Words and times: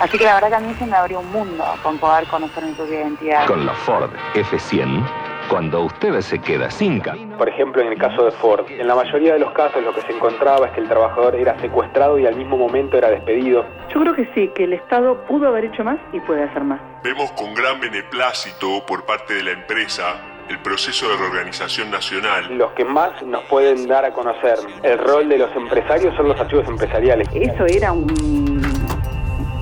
Así 0.00 0.18
que 0.18 0.24
la 0.24 0.34
verdad 0.34 0.48
que 0.50 0.54
a 0.56 0.60
mí 0.60 0.74
se 0.78 0.86
me 0.86 0.96
abrió 0.96 1.20
un 1.20 1.30
mundo 1.32 1.64
con 1.82 1.98
poder 1.98 2.26
conocer 2.26 2.64
mi 2.64 2.72
propia 2.72 3.00
identidad. 3.00 3.46
Con 3.46 3.64
la 3.64 3.72
Ford 3.72 4.10
F100, 4.34 5.04
cuando 5.48 5.82
usted 5.82 6.20
se 6.20 6.38
queda 6.38 6.70
sin 6.70 7.00
camino. 7.00 7.36
Por 7.38 7.48
ejemplo, 7.48 7.80
en 7.82 7.88
el 7.92 7.98
caso 7.98 8.24
de 8.24 8.30
Ford, 8.32 8.66
en 8.68 8.86
la 8.86 8.94
mayoría 8.94 9.32
de 9.34 9.38
los 9.38 9.52
casos 9.52 9.82
lo 9.82 9.94
que 9.94 10.02
se 10.02 10.12
encontraba 10.12 10.66
es 10.66 10.72
que 10.72 10.80
el 10.80 10.88
trabajador 10.88 11.34
era 11.36 11.58
secuestrado 11.60 12.18
y 12.18 12.26
al 12.26 12.34
mismo 12.36 12.56
momento 12.58 12.98
era 12.98 13.08
despedido. 13.10 13.64
Yo 13.94 14.00
creo 14.00 14.14
que 14.14 14.28
sí, 14.34 14.48
que 14.54 14.64
el 14.64 14.74
Estado 14.74 15.16
pudo 15.26 15.48
haber 15.48 15.64
hecho 15.66 15.82
más 15.82 15.98
y 16.12 16.20
puede 16.20 16.42
hacer 16.44 16.62
más. 16.62 16.80
Vemos 17.02 17.30
con 17.32 17.54
gran 17.54 17.80
beneplácito 17.80 18.84
por 18.86 19.04
parte 19.06 19.34
de 19.34 19.44
la 19.44 19.50
empresa 19.52 20.16
el 20.48 20.58
proceso 20.60 21.08
de 21.08 21.16
reorganización 21.16 21.90
nacional. 21.90 22.56
Los 22.56 22.70
que 22.72 22.84
más 22.84 23.20
nos 23.22 23.42
pueden 23.44 23.88
dar 23.88 24.04
a 24.04 24.12
conocer 24.12 24.54
el 24.84 24.96
rol 24.98 25.28
de 25.28 25.38
los 25.38 25.50
empresarios 25.56 26.14
son 26.16 26.28
los 26.28 26.38
archivos 26.38 26.68
empresariales. 26.68 27.26
Eso 27.34 27.66
era 27.66 27.90
un, 27.92 28.02
un- 28.22 28.55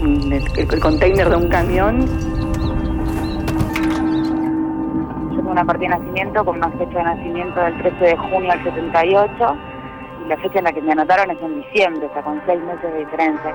el, 0.05 0.45
el 0.57 0.81
container 0.81 1.29
de 1.29 1.37
un 1.37 1.49
camión. 1.49 2.01
Yo 5.31 5.37
tengo 5.37 5.51
una 5.51 5.65
partida 5.65 5.91
de 5.91 5.99
nacimiento 5.99 6.45
con 6.45 6.57
una 6.57 6.71
fecha 6.71 6.99
de 6.99 7.05
nacimiento 7.05 7.61
del 7.61 7.79
13 7.79 8.05
de 8.05 8.17
junio 8.17 8.51
del 8.53 8.65
78 8.65 9.57
y 10.25 10.29
la 10.29 10.37
fecha 10.39 10.59
en 10.59 10.65
la 10.65 10.73
que 10.73 10.83
me 10.83 10.93
anotaron 10.93 11.31
es 11.31 11.43
en 11.43 11.63
diciembre, 11.63 12.07
o 12.07 12.13
sea, 12.13 12.23
con 12.23 12.41
seis 12.47 12.61
meses 12.63 12.93
de 12.93 12.99
diferencia. 12.99 13.55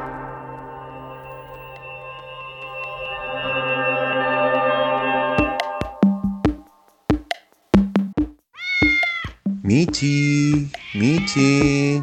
Michi, 9.63 10.67
Michi. 10.95 12.01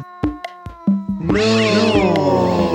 No. 1.19 2.66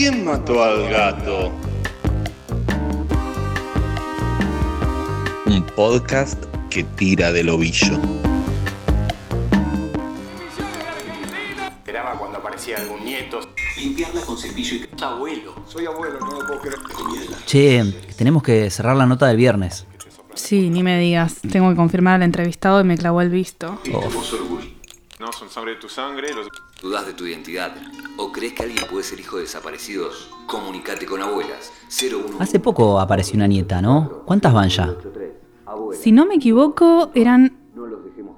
Quién 0.00 0.24
mató 0.24 0.64
al 0.64 0.88
gato? 0.88 1.52
Un 5.44 5.62
podcast 5.76 6.42
que 6.70 6.84
tira 6.84 7.30
del 7.32 7.50
ovillo. 7.50 8.00
Esperaba 11.68 12.14
cuando 12.18 12.38
aparecía 12.38 12.78
algún 12.78 13.04
nieto. 13.04 13.40
Limpiarla 13.76 14.22
con 14.22 14.38
cepillo 14.38 14.76
y 14.76 15.02
abuelo. 15.02 15.54
Soy 15.68 15.84
abuelo, 15.84 16.18
no 16.18 16.30
lo 16.30 16.46
puedo 16.46 16.60
creer. 16.60 16.78
Che, 17.44 17.84
tenemos 18.16 18.42
que 18.42 18.70
cerrar 18.70 18.96
la 18.96 19.04
nota 19.04 19.26
del 19.26 19.36
viernes. 19.36 19.86
Sí, 20.32 20.70
ni 20.70 20.82
me 20.82 20.98
digas. 20.98 21.42
Tengo 21.52 21.68
que 21.68 21.76
confirmar 21.76 22.14
al 22.14 22.22
entrevistado 22.22 22.80
y 22.80 22.84
me 22.84 22.96
clavó 22.96 23.20
el 23.20 23.28
visto. 23.28 23.78
No 25.20 25.30
son 25.32 25.50
sangre 25.50 25.72
de 25.72 25.76
tu 25.76 25.90
sangre. 25.90 26.32
Los... 26.32 26.48
¿Dudas 26.80 27.04
de 27.04 27.12
tu 27.12 27.26
identidad? 27.26 27.76
¿O 28.16 28.32
crees 28.32 28.54
que 28.54 28.62
alguien 28.62 28.86
puede 28.90 29.04
ser 29.04 29.20
hijo 29.20 29.36
de 29.36 29.42
desaparecidos? 29.42 30.30
Comunicate 30.46 31.04
con 31.04 31.20
abuelas. 31.20 31.70
01. 31.90 32.38
Hace 32.40 32.58
poco 32.58 32.98
apareció 32.98 33.36
una 33.36 33.46
nieta, 33.46 33.82
¿no? 33.82 34.22
¿Cuántas 34.24 34.54
van 34.54 34.70
ya? 34.70 34.94
Si 35.92 36.10
no 36.10 36.24
me 36.24 36.36
equivoco, 36.36 37.10
eran 37.14 37.54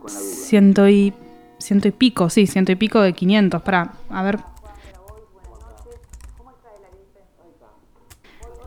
ciento 0.09 0.89
y, 0.89 1.15
ciento 1.59 1.87
y 1.87 1.93
pico, 1.93 2.29
sí, 2.29 2.49
ciento 2.49 2.73
y 2.73 2.77
pico 2.77 3.01
de 3.01 3.13
500. 3.13 3.63
Para, 3.63 3.93
a 4.11 4.23
ver. 4.25 4.41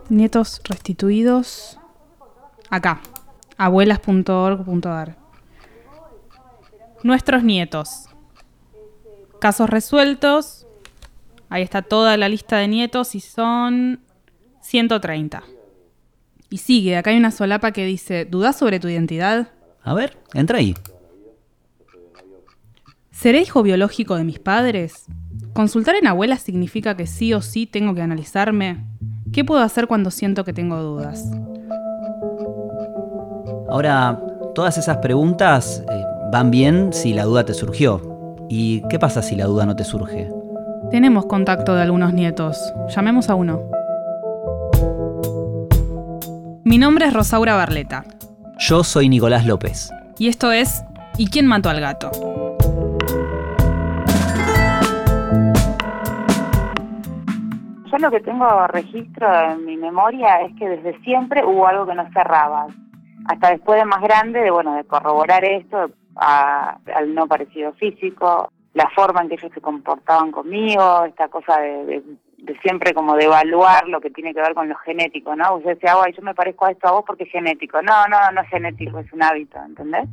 Nietos 0.08 0.62
restituidos. 0.64 1.78
Acá, 2.70 3.02
abuelas.org.ar. 3.58 5.25
Nuestros 7.06 7.44
nietos. 7.44 8.08
Casos 9.40 9.70
resueltos. 9.70 10.66
Ahí 11.50 11.62
está 11.62 11.84
toda 11.84 12.18
la 12.18 12.28
lista 12.28 12.58
de 12.58 12.68
nietos 12.68 13.14
y 13.14 13.20
son 13.20 14.00
130. 14.62 15.44
Y 16.50 16.58
sigue, 16.58 16.98
acá 16.98 17.12
hay 17.12 17.18
una 17.18 17.30
solapa 17.30 17.74
que 17.74 17.86
dice, 17.86 18.26
¿dudás 18.26 18.56
sobre 18.56 18.80
tu 18.80 18.88
identidad? 18.88 19.50
A 19.84 19.94
ver, 19.94 20.18
entra 20.34 20.58
ahí. 20.58 20.74
¿Seré 23.12 23.42
hijo 23.42 23.62
biológico 23.62 24.16
de 24.16 24.24
mis 24.24 24.40
padres? 24.40 25.06
¿Consultar 25.54 25.94
en 25.98 26.08
abuelas 26.08 26.42
significa 26.42 26.98
que 26.98 27.06
sí 27.06 27.36
o 27.36 27.42
sí 27.44 27.68
tengo 27.68 27.94
que 27.94 28.02
analizarme? 28.02 28.84
¿Qué 29.32 29.46
puedo 29.46 29.62
hacer 29.62 29.86
cuando 29.86 30.10
siento 30.10 30.44
que 30.44 30.54
tengo 30.54 30.82
dudas? 30.82 31.24
Ahora, 33.70 34.20
todas 34.56 34.80
esas 34.80 34.98
preguntas 34.98 35.84
eh, 35.88 36.05
van 36.36 36.52
bien 36.52 36.92
si 36.92 37.14
la 37.14 37.24
duda 37.24 37.46
te 37.46 37.54
surgió. 37.54 38.02
¿Y 38.50 38.86
qué 38.90 39.00
pasa 39.00 39.22
si 39.22 39.38
la 39.38 39.46
duda 39.46 39.66
no 39.66 39.78
te 39.78 39.86
surge? 39.86 40.30
Tenemos 40.92 41.28
contacto 41.28 41.76
de 41.76 41.82
algunos 41.82 42.12
nietos. 42.12 42.74
Llamemos 42.90 43.30
a 43.30 43.36
uno. 43.36 43.62
Mi 46.66 46.78
nombre 46.78 47.06
es 47.06 47.14
Rosaura 47.14 47.56
Barleta. 47.56 48.04
Yo 48.58 48.84
soy 48.84 49.08
Nicolás 49.08 49.46
López. 49.46 49.90
Y 50.20 50.28
esto 50.28 50.52
es 50.52 50.84
¿Y 51.18 51.30
quién 51.30 51.48
mató 51.48 51.70
al 51.70 51.80
gato? 51.80 52.12
Yo 57.90 57.98
lo 57.98 58.12
que 58.12 58.20
tengo 58.20 58.68
registro 58.68 59.52
en 59.52 59.66
mi 59.66 59.78
memoria 59.78 60.42
es 60.42 60.54
que 60.60 60.68
desde 60.68 61.00
siempre 61.00 61.46
hubo 61.46 61.66
algo 61.66 61.88
que 61.88 61.96
no 61.96 62.06
cerraba. 62.12 62.68
Hasta 63.28 63.52
después 63.52 63.80
de 63.80 63.86
más 63.86 64.02
grande, 64.02 64.42
de 64.42 64.52
bueno, 64.52 64.76
de 64.76 64.84
corroborar 64.84 65.46
esto, 65.46 65.90
a- 66.16 66.78
al 66.94 67.14
no 67.14 67.28
parecido 67.28 67.74
físico, 67.74 68.50
la 68.74 68.90
forma 68.96 69.22
en 69.22 69.30
que 69.30 69.36
ellos 69.36 69.52
se 69.54 69.62
comportaban 69.62 70.32
conmigo, 70.32 71.06
esta 71.06 71.28
cosa 71.30 71.60
de, 71.60 72.04
siempre 72.62 72.94
como 72.94 73.16
de 73.16 73.26
evaluar 73.26 73.88
lo 73.88 74.02
que 74.02 74.10
tiene 74.12 74.34
que 74.34 74.42
ver 74.42 74.54
con 74.54 74.68
lo 74.70 74.76
genético, 74.76 75.36
¿no? 75.36 75.56
Usted 75.56 75.76
decía, 75.76 75.96
ay, 76.04 76.14
yo 76.14 76.22
me 76.22 76.36
parezco 76.36 76.66
a 76.66 76.72
esto 76.72 76.88
a 76.88 76.92
vos 76.92 77.04
porque 77.08 77.24
es 77.24 77.32
genético. 77.32 77.82
No, 77.82 78.08
no, 78.08 78.32
no 78.34 78.42
es 78.42 78.50
genético, 78.50 79.00
es 79.00 79.12
un 79.14 79.24
hábito, 79.24 79.58
¿entendés? 79.64 80.08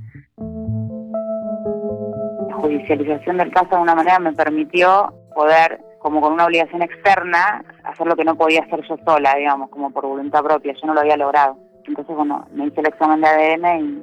La 2.48 2.54
judicialización 2.54 3.38
del 3.38 3.50
caso 3.52 3.66
de 3.70 3.74
alguna 3.76 3.94
manera 3.94 4.18
me 4.18 4.32
permitió 4.32 5.12
poder, 5.34 5.80
como 6.00 6.20
con 6.20 6.32
una 6.32 6.46
obligación 6.46 6.82
externa, 6.82 7.64
hacer 7.84 8.06
lo 8.06 8.16
que 8.16 8.24
no 8.24 8.36
podía 8.36 8.62
hacer 8.62 8.80
yo 8.88 8.96
sola, 9.04 9.34
digamos, 9.36 9.70
como 9.70 9.90
por 9.90 10.06
voluntad 10.06 10.42
propia. 10.42 10.72
Yo 10.74 10.86
no 10.86 10.94
lo 10.94 11.00
había 11.00 11.16
logrado. 11.16 11.56
Entonces, 11.86 12.14
bueno, 12.14 12.46
me 12.52 12.66
hice 12.66 12.80
el 12.80 12.86
examen 12.86 13.20
de 13.20 13.28
ADN 13.28 13.80
y, 13.80 14.02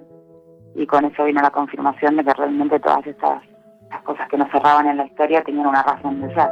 y 0.75 0.85
con 0.85 1.05
eso 1.05 1.23
vino 1.25 1.41
la 1.41 1.51
confirmación 1.51 2.15
de 2.17 2.23
que 2.23 2.33
realmente 2.33 2.79
todas 2.79 3.05
estas, 3.05 3.43
estas 3.83 4.01
cosas 4.03 4.27
que 4.29 4.37
no 4.37 4.49
cerraban 4.51 4.87
en 4.87 4.97
la 4.97 5.05
historia 5.05 5.43
tenían 5.43 5.67
una 5.67 5.83
razón 5.83 6.21
de 6.21 6.33
ser. 6.33 6.49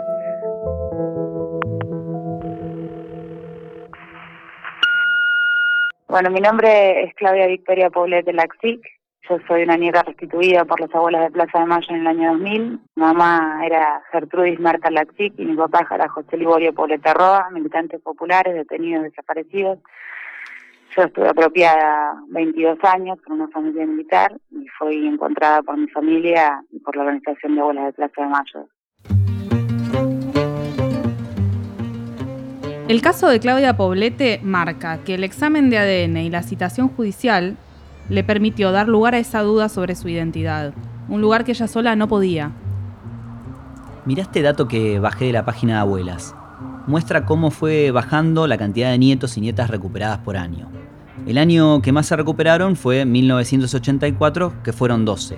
Bueno, 6.08 6.30
mi 6.32 6.40
nombre 6.40 7.04
es 7.04 7.14
Claudia 7.16 7.48
Victoria 7.48 7.90
Poblete 7.90 8.34
Laxic. 8.34 8.82
Yo 9.30 9.38
soy 9.46 9.64
una 9.64 9.76
nieta 9.76 10.04
restituida 10.04 10.64
por 10.64 10.80
las 10.80 10.96
abuelas 10.96 11.24
de 11.24 11.32
Plaza 11.32 11.60
de 11.60 11.66
Mayo 11.66 11.88
en 11.90 11.98
el 11.98 12.08
año 12.08 12.32
2000. 12.32 12.72
Mi 12.72 12.80
mamá 12.96 13.62
era 13.66 14.02
Gertrudis 14.12 14.60
Marta 14.60 14.90
Laxic 14.90 15.34
y 15.38 15.46
mi 15.46 15.56
papá 15.56 15.86
era 15.94 16.08
José 16.08 16.38
Liborio 16.38 16.74
Poblete 16.74 17.14
Roa, 17.14 17.50
militantes 17.52 18.02
populares, 18.02 18.56
detenidos, 18.56 19.04
desaparecidos. 19.04 19.80
Yo 20.98 21.04
estuve 21.04 21.30
apropiada 21.30 22.24
22 22.30 22.80
años 22.82 23.20
con 23.24 23.40
una 23.40 23.48
familia 23.50 23.86
militar 23.86 24.36
y 24.50 24.66
fui 24.80 25.06
encontrada 25.06 25.62
por 25.62 25.78
mi 25.78 25.88
familia 25.90 26.64
y 26.72 26.80
por 26.80 26.96
la 26.96 27.04
organización 27.04 27.54
de 27.54 27.62
abuelas 27.62 27.86
de 27.86 27.94
Plaza 27.94 28.22
de 28.24 28.28
Mayo. 28.28 28.68
El 32.88 33.02
caso 33.04 33.28
de 33.28 33.40
Claudia 33.40 33.78
Poblete 33.78 34.40
marca 34.42 35.04
que 35.04 35.14
el 35.14 35.24
examen 35.24 35.70
de 35.70 35.78
ADN 35.78 36.18
y 36.18 36.30
la 36.32 36.42
citación 36.42 36.88
judicial 36.88 37.58
le 38.10 38.24
permitió 38.24 38.72
dar 38.72 38.88
lugar 38.88 39.14
a 39.14 39.20
esa 39.20 39.44
duda 39.44 39.70
sobre 39.70 39.94
su 39.94 40.10
identidad, 40.10 40.74
un 41.10 41.22
lugar 41.22 41.44
que 41.44 41.52
ella 41.52 41.68
sola 41.68 41.96
no 41.96 42.08
podía. 42.08 42.54
Mirá 44.06 44.24
este 44.24 44.42
dato 44.42 44.68
que 44.68 44.98
bajé 44.98 45.26
de 45.26 45.34
la 45.34 45.46
página 45.46 45.74
de 45.74 45.80
abuelas. 45.82 46.36
Muestra 46.88 47.24
cómo 47.26 47.52
fue 47.52 47.92
bajando 47.92 48.48
la 48.48 48.58
cantidad 48.58 48.90
de 48.90 48.98
nietos 48.98 49.38
y 49.38 49.42
nietas 49.42 49.70
recuperadas 49.70 50.20
por 50.20 50.38
año. 50.38 50.77
El 51.26 51.38
año 51.38 51.82
que 51.82 51.92
más 51.92 52.08
se 52.08 52.16
recuperaron 52.16 52.76
fue 52.76 53.06
1984, 53.06 54.54
que 54.64 54.74
fueron 54.74 55.04
12. 55.04 55.38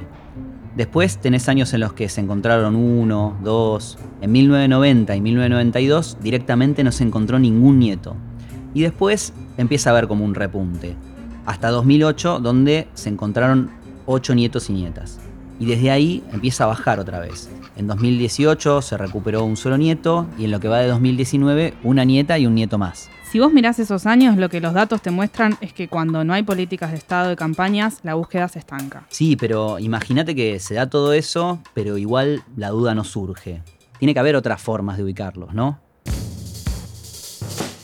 Después 0.76 1.18
tenés 1.20 1.50
años 1.50 1.74
en 1.74 1.82
los 1.82 1.94
que 1.94 2.10
se 2.10 2.22
encontraron 2.22 2.76
uno, 2.76 3.38
dos. 3.44 3.98
En 4.22 4.32
1990 4.32 5.16
y 5.16 5.22
1992 5.22 6.18
directamente 6.22 6.84
no 6.84 6.92
se 6.92 7.04
encontró 7.04 7.40
ningún 7.40 7.80
nieto. 7.80 8.16
Y 8.74 8.82
después 8.82 9.34
empieza 9.58 9.90
a 9.90 9.94
haber 9.94 10.08
como 10.08 10.26
un 10.26 10.36
repunte. 10.36 10.96
Hasta 11.46 11.70
2008 11.70 12.40
donde 12.40 12.88
se 12.94 13.10
encontraron 13.10 13.72
8 14.06 14.36
nietos 14.36 14.70
y 14.70 14.74
nietas. 14.74 15.20
Y 15.60 15.66
desde 15.66 15.92
ahí 15.92 16.24
empieza 16.32 16.64
a 16.64 16.68
bajar 16.68 17.00
otra 17.00 17.20
vez. 17.20 17.50
En 17.76 17.88
2018 17.88 18.82
se 18.82 18.98
recuperó 18.98 19.44
un 19.44 19.58
solo 19.58 19.78
nieto 19.78 20.28
y 20.38 20.46
en 20.46 20.52
lo 20.52 20.60
que 20.60 20.68
va 20.68 20.80
de 20.80 20.88
2019 20.88 21.74
una 21.84 22.04
nieta 22.06 22.38
y 22.38 22.46
un 22.46 22.56
nieto 22.56 22.78
más. 22.78 23.10
Si 23.32 23.38
vos 23.38 23.54
mirás 23.54 23.78
esos 23.78 24.08
años, 24.08 24.38
lo 24.38 24.50
que 24.50 24.60
los 24.60 24.74
datos 24.74 25.04
te 25.04 25.12
muestran 25.12 25.56
es 25.62 25.72
que 25.72 25.88
cuando 25.88 26.24
no 26.24 26.34
hay 26.34 26.42
políticas 26.42 26.90
de 26.90 26.98
Estado 26.98 27.30
de 27.30 27.36
campañas, 27.36 28.00
la 28.02 28.16
búsqueda 28.16 28.48
se 28.48 28.58
estanca. 28.58 29.06
Sí, 29.10 29.36
pero 29.36 29.78
imagínate 29.78 30.34
que 30.34 30.60
se 30.60 30.74
da 30.74 30.90
todo 30.90 31.14
eso, 31.14 31.62
pero 31.76 32.00
igual 32.00 32.42
la 32.58 32.70
duda 32.70 32.96
no 32.96 33.04
surge. 33.04 33.62
Tiene 34.00 34.16
que 34.16 34.20
haber 34.20 34.36
otras 34.36 34.60
formas 34.60 34.98
de 34.98 35.04
ubicarlos, 35.04 35.54
¿no? 35.54 35.80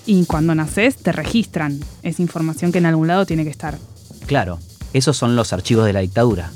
Y 0.07 0.25
cuando 0.25 0.55
naces 0.55 0.97
te 0.97 1.11
registran. 1.11 1.79
Es 2.01 2.19
información 2.19 2.71
que 2.71 2.79
en 2.79 2.87
algún 2.87 3.05
lado 3.05 3.27
tiene 3.27 3.43
que 3.43 3.51
estar. 3.51 3.77
Claro, 4.25 4.57
esos 4.93 5.15
son 5.15 5.35
los 5.35 5.53
archivos 5.53 5.85
de 5.85 5.93
la 5.93 5.99
dictadura. 5.99 6.49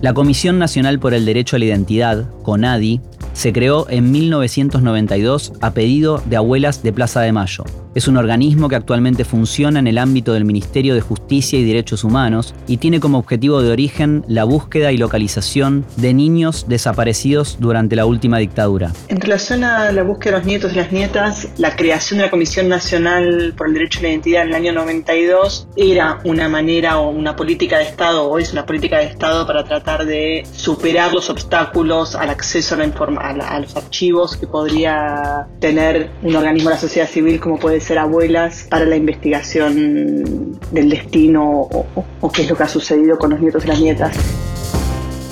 La 0.00 0.12
Comisión 0.12 0.58
Nacional 0.58 0.98
por 0.98 1.14
el 1.14 1.24
Derecho 1.24 1.54
a 1.54 1.58
la 1.60 1.66
Identidad, 1.66 2.28
CONADI, 2.42 3.00
se 3.38 3.52
creó 3.52 3.86
en 3.88 4.10
1992 4.10 5.52
a 5.60 5.70
pedido 5.70 6.20
de 6.26 6.34
abuelas 6.34 6.82
de 6.82 6.92
Plaza 6.92 7.20
de 7.20 7.30
Mayo. 7.30 7.62
Es 7.98 8.06
un 8.06 8.16
organismo 8.16 8.68
que 8.68 8.76
actualmente 8.76 9.24
funciona 9.24 9.80
en 9.80 9.88
el 9.88 9.98
ámbito 9.98 10.32
del 10.32 10.44
Ministerio 10.44 10.94
de 10.94 11.00
Justicia 11.00 11.58
y 11.58 11.64
Derechos 11.64 12.04
Humanos 12.04 12.54
y 12.68 12.76
tiene 12.76 13.00
como 13.00 13.18
objetivo 13.18 13.60
de 13.60 13.72
origen 13.72 14.24
la 14.28 14.44
búsqueda 14.44 14.92
y 14.92 14.98
localización 14.98 15.84
de 15.96 16.14
niños 16.14 16.66
desaparecidos 16.68 17.56
durante 17.58 17.96
la 17.96 18.06
última 18.06 18.38
dictadura. 18.38 18.92
En 19.08 19.20
relación 19.20 19.64
a 19.64 19.90
la 19.90 20.04
búsqueda 20.04 20.34
de 20.34 20.38
los 20.38 20.46
nietos 20.46 20.72
y 20.74 20.76
las 20.76 20.92
nietas, 20.92 21.48
la 21.56 21.74
creación 21.74 22.18
de 22.18 22.26
la 22.26 22.30
Comisión 22.30 22.68
Nacional 22.68 23.52
por 23.58 23.66
el 23.66 23.74
Derecho 23.74 23.98
a 23.98 24.02
la 24.02 24.08
Identidad 24.10 24.42
en 24.42 24.48
el 24.50 24.54
año 24.54 24.72
92 24.74 25.66
era 25.74 26.20
una 26.22 26.48
manera 26.48 27.00
o 27.00 27.10
una 27.10 27.34
política 27.34 27.78
de 27.78 27.84
Estado, 27.86 28.30
o 28.30 28.38
es 28.38 28.52
una 28.52 28.64
política 28.64 28.98
de 28.98 29.06
Estado 29.06 29.44
para 29.44 29.64
tratar 29.64 30.06
de 30.06 30.46
superar 30.52 31.12
los 31.12 31.30
obstáculos 31.30 32.14
al 32.14 32.30
acceso 32.30 32.76
a, 32.76 32.78
la 32.78 32.84
informa 32.84 33.22
a, 33.22 33.56
a 33.56 33.58
los 33.58 33.74
archivos 33.74 34.36
que 34.36 34.46
podría 34.46 35.48
tener 35.58 36.10
un 36.22 36.36
organismo 36.36 36.68
de 36.70 36.76
la 36.76 36.80
sociedad 36.80 37.08
civil 37.08 37.40
como 37.40 37.58
puede 37.58 37.80
ser 37.80 37.87
abuelas 37.96 38.66
para 38.68 38.84
la 38.84 38.96
investigación 38.96 40.58
del 40.72 40.90
destino 40.90 41.42
o, 41.48 41.86
o- 41.94 42.04
o 42.20 42.32
qué 42.32 42.42
es 42.42 42.50
lo 42.50 42.56
que 42.56 42.64
ha 42.64 42.68
sucedido 42.68 43.16
con 43.18 43.30
los 43.30 43.40
nietos 43.40 43.64
y 43.64 43.68
las 43.68 43.78
nietas. 43.80 44.14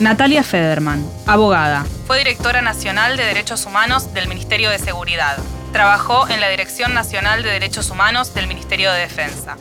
Natalia 0.01 0.43
Federman, 0.43 1.05
abogada. 1.27 1.85
Fue 2.07 2.19
directora 2.19 2.63
nacional 2.63 3.17
de 3.17 3.25
Derechos 3.25 3.67
Humanos 3.67 4.15
del 4.15 4.29
Ministerio 4.29 4.71
de 4.71 4.79
Seguridad. 4.79 5.37
Trabajó 5.73 6.29
en 6.29 6.41
la 6.41 6.49
Dirección 6.49 6.95
Nacional 6.95 7.43
de 7.43 7.51
Derechos 7.51 7.91
Humanos 7.91 8.33
del 8.35 8.47
Ministerio 8.47 8.93
de 8.93 9.01
Defensa. 9.01 9.57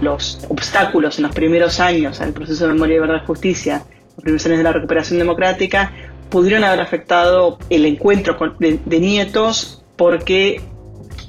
Los 0.00 0.40
obstáculos 0.48 1.18
en 1.18 1.24
los 1.24 1.34
primeros 1.34 1.80
años 1.80 2.20
al 2.20 2.32
proceso 2.32 2.66
de 2.66 2.72
memoria, 2.74 3.00
verdad 3.00 3.22
y 3.22 3.26
justicia, 3.26 3.82
los 4.16 4.22
primeros 4.22 4.46
años 4.46 4.58
de 4.58 4.64
la 4.64 4.72
recuperación 4.72 5.18
democrática, 5.18 5.92
pudieron 6.28 6.64
haber 6.64 6.80
afectado 6.80 7.58
el 7.70 7.86
encuentro 7.86 8.36
con- 8.36 8.56
de, 8.58 8.78
de 8.84 9.00
nietos 9.00 9.82
porque 9.96 10.60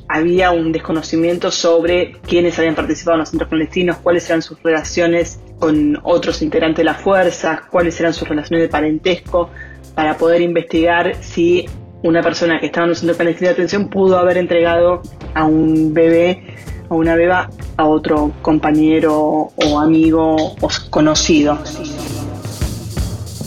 había 0.10 0.52
un 0.52 0.72
desconocimiento 0.72 1.52
sobre 1.52 2.14
quiénes 2.28 2.58
habían 2.60 2.76
participado 2.76 3.16
en 3.16 3.20
los 3.20 3.30
centros 3.30 3.50
clandestinos, 3.50 3.98
cuáles 3.98 4.30
eran 4.30 4.42
sus 4.42 4.62
relaciones 4.64 5.40
con 5.60 6.00
otros 6.04 6.42
integrantes 6.42 6.78
de 6.78 6.84
las 6.86 7.02
fuerzas, 7.02 7.62
cuáles 7.70 8.00
eran 8.00 8.14
sus 8.14 8.28
relaciones 8.28 8.62
de 8.62 8.70
parentesco, 8.70 9.50
para 9.96 10.18
poder 10.18 10.42
investigar 10.42 11.16
si 11.22 11.66
una 12.04 12.22
persona 12.22 12.60
que 12.60 12.68
estaba 12.68 12.86
en 12.86 12.92
un 12.92 12.96
centro 12.96 13.16
clandestino 13.16 13.50
de 13.50 13.54
atención 13.54 13.90
pudo 13.90 14.18
haber 14.18 14.38
entregado 14.38 15.02
a 15.34 15.46
un 15.46 15.94
bebé 15.94 16.56
o 16.90 16.96
una 16.96 17.16
beba 17.16 17.50
a 17.76 17.88
otro 17.88 18.32
compañero 18.42 19.52
o 19.56 19.80
amigo 19.80 20.36
o 20.36 20.70
conocido. 20.90 21.58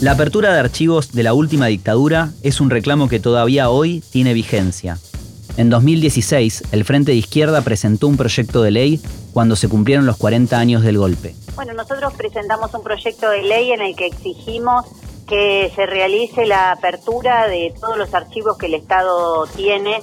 La 0.01 0.11
apertura 0.11 0.51
de 0.53 0.59
archivos 0.59 1.11
de 1.11 1.23
la 1.23 1.33
última 1.33 1.67
dictadura 1.67 2.31
es 2.43 2.59
un 2.59 2.69
reclamo 2.69 3.07
que 3.07 3.19
todavía 3.19 3.69
hoy 3.69 4.03
tiene 4.11 4.33
vigencia. 4.33 4.97
En 5.57 5.69
2016, 5.69 6.63
el 6.71 6.85
Frente 6.85 7.11
de 7.11 7.17
Izquierda 7.17 7.61
presentó 7.61 8.07
un 8.07 8.17
proyecto 8.17 8.63
de 8.63 8.71
ley 8.71 9.01
cuando 9.33 9.55
se 9.55 9.67
cumplieron 9.67 10.05
los 10.05 10.17
40 10.17 10.57
años 10.57 10.83
del 10.83 10.97
golpe. 10.97 11.35
Bueno, 11.55 11.73
nosotros 11.73 12.13
presentamos 12.13 12.73
un 12.73 12.83
proyecto 12.83 13.29
de 13.29 13.43
ley 13.43 13.71
en 13.71 13.81
el 13.81 13.95
que 13.95 14.07
exigimos 14.07 14.85
que 15.27 15.71
se 15.75 15.85
realice 15.85 16.45
la 16.45 16.71
apertura 16.71 17.47
de 17.47 17.73
todos 17.79 17.97
los 17.97 18.13
archivos 18.13 18.57
que 18.57 18.65
el 18.67 18.75
Estado 18.75 19.45
tiene, 19.55 20.01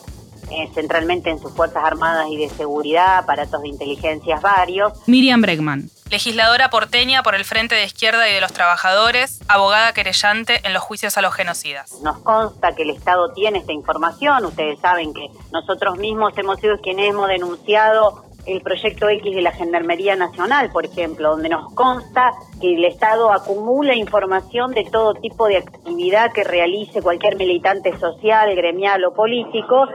eh, 0.50 0.68
centralmente 0.74 1.30
en 1.30 1.38
sus 1.38 1.52
Fuerzas 1.52 1.84
Armadas 1.84 2.26
y 2.30 2.36
de 2.36 2.48
Seguridad, 2.48 3.18
aparatos 3.18 3.62
de 3.62 3.68
inteligencias 3.68 4.40
varios. 4.40 4.92
Miriam 5.06 5.40
Bregman, 5.40 5.90
legisladora 6.10 6.70
porteña 6.70 7.22
por 7.22 7.34
el 7.34 7.44
Frente 7.44 7.74
de 7.74 7.84
Izquierda 7.84 8.28
y 8.28 8.34
de 8.34 8.40
los 8.40 8.52
Trabajadores, 8.52 9.40
abogada 9.48 9.92
querellante 9.92 10.60
en 10.64 10.72
los 10.72 10.82
juicios 10.82 11.18
a 11.18 11.22
los 11.22 11.34
genocidas. 11.34 12.00
Nos 12.02 12.18
consta 12.18 12.74
que 12.74 12.82
el 12.82 12.90
Estado 12.90 13.32
tiene 13.32 13.58
esta 13.58 13.72
información, 13.72 14.44
ustedes 14.44 14.78
saben 14.80 15.12
que 15.12 15.28
nosotros 15.52 15.98
mismos 15.98 16.32
hemos 16.36 16.60
sido 16.60 16.78
quienes 16.80 17.10
hemos 17.10 17.28
denunciado 17.28 18.28
el 18.48 18.62
proyecto 18.62 19.08
X 19.08 19.34
de 19.34 19.42
la 19.42 19.52
Gendarmería 19.52 20.16
Nacional, 20.16 20.70
por 20.72 20.86
ejemplo, 20.86 21.30
donde 21.30 21.50
nos 21.50 21.72
consta 21.74 22.32
que 22.60 22.74
el 22.74 22.84
Estado 22.84 23.30
acumula 23.30 23.94
información 23.94 24.72
de 24.72 24.84
todo 24.84 25.14
tipo 25.14 25.46
de 25.46 25.58
actividad 25.58 26.32
que 26.32 26.44
realice 26.44 27.02
cualquier 27.02 27.36
militante 27.36 27.96
social, 27.98 28.54
gremial 28.56 29.04
o 29.04 29.12
político. 29.12 29.86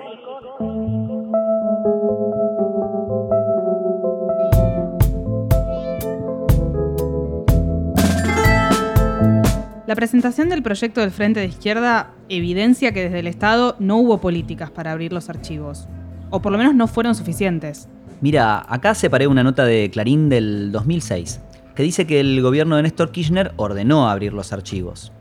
La 9.85 9.95
presentación 9.95 10.47
del 10.47 10.63
proyecto 10.63 11.01
del 11.01 11.12
Frente 11.12 11.41
de 11.41 11.47
Izquierda 11.47 12.13
evidencia 12.30 12.94
que 12.94 13.03
desde 13.03 13.19
el 13.19 13.27
Estado 13.27 13.75
no 13.80 13.97
hubo 13.97 14.21
políticas 14.21 14.71
para 14.71 14.94
abrir 14.94 15.12
los 15.12 15.30
archivos. 15.30 15.89
O 16.30 16.41
por 16.41 16.53
lo 16.53 16.57
menos 16.57 16.74
no 16.74 16.88
fueron 16.88 17.15
suficientes. 17.15 17.89
Mira, 18.21 18.63
acá 18.69 18.95
separé 18.95 19.27
una 19.27 19.44
nota 19.44 19.65
de 19.65 19.89
Clarín 19.91 20.30
del 20.30 20.71
2006, 20.71 21.41
que 21.75 21.83
dice 21.83 22.07
que 22.07 22.21
el 22.21 22.41
gobierno 22.41 22.77
de 22.77 22.83
Néstor 22.83 23.12
Kirchner 23.12 23.51
ordenó 23.57 24.07
abrir 24.07 24.31
los 24.31 24.53
archivos. 24.53 25.12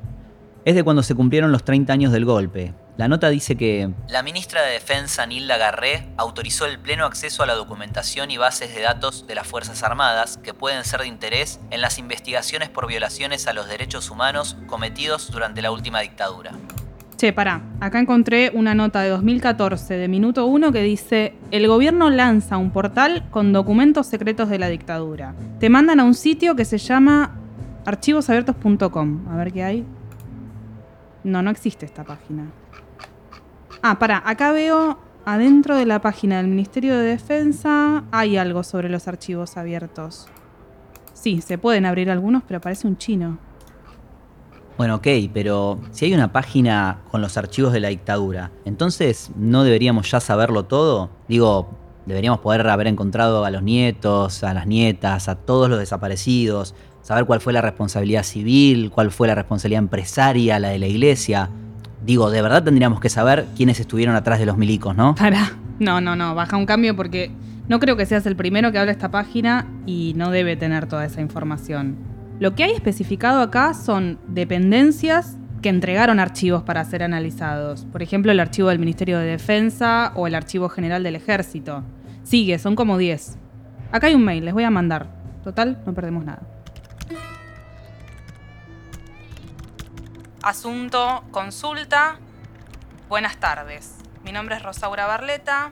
Es 0.65 0.77
de 0.77 0.85
cuando 0.85 1.03
se 1.03 1.17
cumplieron 1.17 1.51
los 1.51 1.65
30 1.65 1.93
años 1.93 2.13
del 2.13 2.25
golpe. 2.25 2.73
La 2.99 3.09
nota 3.09 3.31
dice 3.31 3.57
que 3.57 3.91
la 4.09 4.23
ministra 4.23 4.63
de 4.63 4.73
Defensa 4.73 5.25
Nilda 5.25 5.57
Garré 5.57 6.09
autorizó 6.19 6.67
el 6.67 6.79
pleno 6.79 7.07
acceso 7.07 7.43
a 7.43 7.47
la 7.47 7.55
documentación 7.55 8.31
y 8.31 8.37
bases 8.37 8.75
de 8.75 8.83
datos 8.83 9.27
de 9.27 9.35
las 9.35 9.47
Fuerzas 9.47 9.83
Armadas 9.83 10.37
que 10.37 10.53
pueden 10.53 10.85
ser 10.85 11.01
de 11.01 11.07
interés 11.07 11.59
en 11.71 11.81
las 11.81 11.99
investigaciones 11.99 12.69
por 12.69 12.87
violaciones 12.87 13.47
a 13.47 13.55
los 13.55 13.67
derechos 13.67 14.11
humanos 14.11 14.59
cometidos 14.67 15.31
durante 15.31 15.63
la 15.63 15.71
última 15.71 16.01
dictadura. 16.01 16.53
Che, 17.17 17.33
pará, 17.33 17.63
acá 17.81 17.99
encontré 17.99 18.51
una 18.53 18.75
nota 18.75 19.01
de 19.01 19.09
2014 19.09 19.95
de 19.95 20.09
Minuto 20.09 20.45
1 20.45 20.71
que 20.73 20.83
dice, 20.83 21.35
el 21.51 21.69
gobierno 21.69 22.11
lanza 22.11 22.59
un 22.59 22.73
portal 22.73 23.25
con 23.31 23.55
documentos 23.55 24.07
secretos 24.07 24.51
de 24.51 24.59
la 24.59 24.69
dictadura. 24.69 25.35
Te 25.61 25.71
mandan 25.71 25.99
a 25.99 26.05
un 26.05 26.15
sitio 26.15 26.57
que 26.57 26.67
se 26.67 26.77
llama 26.77 27.39
archivosabiertos.com. 27.87 29.29
A 29.31 29.37
ver 29.37 29.53
qué 29.53 29.63
hay. 29.63 29.87
No, 31.25 31.43
no 31.43 31.51
existe 31.51 31.87
esta 31.87 32.05
página. 32.05 32.51
Ah, 33.85 33.99
pará, 33.99 34.23
acá 34.25 34.53
veo 34.53 34.97
adentro 35.25 35.77
de 35.77 35.87
la 35.87 36.01
página 36.01 36.37
del 36.37 36.47
Ministerio 36.47 36.97
de 36.97 37.05
Defensa 37.05 38.05
hay 38.13 38.37
algo 38.37 38.63
sobre 38.63 38.89
los 38.89 39.09
archivos 39.09 39.57
abiertos. 39.57 40.29
Sí, 41.15 41.41
se 41.41 41.59
pueden 41.59 41.85
abrir 41.85 42.09
algunos, 42.09 42.45
pero 42.47 42.61
parece 42.61 42.87
un 42.87 42.97
chino. 42.97 43.39
Bueno, 44.79 44.95
ok, 44.97 45.09
pero 45.35 45.81
si 45.91 46.05
hay 46.05 46.15
una 46.15 46.33
página 46.33 47.01
con 47.11 47.21
los 47.21 47.37
archivos 47.37 47.73
de 47.73 47.81
la 47.81 47.89
dictadura, 47.89 48.53
entonces 48.65 49.33
no 49.37 49.65
deberíamos 49.65 50.09
ya 50.09 50.21
saberlo 50.21 50.65
todo. 50.65 51.11
Digo, 51.27 51.69
deberíamos 52.07 52.39
poder 52.39 52.65
haber 52.69 52.87
encontrado 52.87 53.45
a 53.45 53.51
los 53.51 53.65
nietos, 53.65 54.45
a 54.45 54.55
las 54.55 54.69
nietas, 54.69 55.29
a 55.29 55.35
todos 55.35 55.69
los 55.69 55.81
desaparecidos, 55.81 56.77
saber 57.03 57.25
cuál 57.25 57.41
fue 57.41 57.53
la 57.53 57.61
responsabilidad 57.61 58.23
civil, 58.23 58.93
cuál 58.93 59.11
fue 59.11 59.27
la 59.27 59.35
responsabilidad 59.35 59.81
empresaria, 59.81 60.61
la 60.61 60.69
de 60.69 60.79
la 60.79 60.87
iglesia. 60.87 61.51
Digo, 62.05 62.31
de 62.31 62.43
verdad 62.43 62.65
tendríamos 62.65 63.01
que 63.01 63.09
saber 63.09 63.47
quiénes 63.57 63.79
estuvieron 63.79 64.15
atrás 64.17 64.39
de 64.39 64.47
los 64.47 64.57
milicos, 64.57 64.97
¿no? 64.97 65.15
Pará. 65.15 65.53
No, 65.79 66.01
no, 66.01 66.17
no, 66.17 66.35
baja 66.35 66.57
un 66.57 66.67
cambio 66.67 66.97
porque 66.97 67.31
no 67.69 67.79
creo 67.81 67.97
que 67.97 68.07
seas 68.07 68.27
el 68.27 68.37
primero 68.37 68.73
que 68.73 68.79
habla 68.79 68.93
esta 68.93 69.11
página 69.11 69.67
y 69.87 70.13
no 70.17 70.31
debe 70.31 70.57
tener 70.57 70.87
toda 70.87 71.05
esa 71.05 71.21
información. 71.21 71.97
Lo 72.41 72.55
que 72.55 72.65
hay 72.65 72.73
especificado 72.73 73.41
acá 73.41 73.73
son 73.75 74.19
dependencias 74.27 75.37
que 75.63 75.69
entregaron 75.69 76.19
archivos 76.19 76.65
para 76.65 76.85
ser 76.85 77.05
analizados. 77.05 77.87
Por 77.87 78.03
ejemplo, 78.03 78.33
el 78.33 78.41
archivo 78.41 78.69
del 78.69 78.81
Ministerio 78.81 79.19
de 79.19 79.27
Defensa 79.27 80.13
o 80.17 80.27
el 80.27 80.35
archivo 80.35 80.69
general 80.69 81.05
del 81.05 81.15
Ejército. 81.15 81.85
Sigue, 82.25 82.59
son 82.59 82.75
como 82.75 82.99
10. 82.99 83.39
Acá 83.93 84.09
hay 84.09 84.15
un 84.15 84.25
mail, 84.25 84.45
les 84.45 84.55
voy 84.55 84.65
a 84.65 84.71
mandar. 84.71 85.07
Total, 85.45 85.81
no 85.87 85.95
perdemos 85.95 86.25
nada. 86.25 86.43
Asunto, 90.43 91.23
consulta. 91.31 92.19
Buenas 93.09 93.37
tardes. 93.37 93.95
Mi 94.25 94.33
nombre 94.33 94.57
es 94.57 94.63
Rosaura 94.65 95.07
Barleta. 95.07 95.71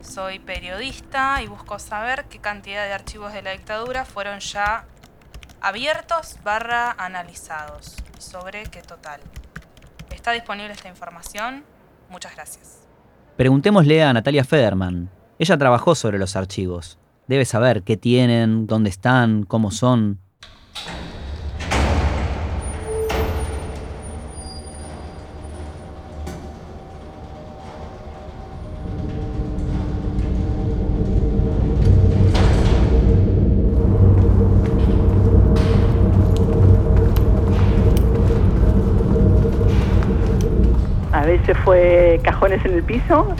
Soy 0.00 0.38
periodista 0.38 1.42
y 1.42 1.46
busco 1.46 1.78
saber 1.78 2.24
qué 2.30 2.38
cantidad 2.38 2.86
de 2.86 2.94
archivos 2.94 3.34
de 3.34 3.42
la 3.42 3.50
dictadura 3.50 4.06
fueron 4.06 4.40
ya 4.40 4.86
abiertos 5.60 6.38
barra 6.42 6.92
analizados 6.92 7.96
sobre 8.18 8.62
qué 8.62 8.80
total. 8.80 9.20
¿Está 10.10 10.32
disponible 10.32 10.72
esta 10.72 10.88
información? 10.88 11.62
Muchas 12.08 12.34
gracias. 12.34 12.88
Preguntémosle 13.36 14.02
a 14.02 14.14
Natalia 14.14 14.44
Federman. 14.44 15.10
Ella 15.38 15.58
trabajó 15.58 15.94
sobre 15.94 16.18
los 16.18 16.34
archivos. 16.34 16.98
Debe 17.26 17.44
saber 17.44 17.82
qué 17.82 17.98
tienen, 17.98 18.66
dónde 18.66 18.88
están, 18.88 19.42
cómo 19.42 19.70
son. 19.70 20.18
Fue 41.54 42.20
Cajones 42.22 42.64
en 42.64 42.74
el 42.74 42.82
Piso. 42.82 43.34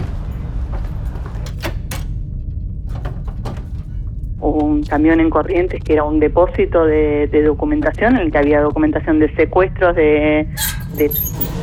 Un 4.40 4.82
camión 4.84 5.20
en 5.20 5.30
Corrientes 5.30 5.82
que 5.84 5.92
era 5.92 6.04
un 6.04 6.18
depósito 6.18 6.84
de, 6.84 7.28
documentación 7.44 8.16
en 8.16 8.22
el 8.22 8.32
que 8.32 8.38
había 8.38 8.60
documentación 8.60 9.18
de 9.18 9.34
secuestros 9.34 9.94
de, 9.94 10.48
de 10.96 11.10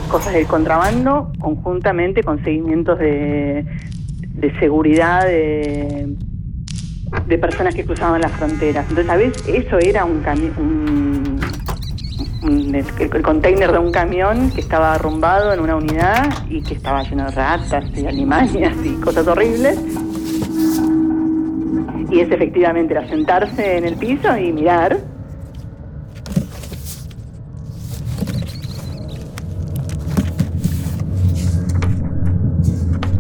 cosas 0.10 0.34
del 0.34 0.46
contrabando, 0.46 1.32
conjuntamente 1.39 2.24
con 2.24 2.44
seguimientos 2.44 3.00
de, 3.00 3.66
de 4.34 4.60
seguridad 4.60 5.25
de, 5.25 6.16
de 7.27 7.38
personas 7.38 7.75
que 7.75 7.84
cruzaban 7.86 8.22
las 8.22 8.32
fronteras. 8.34 8.86
Entonces, 8.89 9.10
a 9.12 9.18
veces 9.18 9.48
eso 9.48 9.80
era 9.80 10.06
un, 10.06 10.24
un, 10.58 11.16
el, 12.48 13.22
container 13.22 13.72
de 13.72 13.77
un 13.77 13.92
camión 13.92 14.51
que 14.51 14.62
estaba 14.62 14.94
arrumbado 14.94 15.54
en 15.54 15.60
una 15.60 15.75
unidad 15.75 16.34
y 16.50 16.62
que 16.62 16.75
estaba 16.75 17.04
lleno 17.04 17.25
de 17.25 17.32
ratas 17.32 17.86
y 17.96 18.06
alimañas 18.06 18.75
y 18.84 18.94
cosas 19.01 19.27
horribles. 19.27 19.80
Y 22.10 22.20
es 22.22 22.32
efectivamente 22.32 22.94
era 22.94 23.08
sentarse 23.08 23.77
en 23.77 23.86
el 23.86 23.96
piso 23.96 24.38
y 24.38 24.54
mirar 24.54 24.98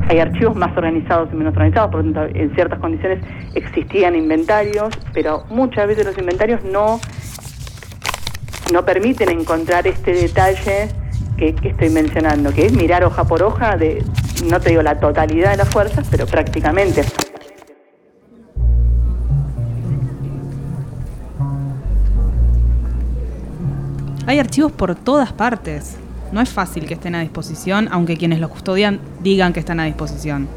Hay 0.09 0.19
archivos 0.19 0.55
más 0.55 0.75
organizados 0.77 1.27
y 1.33 1.35
menos 1.35 1.53
organizados, 1.53 1.91
por 1.91 2.05
lo 2.05 2.13
tanto, 2.13 2.39
en 2.39 2.55
ciertas 2.55 2.79
condiciones 2.79 3.19
existían 3.55 4.15
inventarios, 4.15 4.97
pero 5.13 5.43
muchas 5.49 5.85
veces 5.85 6.05
los 6.05 6.17
inventarios 6.17 6.63
no, 6.63 7.01
no 8.71 8.85
permiten 8.85 9.29
encontrar 9.29 9.87
este 9.87 10.13
detalle 10.13 10.89
que, 11.37 11.55
estoy 11.63 11.89
mencionando, 11.89 12.51
que 12.51 12.65
es 12.65 12.73
mirar 12.73 13.03
hoja 13.03 13.23
por 13.23 13.43
hoja 13.43 13.77
de, 13.77 14.03
no 14.49 14.59
te 14.59 14.69
digo 14.69 14.81
la 14.81 14.99
totalidad 14.99 15.51
de 15.51 15.57
las 15.57 15.69
fuerzas, 15.69 16.07
pero 16.09 16.25
prácticamente. 16.25 17.03
Hay 24.25 24.39
archivos 24.39 24.73
por 24.73 24.95
todas 24.95 25.31
partes. 25.31 25.95
No 26.33 26.41
es 26.41 26.49
fácil 26.49 26.85
que 26.85 26.95
estén 26.95 27.15
a 27.15 27.21
disposición, 27.21 27.87
aunque 27.91 28.17
quienes 28.17 28.39
los 28.39 28.49
custodian 28.49 28.99
digan 29.21 29.53
que 29.53 29.61
están 29.61 29.79
a 29.79 29.85
disposición. 29.85 30.49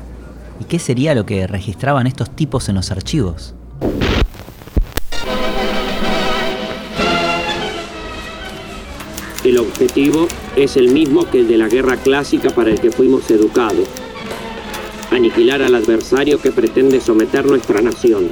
¿Y 0.59 0.65
qué 0.65 0.81
sería 0.81 1.15
lo 1.15 1.25
que 1.25 1.47
registraban 1.47 2.09
estos 2.09 2.31
tipos 2.31 2.69
en 2.69 2.75
los 2.75 2.91
archivos? 2.91 3.55
El 9.51 9.59
objetivo 9.59 10.29
es 10.55 10.77
el 10.77 10.93
mismo 10.93 11.29
que 11.29 11.41
el 11.41 11.49
de 11.49 11.59
la 11.59 11.67
guerra 11.67 11.97
clásica 11.97 12.51
para 12.51 12.71
el 12.71 12.81
que 12.81 12.93
fuimos 12.93 13.29
educados. 13.33 13.89
Aniquilar 15.11 15.61
al 15.61 15.75
adversario 15.75 16.41
que 16.41 16.53
pretende 16.53 17.01
someter 17.01 17.47
nuestra 17.47 17.83
nación. 17.83 18.29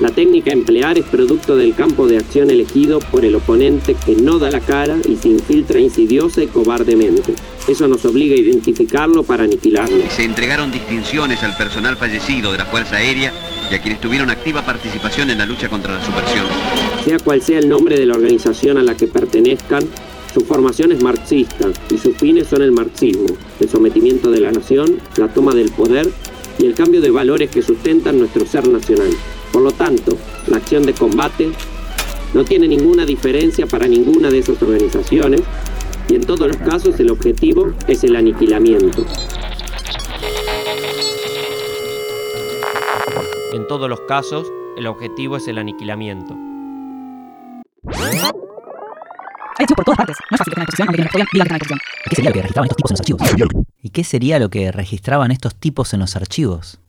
La 0.00 0.10
técnica 0.10 0.50
emplear 0.50 0.98
es 0.98 1.04
producto 1.04 1.54
del 1.54 1.76
campo 1.76 2.08
de 2.08 2.18
acción 2.18 2.50
elegido 2.50 2.98
por 2.98 3.24
el 3.24 3.36
oponente 3.36 3.94
que 3.94 4.16
no 4.16 4.40
da 4.40 4.50
la 4.50 4.58
cara 4.58 4.96
y 5.08 5.14
se 5.14 5.28
infiltra 5.28 5.78
insidiosa 5.78 6.42
y 6.42 6.48
cobardemente. 6.48 7.34
Eso 7.68 7.86
nos 7.86 8.04
obliga 8.04 8.34
a 8.34 8.40
identificarlo 8.40 9.22
para 9.22 9.44
aniquilarlo. 9.44 10.02
Se 10.10 10.24
entregaron 10.24 10.72
distinciones 10.72 11.44
al 11.44 11.56
personal 11.56 11.96
fallecido 11.96 12.50
de 12.50 12.58
la 12.58 12.66
Fuerza 12.66 12.96
Aérea 12.96 13.32
a 13.74 13.80
quienes 13.80 14.00
tuvieron 14.00 14.30
activa 14.30 14.64
participación 14.64 15.30
en 15.30 15.38
la 15.38 15.46
lucha 15.46 15.68
contra 15.68 15.94
la 15.94 16.04
subversión. 16.04 16.46
Sea 17.04 17.18
cual 17.18 17.42
sea 17.42 17.58
el 17.58 17.68
nombre 17.68 17.98
de 17.98 18.06
la 18.06 18.14
organización 18.14 18.78
a 18.78 18.82
la 18.82 18.96
que 18.96 19.06
pertenezcan, 19.06 19.84
su 20.32 20.40
formación 20.42 20.92
es 20.92 21.02
marxista 21.02 21.68
y 21.90 21.98
sus 21.98 22.16
fines 22.16 22.48
son 22.48 22.62
el 22.62 22.72
marxismo, 22.72 23.26
el 23.60 23.68
sometimiento 23.68 24.30
de 24.30 24.40
la 24.40 24.52
nación, 24.52 24.98
la 25.16 25.28
toma 25.28 25.54
del 25.54 25.70
poder 25.70 26.08
y 26.58 26.66
el 26.66 26.74
cambio 26.74 27.00
de 27.00 27.10
valores 27.10 27.50
que 27.50 27.62
sustentan 27.62 28.18
nuestro 28.18 28.46
ser 28.46 28.68
nacional. 28.68 29.10
Por 29.52 29.62
lo 29.62 29.72
tanto, 29.72 30.16
la 30.46 30.58
acción 30.58 30.84
de 30.84 30.92
combate 30.92 31.50
no 32.34 32.44
tiene 32.44 32.68
ninguna 32.68 33.06
diferencia 33.06 33.66
para 33.66 33.86
ninguna 33.86 34.30
de 34.30 34.40
esas 34.40 34.60
organizaciones 34.62 35.40
y 36.08 36.14
en 36.14 36.22
todos 36.22 36.48
los 36.48 36.56
casos 36.58 36.98
el 37.00 37.10
objetivo 37.10 37.72
es 37.86 38.04
el 38.04 38.16
aniquilamiento. 38.16 39.04
En 43.50 43.66
todos 43.66 43.88
los 43.88 44.00
casos, 44.02 44.52
el 44.76 44.86
objetivo 44.86 45.38
es 45.38 45.48
el 45.48 45.56
aniquilamiento. 45.56 46.36
Hay 49.58 49.66
por 49.74 49.84
todas 49.84 49.96
partes. 49.96 50.16
No 50.30 50.34
es 50.34 50.38
fácil 50.38 50.54
que 50.54 50.60
aunque 50.82 51.08
quienes 51.08 51.28
digan 51.32 51.58
que 51.58 51.66
¿Qué 52.10 52.14
sería 52.14 52.28
lo 52.28 52.28
que 52.28 52.42
registraban 52.42 52.50
estos 52.70 53.00
tipos 53.04 53.22
en 53.22 53.30
los 53.30 53.34
archivos? 53.34 53.70
¿Y 53.82 53.90
qué 53.90 54.04
sería 54.04 54.38
lo 54.38 54.50
que 54.50 54.70
registraban 54.70 55.30
estos 55.30 55.54
tipos 55.58 55.94
en 55.94 56.00
los 56.00 56.16
archivos? 56.16 56.80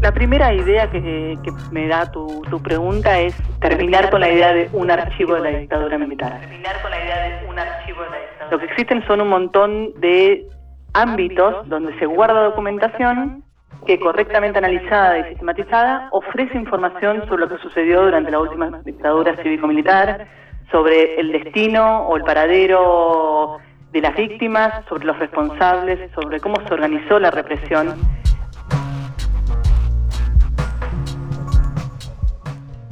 La 0.00 0.12
primera 0.12 0.52
idea 0.52 0.90
que, 0.90 1.38
me 1.70 1.86
da 1.86 2.10
tu, 2.10 2.42
pregunta 2.64 3.20
es 3.20 3.36
terminar 3.60 4.10
con 4.10 4.20
la 4.20 4.32
idea 4.32 4.52
de 4.52 4.68
un 4.72 4.90
archivo 4.90 5.34
de 5.34 5.40
la 5.40 5.50
dictadura 5.50 5.96
militar. 5.98 6.40
Terminar 6.40 6.82
con 6.82 6.90
la 6.90 7.04
idea 7.04 7.28
de 7.28 7.48
un 7.48 7.58
archivo 7.58 8.02
de 8.02 8.10
la 8.10 8.18
dictadura. 8.18 8.50
Lo 8.50 8.58
que 8.58 8.64
existen 8.66 9.06
son 9.06 9.20
un 9.20 9.28
montón 9.28 9.92
de 10.00 10.48
ámbitos 10.94 11.68
donde 11.68 11.98
se 11.98 12.06
guarda 12.06 12.44
documentación 12.44 13.44
que 13.86 13.98
correctamente 13.98 14.58
analizada 14.58 15.18
y 15.18 15.24
sistematizada 15.30 16.08
ofrece 16.12 16.56
información 16.56 17.26
sobre 17.28 17.42
lo 17.42 17.48
que 17.48 17.58
sucedió 17.62 18.02
durante 18.02 18.30
la 18.30 18.38
última 18.38 18.80
dictadura 18.84 19.36
cívico-militar, 19.42 20.28
sobre 20.70 21.18
el 21.18 21.32
destino 21.32 22.06
o 22.06 22.16
el 22.16 22.22
paradero 22.22 23.58
de 23.90 24.00
las 24.00 24.14
víctimas, 24.16 24.84
sobre 24.88 25.06
los 25.06 25.18
responsables, 25.18 26.10
sobre 26.12 26.38
cómo 26.40 26.56
se 26.66 26.74
organizó 26.74 27.18
la 27.18 27.30
represión. 27.30 27.94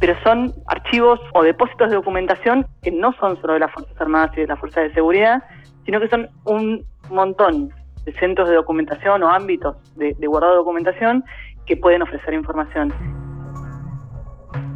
Pero 0.01 0.15
son 0.25 0.53
archivos 0.67 1.21
o 1.35 1.43
depósitos 1.43 1.91
de 1.91 1.97
documentación 1.97 2.67
que 2.83 2.91
no 2.91 3.13
son 3.13 3.41
solo 3.41 3.53
de 3.55 3.61
las 3.61 3.73
Fuerzas 3.73 4.01
Armadas 4.01 4.33
y 4.37 4.41
de 4.41 4.47
las 4.49 4.59
Fuerzas 4.59 4.85
de 4.85 4.95
Seguridad, 4.95 5.43
sino 5.85 6.01
que 6.01 6.09
son 6.09 6.29
un 6.45 6.85
montón 7.11 7.71
centros 8.19 8.49
de 8.49 8.55
documentación 8.55 9.23
o 9.23 9.29
ámbitos 9.29 9.77
de, 9.97 10.15
guardado 10.27 10.53
de 10.53 10.59
documentación 10.59 11.25
que 11.67 11.77
pueden 11.77 12.03
ofrecer 12.03 12.35
información. 12.35 12.93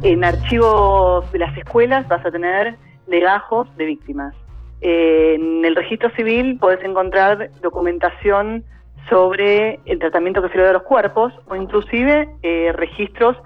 En 0.01 0.23
archivos 0.23 1.31
de 1.31 1.39
las 1.39 1.57
escuelas 1.57 2.07
vas 2.07 2.25
a 2.25 2.31
tener 2.31 2.77
legajos 3.07 3.67
de 3.77 3.85
víctimas. 3.85 4.35
En 4.81 5.65
el 5.65 5.75
registro 5.75 6.09
civil 6.11 6.57
puedes 6.59 6.83
encontrar 6.83 7.49
documentación 7.61 8.63
sobre 9.09 9.79
el 9.85 9.99
tratamiento 9.99 10.41
que 10.41 10.49
se 10.49 10.57
le 10.57 10.63
da 10.63 10.73
los 10.73 10.83
cuerpos 10.83 11.33
o 11.47 11.55
inclusive 11.55 12.29
eh, 12.43 12.71
registros 12.73 13.37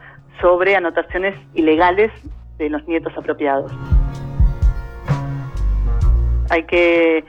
sobre 0.42 0.76
anotaciones 0.76 1.36
ilegales 1.54 2.12
de 2.58 2.70
los 2.70 2.86
nietos 2.88 3.14
apropiados. 3.18 3.72
Hay 6.50 6.64
que 6.64 7.24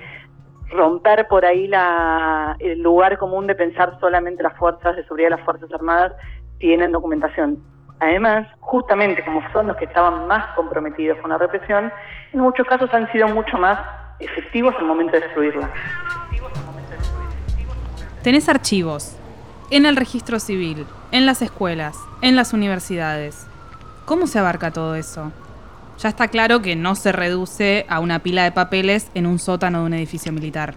romper 0.70 1.26
por 1.28 1.44
ahí 1.44 1.66
la, 1.66 2.56
el 2.58 2.80
lugar 2.80 3.18
común 3.18 3.46
de 3.46 3.54
pensar 3.54 3.98
solamente 4.00 4.42
las 4.42 4.56
fuerzas 4.56 4.96
de 4.96 5.02
seguridad, 5.04 5.30
las 5.30 5.44
fuerzas 5.44 5.72
armadas 5.72 6.12
tienen 6.58 6.92
documentación. 6.92 7.58
Además, 7.98 8.46
justamente 8.60 9.24
como 9.24 9.42
son 9.52 9.66
los 9.66 9.76
que 9.76 9.84
estaban 9.84 10.26
más 10.26 10.54
comprometidos 10.54 11.18
con 11.18 11.30
la 11.30 11.38
represión, 11.38 11.92
en 12.32 12.40
muchos 12.40 12.66
casos 12.66 12.92
han 12.94 13.10
sido 13.12 13.28
mucho 13.28 13.58
más 13.58 13.78
efectivos 14.20 14.74
al 14.78 14.86
momento 14.86 15.12
de 15.12 15.20
destruirla. 15.20 15.70
Tenés 18.22 18.48
archivos 18.48 19.16
en 19.70 19.86
el 19.86 19.96
registro 19.96 20.40
civil, 20.40 20.86
en 21.12 21.26
las 21.26 21.42
escuelas, 21.42 21.96
en 22.22 22.36
las 22.36 22.52
universidades. 22.52 23.46
¿Cómo 24.04 24.26
se 24.26 24.38
abarca 24.38 24.70
todo 24.70 24.94
eso? 24.94 25.32
Ya 26.02 26.08
está 26.08 26.28
claro 26.28 26.62
que 26.62 26.76
no 26.76 26.94
se 26.94 27.12
reduce 27.12 27.84
a 27.88 28.00
una 28.00 28.20
pila 28.20 28.44
de 28.44 28.52
papeles 28.52 29.08
en 29.14 29.26
un 29.26 29.38
sótano 29.38 29.80
de 29.80 29.84
un 29.84 29.92
edificio 29.92 30.32
militar. 30.32 30.74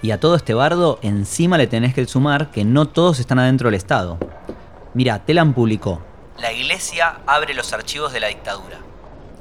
Y 0.00 0.12
a 0.12 0.20
todo 0.20 0.36
este 0.36 0.54
bardo, 0.54 1.00
encima 1.02 1.58
le 1.58 1.66
tenés 1.66 1.92
que 1.92 2.06
sumar 2.06 2.52
que 2.52 2.64
no 2.64 2.86
todos 2.86 3.18
están 3.18 3.40
adentro 3.40 3.68
del 3.68 3.74
Estado. 3.74 4.18
Mira, 4.94 5.18
Telan 5.24 5.54
publicó. 5.54 6.02
La 6.38 6.52
iglesia 6.52 7.20
abre 7.26 7.52
los 7.52 7.72
archivos 7.72 8.12
de 8.12 8.20
la 8.20 8.28
dictadura. 8.28 8.78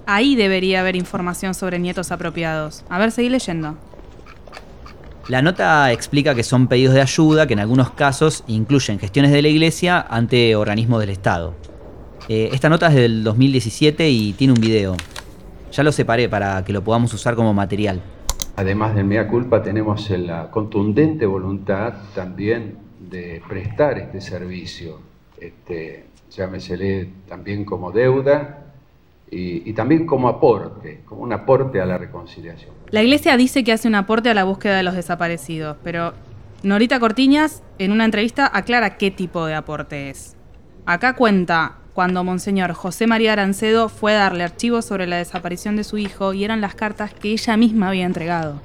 Ahí 0.08 0.36
debería 0.36 0.80
haber 0.80 0.96
información 0.96 1.54
sobre 1.54 1.78
nietos 1.78 2.12
apropiados. 2.12 2.84
A 2.90 2.98
ver, 2.98 3.12
seguí 3.12 3.30
leyendo. 3.30 3.78
La 5.28 5.44
nota 5.44 5.92
explica 5.92 6.34
que 6.34 6.44
son 6.44 6.68
pedidos 6.68 6.96
de 6.96 7.02
ayuda 7.02 7.46
que 7.46 7.54
en 7.54 7.60
algunos 7.60 7.92
casos 7.92 8.44
incluyen 8.48 9.00
gestiones 9.00 9.32
de 9.32 9.44
la 9.44 9.48
Iglesia 9.48 10.04
ante 10.10 10.56
organismos 10.56 11.00
del 11.00 11.12
Estado. 11.12 11.54
Eh, 12.34 12.50
esta 12.54 12.70
nota 12.70 12.88
es 12.88 12.96
del 12.96 13.26
2017 13.26 14.10
y 14.10 14.32
tiene 14.32 14.54
un 14.54 14.62
video. 14.62 14.96
Ya 15.74 15.84
lo 15.84 15.92
separé 15.92 16.30
para 16.30 16.64
que 16.64 16.72
lo 16.72 16.82
podamos 16.82 17.14
usar 17.14 17.36
como 17.36 17.54
material. 17.54 18.02
Además 18.56 18.96
del 18.96 19.04
mea 19.04 19.28
culpa 19.28 19.62
tenemos 19.62 20.10
la 20.12 20.50
contundente 20.50 21.26
voluntad 21.26 21.94
también 22.16 22.78
de 23.02 23.42
prestar 23.50 23.98
este 23.98 24.22
servicio. 24.22 25.00
Este, 25.42 26.06
llámesele 26.34 27.10
también 27.28 27.66
como 27.66 27.92
deuda 27.92 28.64
y, 29.30 29.70
y 29.70 29.74
también 29.74 30.06
como 30.06 30.30
aporte, 30.30 31.02
como 31.04 31.24
un 31.24 31.34
aporte 31.34 31.82
a 31.82 31.86
la 31.86 31.98
reconciliación. 31.98 32.72
La 32.92 33.04
iglesia 33.04 33.36
dice 33.36 33.66
que 33.66 33.74
hace 33.74 33.90
un 33.90 33.96
aporte 33.96 34.30
a 34.30 34.34
la 34.34 34.46
búsqueda 34.46 34.78
de 34.78 34.84
los 34.84 34.96
desaparecidos, 34.96 35.76
pero 35.84 36.14
Norita 36.64 36.98
Cortiñas 37.02 37.62
en 37.78 37.92
una 37.92 38.06
entrevista 38.06 38.50
aclara 38.54 38.96
qué 38.96 39.12
tipo 39.12 39.46
de 39.46 39.56
aporte 39.56 40.10
es. 40.10 40.38
Acá 40.86 41.18
cuenta 41.18 41.81
cuando 42.02 42.24
Monseñor 42.24 42.74
José 42.74 43.06
María 43.06 43.34
Arancedo 43.34 43.88
fue 43.88 44.16
a 44.16 44.22
darle 44.22 44.44
archivos 44.44 44.86
sobre 44.86 45.06
la 45.06 45.18
desaparición 45.18 45.76
de 45.76 45.84
su 45.84 46.00
hijo 46.00 46.34
y 46.34 46.44
eran 46.44 46.60
las 46.60 46.74
cartas 46.74 47.14
que 47.14 47.32
ella 47.32 47.56
misma 47.58 47.90
había 47.90 48.08
entregado. 48.08 48.60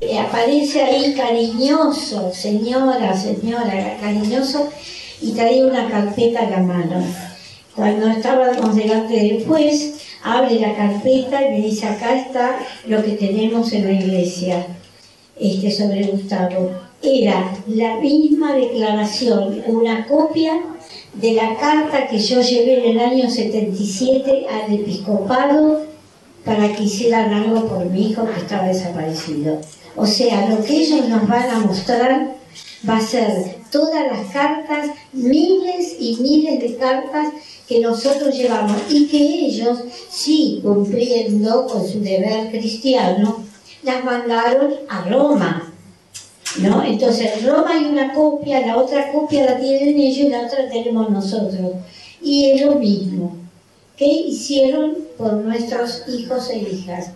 Y 0.00 0.16
aparece 0.16 0.80
ahí 0.80 1.12
cariñoso, 1.14 2.32
señora, 2.32 3.14
señora, 3.14 3.98
cariñoso, 4.00 4.70
y 5.20 5.32
traía 5.32 5.66
una 5.66 5.86
carpeta 5.86 6.46
a 6.46 6.48
la 6.48 6.60
mano. 6.60 7.04
Cuando 7.76 8.08
estábamos 8.08 8.74
delante 8.74 9.16
del 9.16 9.44
juez, 9.44 10.00
abre 10.24 10.58
la 10.58 10.74
carpeta 10.74 11.46
y 11.46 11.50
me 11.50 11.66
dice, 11.66 11.86
acá 11.86 12.16
está 12.16 12.58
lo 12.86 13.04
que 13.04 13.12
tenemos 13.12 13.70
en 13.74 13.84
la 13.84 13.92
iglesia 13.92 14.66
este, 15.38 15.70
sobre 15.70 16.04
Gustavo. 16.04 16.70
Era 17.02 17.52
la 17.66 17.96
misma 17.96 18.54
declaración, 18.54 19.62
una 19.66 20.06
copia 20.06 20.54
de 21.14 21.32
la 21.34 21.56
carta 21.56 22.06
que 22.08 22.18
yo 22.18 22.40
llevé 22.40 22.88
en 22.88 22.96
el 22.96 23.00
año 23.00 23.30
77 23.30 24.46
al 24.48 24.72
episcopado 24.72 25.86
para 26.44 26.74
que 26.74 26.84
hicieran 26.84 27.32
algo 27.32 27.68
por 27.68 27.84
mi 27.86 28.10
hijo 28.10 28.26
que 28.26 28.40
estaba 28.40 28.66
desaparecido. 28.66 29.60
O 29.94 30.06
sea, 30.06 30.48
lo 30.48 30.64
que 30.64 30.76
ellos 30.76 31.08
nos 31.08 31.28
van 31.28 31.50
a 31.50 31.60
mostrar 31.60 32.34
va 32.88 32.96
a 32.96 33.00
ser 33.00 33.56
todas 33.70 34.06
las 34.06 34.32
cartas, 34.32 34.90
miles 35.12 35.96
y 36.00 36.16
miles 36.20 36.60
de 36.60 36.76
cartas 36.76 37.28
que 37.68 37.80
nosotros 37.80 38.34
llevamos 38.34 38.76
y 38.88 39.06
que 39.06 39.46
ellos, 39.46 39.78
sí, 40.10 40.60
cumpliendo 40.62 41.66
con 41.66 41.86
su 41.86 42.00
deber 42.00 42.50
cristiano, 42.50 43.44
las 43.82 44.04
mandaron 44.04 44.74
a 44.88 45.04
Roma. 45.08 45.71
¿No? 46.60 46.82
Entonces, 46.84 47.38
en 47.38 47.48
Roma 47.48 47.70
hay 47.70 47.84
una 47.86 48.12
copia, 48.12 48.66
la 48.66 48.76
otra 48.76 49.10
copia 49.10 49.44
la 49.46 49.58
tienen 49.58 49.98
ellos 49.98 50.26
y 50.26 50.28
la 50.28 50.42
otra 50.42 50.64
la 50.64 50.70
tenemos 50.70 51.10
nosotros. 51.10 51.72
Y 52.20 52.50
es 52.50 52.66
lo 52.66 52.76
mismo. 52.76 53.36
¿Qué 53.96 54.06
hicieron 54.06 54.96
por 55.16 55.34
nuestros 55.34 56.04
hijos 56.08 56.50
e 56.50 56.58
hijas? 56.58 57.12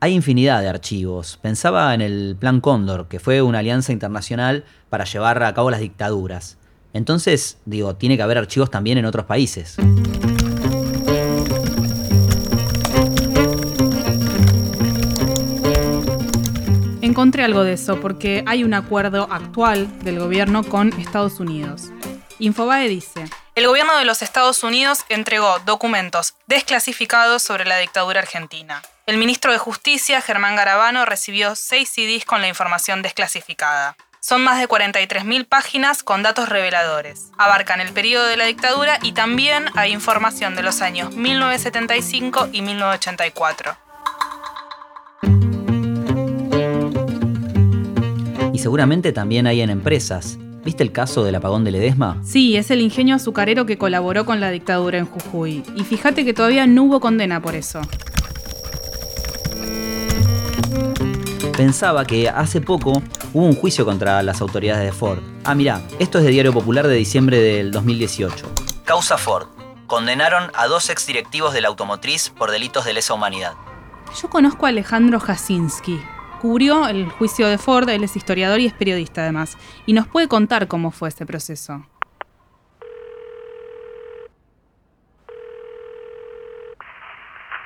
Hay 0.00 0.12
infinidad 0.12 0.60
de 0.60 0.68
archivos. 0.68 1.38
Pensaba 1.40 1.94
en 1.94 2.00
el 2.00 2.36
Plan 2.38 2.60
Cóndor, 2.60 3.08
que 3.08 3.20
fue 3.20 3.42
una 3.42 3.60
alianza 3.60 3.92
internacional 3.92 4.64
para 4.90 5.04
llevar 5.04 5.42
a 5.42 5.54
cabo 5.54 5.70
las 5.70 5.80
dictaduras. 5.80 6.56
Entonces, 6.92 7.58
digo, 7.64 7.96
tiene 7.96 8.16
que 8.16 8.22
haber 8.22 8.38
archivos 8.38 8.70
también 8.70 8.98
en 8.98 9.06
otros 9.06 9.24
países. 9.24 9.76
Encontré 17.14 17.44
algo 17.44 17.62
de 17.62 17.74
eso 17.74 18.00
porque 18.00 18.42
hay 18.44 18.64
un 18.64 18.74
acuerdo 18.74 19.28
actual 19.30 20.00
del 20.00 20.18
gobierno 20.18 20.64
con 20.64 20.92
Estados 20.98 21.38
Unidos. 21.38 21.92
Infobae 22.40 22.88
dice, 22.88 23.26
el 23.54 23.68
gobierno 23.68 23.96
de 23.96 24.04
los 24.04 24.20
Estados 24.20 24.64
Unidos 24.64 25.04
entregó 25.08 25.60
documentos 25.60 26.34
desclasificados 26.48 27.40
sobre 27.40 27.66
la 27.66 27.78
dictadura 27.78 28.18
argentina. 28.18 28.82
El 29.06 29.18
ministro 29.18 29.52
de 29.52 29.58
Justicia, 29.58 30.20
Germán 30.22 30.56
Garabano, 30.56 31.04
recibió 31.04 31.54
seis 31.54 31.88
CDs 31.88 32.24
con 32.24 32.40
la 32.40 32.48
información 32.48 33.00
desclasificada. 33.00 33.96
Son 34.18 34.42
más 34.42 34.58
de 34.58 34.66
43.000 34.66 35.46
páginas 35.46 36.02
con 36.02 36.24
datos 36.24 36.48
reveladores. 36.48 37.30
Abarcan 37.38 37.80
el 37.80 37.92
periodo 37.92 38.26
de 38.26 38.38
la 38.38 38.46
dictadura 38.46 38.98
y 39.02 39.12
también 39.12 39.66
hay 39.76 39.92
información 39.92 40.56
de 40.56 40.64
los 40.64 40.82
años 40.82 41.14
1975 41.14 42.48
y 42.50 42.62
1984. 42.62 43.83
Seguramente 48.64 49.12
también 49.12 49.46
hay 49.46 49.60
en 49.60 49.68
empresas. 49.68 50.38
¿Viste 50.64 50.82
el 50.82 50.90
caso 50.90 51.22
del 51.22 51.34
apagón 51.34 51.64
de 51.64 51.70
Ledesma? 51.70 52.18
Sí, 52.24 52.56
es 52.56 52.70
el 52.70 52.80
ingenio 52.80 53.14
azucarero 53.14 53.66
que 53.66 53.76
colaboró 53.76 54.24
con 54.24 54.40
la 54.40 54.50
dictadura 54.50 54.96
en 54.96 55.04
Jujuy. 55.04 55.62
Y 55.76 55.84
fíjate 55.84 56.24
que 56.24 56.32
todavía 56.32 56.66
no 56.66 56.84
hubo 56.84 56.98
condena 56.98 57.42
por 57.42 57.56
eso. 57.56 57.82
Pensaba 61.54 62.06
que 62.06 62.30
hace 62.30 62.62
poco 62.62 63.02
hubo 63.34 63.44
un 63.44 63.54
juicio 63.54 63.84
contra 63.84 64.22
las 64.22 64.40
autoridades 64.40 64.86
de 64.86 64.92
Ford. 64.92 65.18
Ah, 65.44 65.54
mirá, 65.54 65.82
esto 65.98 66.16
es 66.16 66.24
de 66.24 66.30
Diario 66.30 66.54
Popular 66.54 66.88
de 66.88 66.94
diciembre 66.94 67.40
del 67.40 67.70
2018. 67.70 68.46
Causa 68.86 69.18
Ford. 69.18 69.46
Condenaron 69.86 70.50
a 70.54 70.68
dos 70.68 70.88
exdirectivos 70.88 71.52
de 71.52 71.60
la 71.60 71.68
automotriz 71.68 72.30
por 72.30 72.50
delitos 72.50 72.86
de 72.86 72.94
lesa 72.94 73.12
humanidad. 73.12 73.52
Yo 74.22 74.30
conozco 74.30 74.64
a 74.64 74.70
Alejandro 74.70 75.20
Jasinski, 75.20 76.00
cubrió 76.44 76.86
el 76.86 77.08
juicio 77.08 77.48
de 77.48 77.56
Ford, 77.56 77.88
él 77.88 78.04
es 78.04 78.16
historiador 78.16 78.60
y 78.60 78.66
es 78.66 78.74
periodista 78.74 79.22
además, 79.22 79.56
y 79.86 79.94
nos 79.94 80.06
puede 80.06 80.28
contar 80.28 80.68
cómo 80.68 80.90
fue 80.90 81.08
ese 81.08 81.24
proceso. 81.24 81.80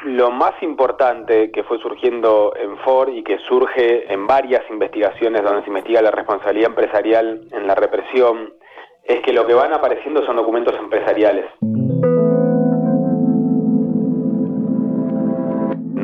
Lo 0.04 0.30
más 0.30 0.62
importante 0.62 1.50
que 1.50 1.64
fue 1.64 1.80
surgiendo 1.80 2.52
en 2.54 2.78
Ford 2.84 3.08
y 3.08 3.24
que 3.24 3.38
surge 3.48 4.12
en 4.12 4.28
varias 4.28 4.62
investigaciones 4.70 5.42
donde 5.42 5.62
se 5.62 5.68
investiga 5.70 6.00
la 6.00 6.12
responsabilidad 6.12 6.70
empresarial 6.70 7.48
en 7.50 7.66
la 7.66 7.74
represión 7.74 8.54
es 9.02 9.20
que 9.22 9.32
lo 9.32 9.44
que 9.44 9.54
van 9.54 9.72
apareciendo 9.72 10.24
son 10.24 10.36
documentos 10.36 10.76
empresariales. 10.78 11.46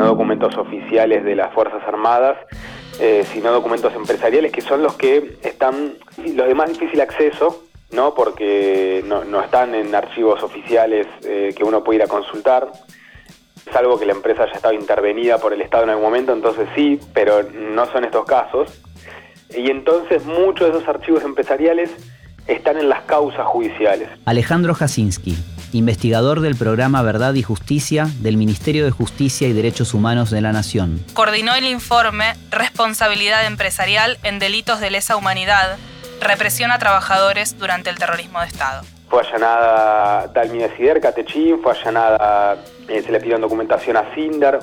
No 0.04 0.10
documentos 0.10 0.56
oficiales 0.56 1.24
de 1.24 1.34
las 1.34 1.52
Fuerzas 1.52 1.82
Armadas, 1.86 2.36
eh, 3.00 3.24
sino 3.32 3.50
documentos 3.52 3.94
empresariales 3.94 4.52
que 4.52 4.60
son 4.60 4.82
los 4.82 4.94
que 4.94 5.36
están 5.42 5.94
los 6.16 6.46
de 6.46 6.54
más 6.54 6.68
difícil 6.68 7.00
acceso, 7.00 7.64
¿no? 7.90 8.14
porque 8.14 9.02
no, 9.06 9.40
están 9.40 9.74
en 9.74 9.94
archivos 9.94 10.42
oficiales 10.42 11.06
eh, 11.24 11.54
que 11.56 11.64
uno 11.64 11.82
puede 11.82 11.96
ir 11.96 12.02
a 12.02 12.06
consultar, 12.06 12.70
salvo 13.72 13.98
que 13.98 14.06
la 14.06 14.12
empresa 14.12 14.44
haya 14.44 14.52
estado 14.52 14.74
intervenida 14.74 15.38
por 15.38 15.52
el 15.52 15.62
Estado 15.62 15.84
en 15.84 15.90
algún 15.90 16.04
momento, 16.04 16.32
entonces 16.32 16.68
sí, 16.74 17.00
pero 17.12 17.42
no 17.42 17.86
son 17.86 18.04
estos 18.04 18.24
casos. 18.26 18.68
Y 19.56 19.70
entonces 19.70 20.24
muchos 20.24 20.72
de 20.72 20.78
esos 20.78 20.88
archivos 20.88 21.22
empresariales 21.24 21.90
están 22.46 22.76
en 22.76 22.88
las 22.88 23.02
causas 23.02 23.46
judiciales. 23.46 24.08
Alejandro 24.26 24.74
Jasinski, 24.74 25.36
investigador 25.74 26.40
del 26.40 26.54
programa 26.54 27.02
Verdad 27.02 27.34
y 27.34 27.42
Justicia 27.42 28.06
del 28.20 28.36
Ministerio 28.36 28.84
de 28.84 28.90
Justicia 28.90 29.48
y 29.48 29.52
Derechos 29.52 29.92
Humanos 29.92 30.30
de 30.30 30.40
la 30.40 30.52
Nación. 30.52 31.04
Coordinó 31.12 31.54
el 31.54 31.66
informe 31.66 32.34
Responsabilidad 32.50 33.44
empresarial 33.46 34.18
en 34.22 34.38
delitos 34.38 34.80
de 34.80 34.90
lesa 34.90 35.16
humanidad, 35.16 35.76
represión 36.20 36.70
a 36.70 36.78
trabajadores 36.78 37.58
durante 37.58 37.90
el 37.90 37.98
terrorismo 37.98 38.40
de 38.40 38.46
Estado. 38.46 38.82
Fue 39.10 39.20
allanada 39.20 40.28
Dalmine 40.28 40.74
Sider, 40.76 41.00
Catechín, 41.00 41.60
fue 41.62 41.72
allanada, 41.72 42.56
eh, 42.88 43.02
se 43.02 43.12
le 43.12 43.20
pidió 43.20 43.38
documentación 43.38 43.96
a 43.96 44.14
Sindar, 44.14 44.60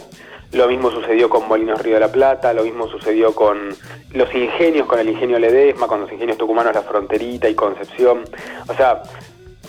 lo 0.53 0.67
mismo 0.67 0.91
sucedió 0.91 1.29
con 1.29 1.47
Molinos 1.47 1.81
Río 1.81 1.93
de 1.93 2.01
la 2.01 2.11
Plata, 2.11 2.51
lo 2.51 2.63
mismo 2.63 2.87
sucedió 2.89 3.33
con 3.33 3.69
los 4.11 4.35
ingenios, 4.35 4.85
con 4.85 4.99
el 4.99 5.07
ingenio 5.07 5.39
Ledesma, 5.39 5.87
con 5.87 6.01
los 6.01 6.11
ingenios 6.11 6.37
tucumanos 6.37 6.73
La 6.73 6.81
Fronterita 6.81 7.47
y 7.47 7.55
Concepción. 7.55 8.25
O 8.67 8.73
sea, 8.73 9.01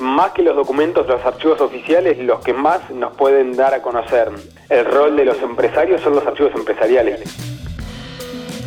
más 0.02 0.32
que 0.32 0.42
los 0.42 0.56
documentos, 0.56 1.06
los 1.06 1.24
archivos 1.24 1.60
oficiales, 1.60 2.18
los 2.18 2.40
que 2.40 2.52
más 2.52 2.90
nos 2.90 3.14
pueden 3.16 3.56
dar 3.56 3.72
a 3.72 3.80
conocer 3.80 4.30
el 4.68 4.84
rol 4.84 5.16
de 5.16 5.24
los 5.24 5.40
empresarios 5.40 6.00
son 6.00 6.14
los 6.14 6.26
archivos 6.26 6.52
empresariales. 6.54 7.22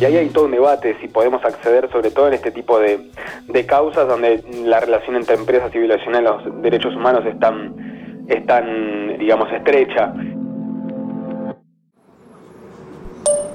Y 0.00 0.04
ahí 0.04 0.16
hay 0.16 0.28
todo 0.28 0.44
un 0.44 0.50
debate 0.50 0.96
si 1.00 1.08
podemos 1.08 1.44
acceder 1.44 1.90
sobre 1.90 2.10
todo 2.10 2.28
en 2.28 2.34
este 2.34 2.50
tipo 2.50 2.78
de, 2.78 3.10
de 3.46 3.66
causas 3.66 4.06
donde 4.06 4.44
la 4.64 4.80
relación 4.80 5.16
entre 5.16 5.36
empresas 5.36 5.74
y 5.74 5.78
violación 5.78 6.12
de 6.12 6.22
los 6.22 6.62
derechos 6.62 6.94
humanos 6.94 7.24
es 7.24 7.38
tan, 7.38 8.26
es 8.28 8.44
tan 8.46 9.16
digamos, 9.18 9.50
estrecha. 9.52 10.12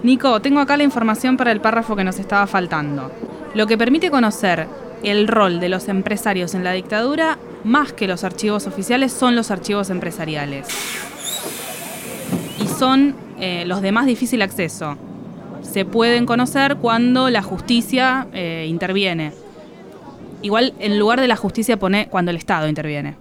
Nico, 0.03 0.41
tengo 0.41 0.59
acá 0.59 0.77
la 0.77 0.83
información 0.83 1.37
para 1.37 1.51
el 1.51 1.61
párrafo 1.61 1.95
que 1.95 2.03
nos 2.03 2.17
estaba 2.17 2.47
faltando. 2.47 3.11
Lo 3.53 3.67
que 3.67 3.77
permite 3.77 4.09
conocer 4.09 4.65
el 5.03 5.27
rol 5.27 5.59
de 5.59 5.69
los 5.69 5.89
empresarios 5.89 6.55
en 6.55 6.63
la 6.63 6.71
dictadura, 6.71 7.37
más 7.63 7.93
que 7.93 8.07
los 8.07 8.23
archivos 8.23 8.67
oficiales, 8.67 9.11
son 9.11 9.35
los 9.35 9.51
archivos 9.51 9.89
empresariales. 9.89 10.67
Y 12.63 12.67
son 12.67 13.15
eh, 13.39 13.63
los 13.65 13.81
de 13.81 13.91
más 13.91 14.05
difícil 14.05 14.41
acceso. 14.41 14.97
Se 15.61 15.85
pueden 15.85 16.25
conocer 16.25 16.77
cuando 16.77 17.29
la 17.29 17.41
justicia 17.41 18.27
eh, 18.33 18.65
interviene. 18.67 19.31
Igual 20.41 20.73
en 20.79 20.97
lugar 20.97 21.21
de 21.21 21.27
la 21.27 21.35
justicia 21.35 21.77
pone 21.77 22.07
cuando 22.07 22.31
el 22.31 22.37
Estado 22.37 22.67
interviene. 22.67 23.15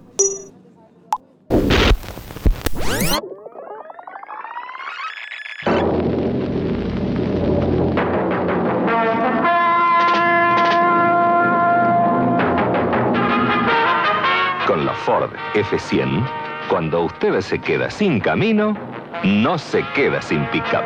Ford 15.63 15.79
F100, 15.79 16.29
Cuando 16.69 17.03
usted 17.03 17.41
se 17.41 17.59
queda 17.59 17.89
sin 17.89 18.19
camino, 18.19 18.77
no 19.23 19.57
se 19.57 19.83
queda 19.93 20.21
sin 20.21 20.45
pick-up. 20.47 20.83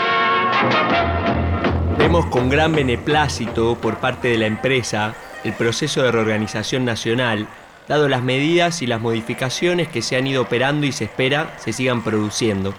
Vemos 1.97 2.25
con 2.27 2.49
gran 2.49 2.73
beneplácito 2.73 3.75
por 3.75 3.97
parte 3.97 4.29
de 4.29 4.38
la 4.38 4.47
empresa 4.47 5.13
el 5.43 5.53
proceso 5.53 6.01
de 6.01 6.11
reorganización 6.11 6.85
nacional, 6.85 7.47
dado 7.88 8.09
las 8.09 8.23
medidas 8.23 8.81
y 8.81 8.88
las 8.88 9.01
modificaciones 9.01 9.88
que 9.88 10.01
se 10.01 10.17
han 10.17 10.25
ido 10.25 10.41
operando 10.41 10.88
y 10.88 10.91
se 10.91 11.05
espera 11.05 11.53
se 11.57 11.71
sigan 11.71 12.03
produciendo. 12.03 12.73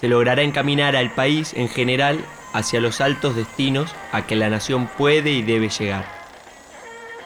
Se 0.00 0.08
logrará 0.08 0.42
encaminar 0.42 0.94
al 0.94 1.10
país 1.10 1.52
en 1.54 1.68
general 1.68 2.20
hacia 2.52 2.80
los 2.80 3.00
altos 3.00 3.34
destinos 3.34 3.94
a 4.12 4.26
que 4.26 4.36
la 4.36 4.48
nación 4.48 4.88
puede 4.96 5.32
y 5.32 5.42
debe 5.42 5.68
llegar. 5.68 6.15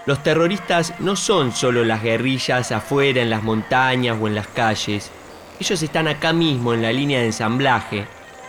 Los 0.06 0.22
terroristas 0.22 0.94
no 0.98 1.14
son 1.14 1.52
solo 1.52 1.84
las 1.84 2.02
guerrillas 2.02 2.72
afuera 2.72 3.20
en 3.20 3.28
las 3.28 3.42
montañas 3.42 4.16
o 4.20 4.28
en 4.28 4.34
las 4.34 4.46
calles, 4.46 5.10
ellos 5.60 5.82
están 5.82 6.08
acá 6.08 6.32
mismo 6.32 6.72
en 6.72 6.80
la 6.80 6.90
línea 6.90 7.20
de 7.20 7.26
ensamblaje, 7.26 8.06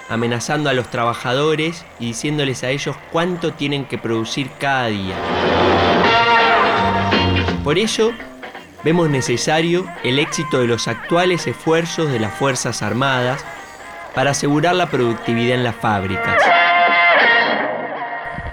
amenazando 0.08 0.70
a 0.70 0.74
los 0.74 0.90
trabajadores 0.90 1.86
y 2.00 2.08
diciéndoles 2.08 2.64
a 2.64 2.70
ellos 2.70 2.96
cuánto 3.12 3.52
tienen 3.52 3.84
que 3.84 3.98
producir 3.98 4.50
cada 4.60 4.88
día. 4.88 5.16
Por 7.66 7.78
ello, 7.78 8.12
vemos 8.86 9.10
necesario 9.10 9.86
el 10.06 10.20
éxito 10.20 10.62
de 10.62 10.68
los 10.68 10.88
actuales 10.88 11.48
esfuerzos 11.48 12.10
de 12.10 12.22
las 12.22 12.34
Fuerzas 12.34 12.82
Armadas 12.82 13.44
para 14.16 14.32
asegurar 14.32 14.76
la 14.76 14.90
productividad 14.90 15.58
en 15.58 15.66
las 15.66 15.76
fábricas. 15.76 16.42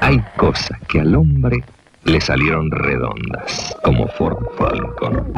Hay 0.00 0.20
cosas 0.36 0.78
que 0.88 1.00
al 1.00 1.14
hombre 1.14 1.62
le 2.08 2.20
salieron 2.22 2.70
redondas, 2.70 3.76
como 3.82 4.08
Ford 4.08 4.42
Falcon. 4.56 5.32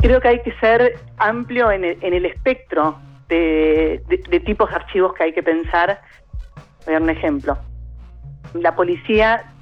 Creo 0.00 0.20
que 0.20 0.28
hay 0.28 0.42
que 0.42 0.52
ser 0.60 1.00
amplio 1.18 1.72
en 1.72 1.84
el, 1.84 1.98
en 2.02 2.14
el 2.14 2.26
espectro 2.26 2.98
de, 3.28 4.02
tipos 4.46 4.70
de 4.70 4.76
archivos 4.76 5.14
que 5.14 5.24
hay 5.24 5.32
que 5.32 5.42
pensar. 5.42 6.00
Voy 6.86 6.94
a 6.94 6.98
dar 6.98 7.02
un 7.02 7.10
ejemplo. 7.10 7.58
La 8.54 8.76
policía 8.76 9.52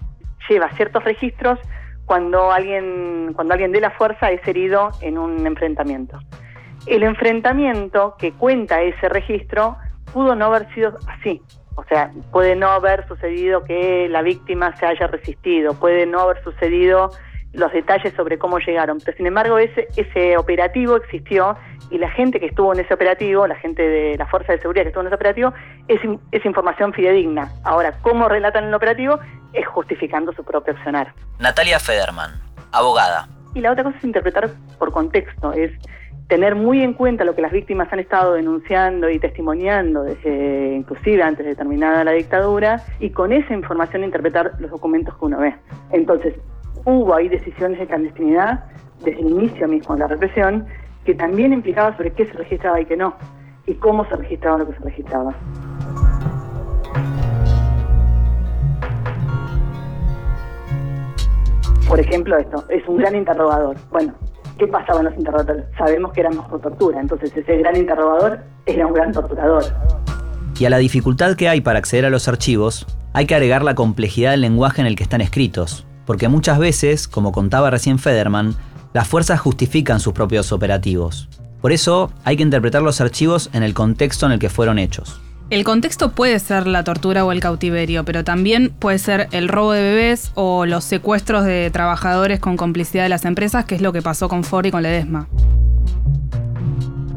lleva 0.48 0.70
ciertos 0.72 1.04
registros 1.04 1.58
cuando 2.04 2.52
alguien, 2.52 3.32
cuando 3.34 3.54
alguien 3.54 3.72
de 3.72 3.80
la 3.80 3.90
fuerza 3.90 4.30
es 4.30 4.46
herido 4.46 4.90
en 5.00 5.16
un 5.16 5.46
enfrentamiento. 5.46 6.18
El 6.86 7.02
enfrentamiento 7.02 8.16
que 8.18 8.32
cuenta 8.32 8.82
ese 8.82 9.08
registro 9.08 9.76
pudo 10.12 10.34
no 10.34 10.46
haber 10.46 10.72
sido 10.74 10.96
así. 11.08 11.42
O 11.76 11.84
sea, 11.84 12.10
puede 12.32 12.56
no 12.56 12.68
haber 12.70 13.06
sucedido 13.06 13.64
que 13.64 14.08
la 14.10 14.22
víctima 14.22 14.74
se 14.76 14.86
haya 14.86 15.06
resistido, 15.06 15.74
puede 15.74 16.04
no 16.06 16.20
haber 16.20 16.42
sucedido 16.42 17.10
los 17.52 17.72
detalles 17.72 18.12
sobre 18.14 18.38
cómo 18.38 18.58
llegaron, 18.58 18.98
pero 19.04 19.16
sin 19.16 19.26
embargo 19.26 19.58
ese, 19.58 19.88
ese 19.96 20.36
operativo 20.36 20.96
existió 20.96 21.56
y 21.90 21.98
la 21.98 22.08
gente 22.10 22.38
que 22.38 22.46
estuvo 22.46 22.72
en 22.72 22.80
ese 22.80 22.94
operativo, 22.94 23.46
la 23.46 23.56
gente 23.56 23.82
de 23.82 24.16
la 24.16 24.26
Fuerza 24.26 24.52
de 24.52 24.60
Seguridad 24.60 24.84
que 24.84 24.88
estuvo 24.90 25.00
en 25.02 25.08
ese 25.08 25.16
operativo, 25.16 25.52
es, 25.88 26.04
in- 26.04 26.20
es 26.30 26.44
información 26.44 26.92
fidedigna. 26.92 27.50
Ahora, 27.64 27.94
cómo 28.02 28.28
relatan 28.28 28.64
el 28.64 28.74
operativo 28.74 29.18
es 29.52 29.66
justificando 29.66 30.32
su 30.32 30.44
propio 30.44 30.74
accionar. 30.74 31.12
Natalia 31.40 31.80
Federman, 31.80 32.30
abogada. 32.72 33.26
Y 33.54 33.60
la 33.60 33.72
otra 33.72 33.82
cosa 33.82 33.96
es 33.98 34.04
interpretar 34.04 34.50
por 34.78 34.92
contexto, 34.92 35.52
es 35.52 35.72
tener 36.30 36.54
muy 36.54 36.80
en 36.84 36.92
cuenta 36.94 37.24
lo 37.24 37.34
que 37.34 37.42
las 37.42 37.50
víctimas 37.50 37.92
han 37.92 37.98
estado 37.98 38.34
denunciando 38.34 39.10
y 39.10 39.18
testimoniando 39.18 40.04
desde 40.04 40.76
inclusive 40.76 41.24
antes 41.24 41.44
de 41.44 41.56
terminada 41.56 42.04
la 42.04 42.12
dictadura 42.12 42.84
y 43.00 43.10
con 43.10 43.32
esa 43.32 43.52
información 43.52 44.04
interpretar 44.04 44.52
los 44.60 44.70
documentos 44.70 45.12
que 45.18 45.24
uno 45.24 45.40
ve. 45.40 45.56
Entonces, 45.90 46.36
hubo 46.84 47.16
ahí 47.16 47.28
decisiones 47.28 47.80
de 47.80 47.86
clandestinidad 47.88 48.64
desde 49.04 49.20
el 49.22 49.28
inicio 49.28 49.66
mismo 49.66 49.96
de 49.96 50.02
la 50.02 50.06
represión 50.06 50.66
que 51.04 51.14
también 51.14 51.52
implicaba 51.52 51.96
sobre 51.96 52.12
qué 52.12 52.24
se 52.26 52.34
registraba 52.34 52.80
y 52.80 52.84
qué 52.84 52.96
no 52.96 53.12
y 53.66 53.74
cómo 53.74 54.04
se 54.04 54.14
registraba 54.14 54.58
lo 54.58 54.68
que 54.68 54.74
se 54.74 54.84
registraba. 54.84 55.34
Por 61.88 61.98
ejemplo, 61.98 62.38
esto 62.38 62.64
es 62.68 62.86
un 62.86 62.98
gran 62.98 63.16
interrogador. 63.16 63.76
Bueno, 63.90 64.14
¿qué 64.60 64.68
pasaba 64.68 65.00
en 65.00 65.06
los 65.06 65.16
interrogatorios? 65.16 65.66
Sabemos 65.76 66.12
que 66.12 66.20
eran 66.20 66.36
bajo 66.36 66.58
tortura, 66.58 67.00
entonces 67.00 67.34
ese 67.34 67.56
gran 67.56 67.76
interrogador 67.76 68.40
era 68.66 68.86
un 68.86 68.92
gran 68.92 69.10
torturador. 69.10 69.64
Y 70.58 70.66
a 70.66 70.70
la 70.70 70.76
dificultad 70.76 71.34
que 71.34 71.48
hay 71.48 71.62
para 71.62 71.78
acceder 71.78 72.04
a 72.04 72.10
los 72.10 72.28
archivos, 72.28 72.86
hay 73.14 73.26
que 73.26 73.34
agregar 73.34 73.64
la 73.64 73.74
complejidad 73.74 74.32
del 74.32 74.42
lenguaje 74.42 74.82
en 74.82 74.86
el 74.86 74.96
que 74.96 75.02
están 75.02 75.22
escritos, 75.22 75.86
porque 76.04 76.28
muchas 76.28 76.58
veces, 76.58 77.08
como 77.08 77.32
contaba 77.32 77.70
recién 77.70 77.98
Federman, 77.98 78.54
las 78.92 79.08
fuerzas 79.08 79.40
justifican 79.40 79.98
sus 79.98 80.12
propios 80.12 80.52
operativos. 80.52 81.30
Por 81.62 81.72
eso 81.72 82.10
hay 82.24 82.36
que 82.36 82.42
interpretar 82.42 82.82
los 82.82 83.00
archivos 83.00 83.48
en 83.54 83.62
el 83.62 83.72
contexto 83.72 84.26
en 84.26 84.32
el 84.32 84.38
que 84.38 84.50
fueron 84.50 84.78
hechos. 84.78 85.22
El 85.50 85.64
contexto 85.64 86.12
puede 86.12 86.38
ser 86.38 86.68
la 86.68 86.84
tortura 86.84 87.24
o 87.24 87.32
el 87.32 87.40
cautiverio, 87.40 88.04
pero 88.04 88.22
también 88.22 88.70
puede 88.70 89.00
ser 89.00 89.26
el 89.32 89.48
robo 89.48 89.72
de 89.72 89.82
bebés 89.82 90.30
o 90.36 90.64
los 90.64 90.84
secuestros 90.84 91.44
de 91.44 91.72
trabajadores 91.72 92.38
con 92.38 92.56
complicidad 92.56 93.02
de 93.02 93.08
las 93.08 93.24
empresas, 93.24 93.64
que 93.64 93.74
es 93.74 93.80
lo 93.80 93.92
que 93.92 94.00
pasó 94.00 94.28
con 94.28 94.44
Ford 94.44 94.66
y 94.66 94.70
con 94.70 94.84
Ledesma. 94.84 95.26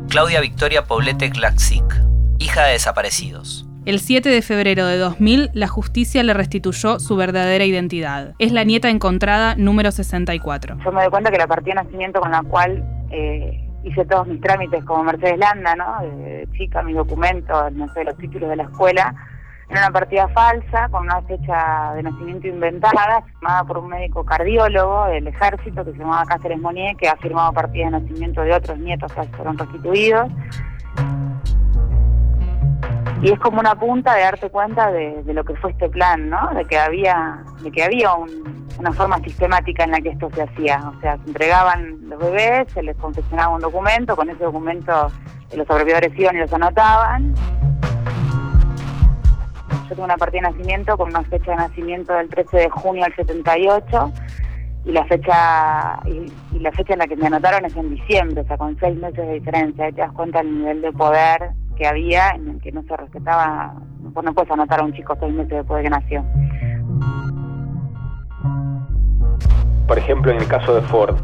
Claudia 0.09 0.41
Victoria 0.41 0.85
Poblete 0.85 1.29
Glaxic, 1.29 1.85
hija 2.39 2.63
de 2.65 2.71
desaparecidos. 2.71 3.67
El 3.85 3.99
7 3.99 4.27
de 4.29 4.41
febrero 4.41 4.87
de 4.87 4.97
2000, 4.97 5.51
la 5.53 5.67
justicia 5.67 6.23
le 6.23 6.33
restituyó 6.33 6.99
su 6.99 7.15
verdadera 7.15 7.65
identidad. 7.65 8.33
Es 8.39 8.51
la 8.51 8.63
nieta 8.63 8.89
encontrada 8.89 9.53
número 9.57 9.91
64. 9.91 10.77
Yo 10.83 10.91
me 10.91 11.01
doy 11.01 11.11
cuenta 11.11 11.29
que 11.29 11.37
la 11.37 11.45
partida 11.45 11.75
de 11.75 11.83
nacimiento 11.83 12.19
con 12.19 12.31
la 12.31 12.41
cual 12.41 12.83
eh, 13.11 13.62
hice 13.83 14.05
todos 14.05 14.27
mis 14.27 14.41
trámites 14.41 14.83
como 14.85 15.03
Mercedes 15.03 15.37
Landa, 15.37 15.75
¿no? 15.75 16.01
De 16.01 16.47
chica, 16.57 16.81
mis 16.83 16.95
documentos, 16.95 17.71
no 17.73 17.91
sé, 17.93 18.03
los 18.03 18.17
títulos 18.17 18.49
de 18.49 18.55
la 18.55 18.63
escuela, 18.63 19.13
era 19.69 19.81
una 19.81 19.91
partida 19.91 20.27
falsa, 20.29 20.89
con 20.89 21.03
una 21.03 21.21
fecha 21.23 21.93
de 21.95 22.03
nacimiento 22.03 22.47
inventada, 22.47 23.21
firmada 23.21 23.63
por 23.63 23.77
un 23.79 23.89
médico 23.89 24.23
cardiólogo 24.23 25.05
del 25.07 25.27
ejército 25.27 25.83
que 25.83 25.93
se 25.93 25.97
llamaba 25.97 26.25
Cáceres 26.25 26.59
Monier, 26.59 26.95
que 26.97 27.07
ha 27.07 27.15
firmado 27.15 27.53
partidas 27.53 27.91
de 27.91 27.99
nacimiento 27.99 28.41
de 28.41 28.53
otros 28.53 28.77
nietos 28.77 29.11
que 29.13 29.23
fueron 29.23 29.57
restituidos. 29.57 30.31
Y 33.23 33.31
es 33.31 33.39
como 33.39 33.61
una 33.61 33.73
punta 33.75 34.15
de 34.15 34.21
darte 34.23 34.49
cuenta 34.49 34.91
de, 34.91 35.23
lo 35.33 35.45
que 35.45 35.55
fue 35.55 35.71
este 35.71 35.87
plan, 35.87 36.29
¿no? 36.29 36.49
De 36.55 36.65
que 36.65 36.77
había, 36.77 37.41
de 37.61 37.71
que 37.71 37.81
había 37.83 38.13
un- 38.13 38.67
una 38.77 38.91
forma 38.91 39.17
sistemática 39.19 39.85
en 39.85 39.91
la 39.91 40.01
que 40.01 40.09
esto 40.09 40.29
se 40.33 40.43
hacía. 40.43 40.81
O 40.93 40.99
sea, 40.99 41.17
se 41.19 41.27
entregaban 41.29 42.09
los 42.09 42.19
bebés, 42.19 42.67
se 42.73 42.83
les 42.83 42.97
confeccionaba 42.97 43.55
un 43.55 43.61
documento, 43.61 44.17
con 44.17 44.29
ese 44.29 44.43
documento 44.43 45.09
los 45.55 45.65
sobrevividores 45.67 46.11
iban 46.19 46.35
y 46.35 46.39
los 46.39 46.51
anotaban. 46.51 47.33
Yo 49.83 49.89
tengo 49.89 50.03
una 50.03 50.17
partida 50.17 50.41
de 50.41 50.51
nacimiento 50.51 50.97
con 50.97 51.09
una 51.09 51.23
fecha 51.23 51.51
de 51.51 51.57
nacimiento 51.57 52.11
del 52.13 52.27
13 52.27 52.57
de 52.57 52.69
junio 52.71 53.03
del 53.03 53.15
78 53.15 54.11
y 54.85 54.91
la 54.91 55.05
fecha 55.05 55.99
y, 56.05 56.25
y 56.51 56.59
la 56.59 56.71
fecha 56.73 56.93
en 56.93 56.99
la 56.99 57.07
que 57.07 57.15
me 57.15 57.27
anotaron 57.27 57.63
es 57.63 57.75
en 57.77 57.89
diciembre, 57.91 58.41
o 58.41 58.45
sea, 58.47 58.57
con 58.57 58.77
seis 58.79 58.97
meses 58.97 59.15
de 59.25 59.33
diferencia. 59.35 59.85
Te 59.91 60.01
das 60.01 60.11
cuenta 60.11 60.39
del 60.39 60.57
nivel 60.59 60.81
de 60.81 60.91
poder 60.91 61.51
que 61.83 61.89
había 61.89 62.29
en 62.29 62.47
el 62.47 62.61
que 62.61 62.71
no 62.71 62.81
se 62.83 62.95
respetaba. 62.95 63.73
Vos 63.99 64.23
no 64.23 64.33
puedes 64.33 64.49
anotar 64.49 64.79
a 64.79 64.83
un 64.83 64.93
chico 64.93 65.17
seis 65.19 65.33
meses 65.33 65.49
después 65.49 65.79
de 65.79 65.83
que 65.83 65.89
nació. 65.89 66.23
Por 69.85 69.97
ejemplo, 69.97 70.31
en 70.31 70.37
el 70.37 70.47
caso 70.47 70.75
de 70.75 70.81
Ford, 70.83 71.17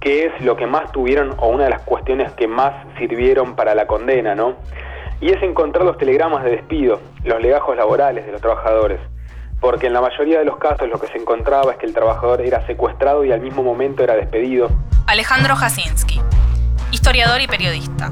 ¿qué 0.00 0.26
es 0.26 0.44
lo 0.44 0.56
que 0.56 0.66
más 0.66 0.90
tuvieron 0.90 1.32
o 1.38 1.46
una 1.46 1.64
de 1.64 1.70
las 1.70 1.82
cuestiones 1.82 2.32
que 2.32 2.48
más 2.48 2.72
sirvieron 2.98 3.54
para 3.54 3.76
la 3.76 3.86
condena, 3.86 4.34
no? 4.34 4.56
Y 5.20 5.30
es 5.30 5.40
encontrar 5.44 5.84
los 5.84 5.96
telegramas 5.96 6.42
de 6.42 6.50
despido, 6.50 7.00
los 7.22 7.40
legajos 7.40 7.76
laborales 7.76 8.26
de 8.26 8.32
los 8.32 8.40
trabajadores. 8.40 8.98
Porque 9.60 9.86
en 9.86 9.92
la 9.92 10.00
mayoría 10.00 10.40
de 10.40 10.44
los 10.44 10.56
casos 10.56 10.88
lo 10.88 10.98
que 10.98 11.06
se 11.06 11.18
encontraba 11.18 11.70
es 11.70 11.78
que 11.78 11.86
el 11.86 11.94
trabajador 11.94 12.40
era 12.40 12.66
secuestrado 12.66 13.24
y 13.24 13.30
al 13.30 13.40
mismo 13.40 13.62
momento 13.62 14.02
era 14.02 14.16
despedido. 14.16 14.70
Alejandro 15.06 15.54
Jasinski, 15.54 16.20
historiador 16.90 17.40
y 17.40 17.46
periodista. 17.46 18.10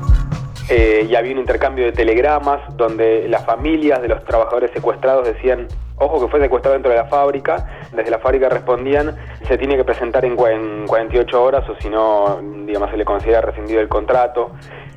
Eh, 0.74 1.06
y 1.06 1.14
había 1.14 1.32
un 1.34 1.38
intercambio 1.40 1.84
de 1.84 1.92
telegramas 1.92 2.60
donde 2.78 3.28
las 3.28 3.44
familias 3.44 4.00
de 4.00 4.08
los 4.08 4.24
trabajadores 4.24 4.70
secuestrados 4.70 5.26
decían, 5.26 5.66
ojo 5.96 6.18
que 6.24 6.30
fue 6.30 6.40
secuestrado 6.40 6.72
dentro 6.72 6.90
de 6.90 6.96
la 6.96 7.04
fábrica, 7.04 7.66
desde 7.92 8.10
la 8.10 8.18
fábrica 8.20 8.48
respondían, 8.48 9.14
se 9.46 9.58
tiene 9.58 9.76
que 9.76 9.84
presentar 9.84 10.24
en, 10.24 10.34
cua- 10.34 10.52
en 10.54 10.86
48 10.86 11.42
horas 11.42 11.68
o 11.68 11.74
si 11.78 11.90
no, 11.90 12.40
digamos, 12.64 12.90
se 12.90 12.96
le 12.96 13.04
considera 13.04 13.42
rescindido 13.42 13.82
el 13.82 13.88
contrato. 13.88 14.52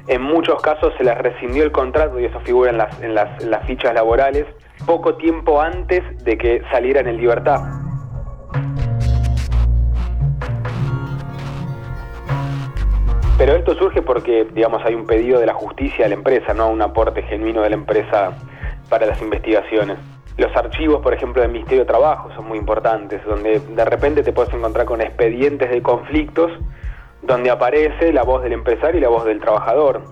En 0.07 0.21
muchos 0.21 0.61
casos 0.61 0.93
se 0.97 1.03
les 1.03 1.17
rescindió 1.17 1.65
el 1.65 1.73
contrato 1.73 2.21
y 2.21 2.25
eso 2.25 2.39
figura 2.39 2.71
en 2.71 2.77
las, 2.77 3.01
en 3.01 3.13
las 3.51 3.65
fichas 3.67 3.93
laborales 3.93 4.45
poco 4.85 5.15
tiempo 5.15 5.59
antes 5.59 6.03
de 6.23 6.37
que 6.37 6.61
salieran 6.71 7.07
en 7.07 7.17
libertad. 7.17 7.59
Pero 13.37 13.53
esto 13.53 13.75
surge 13.75 14.01
porque, 14.01 14.47
digamos, 14.53 14.81
hay 14.85 14.95
un 14.95 15.05
pedido 15.05 15.39
de 15.39 15.45
la 15.45 15.53
justicia 15.53 16.05
a 16.05 16.07
la 16.07 16.15
empresa, 16.15 16.53
no 16.53 16.69
un 16.69 16.81
aporte 16.81 17.21
genuino 17.23 17.61
de 17.63 17.69
la 17.69 17.75
empresa 17.75 18.31
para 18.87 19.05
las 19.05 19.21
investigaciones. 19.21 19.97
Los 20.37 20.55
archivos, 20.55 21.01
por 21.01 21.13
ejemplo, 21.13 21.41
del 21.41 21.51
Ministerio 21.51 21.81
de 21.81 21.87
Trabajo 21.87 22.29
son 22.33 22.47
muy 22.47 22.57
importantes, 22.57 23.21
donde 23.25 23.59
de 23.59 23.85
repente 23.85 24.23
te 24.23 24.31
puedes 24.31 24.53
encontrar 24.53 24.85
con 24.85 25.01
expedientes 25.01 25.69
de 25.69 25.81
conflictos 25.81 26.51
donde 27.21 27.49
aparece 27.49 28.13
la 28.13 28.23
voz 28.23 28.43
del 28.43 28.53
empresario 28.53 28.99
y 28.99 29.01
la 29.01 29.09
voz 29.09 29.25
del 29.25 29.39
trabajador. 29.41 30.03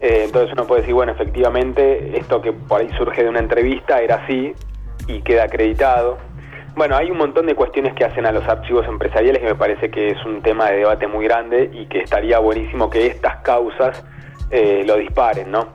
Eh, 0.00 0.22
entonces 0.24 0.52
uno 0.52 0.66
puede 0.66 0.82
decir, 0.82 0.94
bueno, 0.94 1.12
efectivamente, 1.12 2.18
esto 2.18 2.40
que 2.40 2.52
por 2.52 2.80
ahí 2.80 2.90
surge 2.96 3.24
de 3.24 3.28
una 3.28 3.40
entrevista 3.40 4.00
era 4.00 4.16
así 4.16 4.54
y 5.06 5.20
queda 5.22 5.44
acreditado. 5.44 6.18
Bueno, 6.76 6.96
hay 6.96 7.08
un 7.08 7.18
montón 7.18 7.46
de 7.46 7.54
cuestiones 7.54 7.94
que 7.94 8.04
hacen 8.04 8.26
a 8.26 8.32
los 8.32 8.44
archivos 8.48 8.84
empresariales 8.88 9.40
que 9.40 9.46
me 9.46 9.54
parece 9.54 9.90
que 9.90 10.08
es 10.10 10.24
un 10.24 10.42
tema 10.42 10.70
de 10.70 10.78
debate 10.78 11.06
muy 11.06 11.24
grande 11.24 11.70
y 11.72 11.86
que 11.86 12.00
estaría 12.00 12.40
buenísimo 12.40 12.90
que 12.90 13.06
estas 13.06 13.36
causas 13.42 14.02
eh, 14.50 14.82
lo 14.84 14.96
disparen, 14.96 15.52
¿no? 15.52 15.68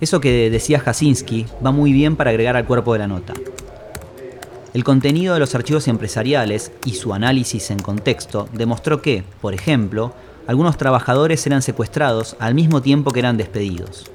Eso 0.00 0.20
que 0.20 0.50
decía 0.50 0.80
Jasinski 0.80 1.46
va 1.64 1.72
muy 1.72 1.92
bien 1.92 2.16
para 2.16 2.30
agregar 2.30 2.56
al 2.56 2.64
cuerpo 2.64 2.94
de 2.94 3.00
la 3.00 3.06
nota. 3.06 3.34
El 4.72 4.82
contenido 4.82 5.34
de 5.34 5.40
los 5.40 5.54
archivos 5.54 5.86
empresariales 5.86 6.72
y 6.84 6.94
su 6.94 7.12
análisis 7.12 7.70
en 7.70 7.80
contexto 7.80 8.48
demostró 8.52 9.02
que, 9.02 9.24
por 9.40 9.54
ejemplo, 9.54 10.12
algunos 10.46 10.78
trabajadores 10.78 11.46
eran 11.46 11.62
secuestrados 11.62 12.34
al 12.40 12.54
mismo 12.54 12.82
tiempo 12.82 13.12
que 13.12 13.20
eran 13.20 13.36
despedidos. 13.36 14.10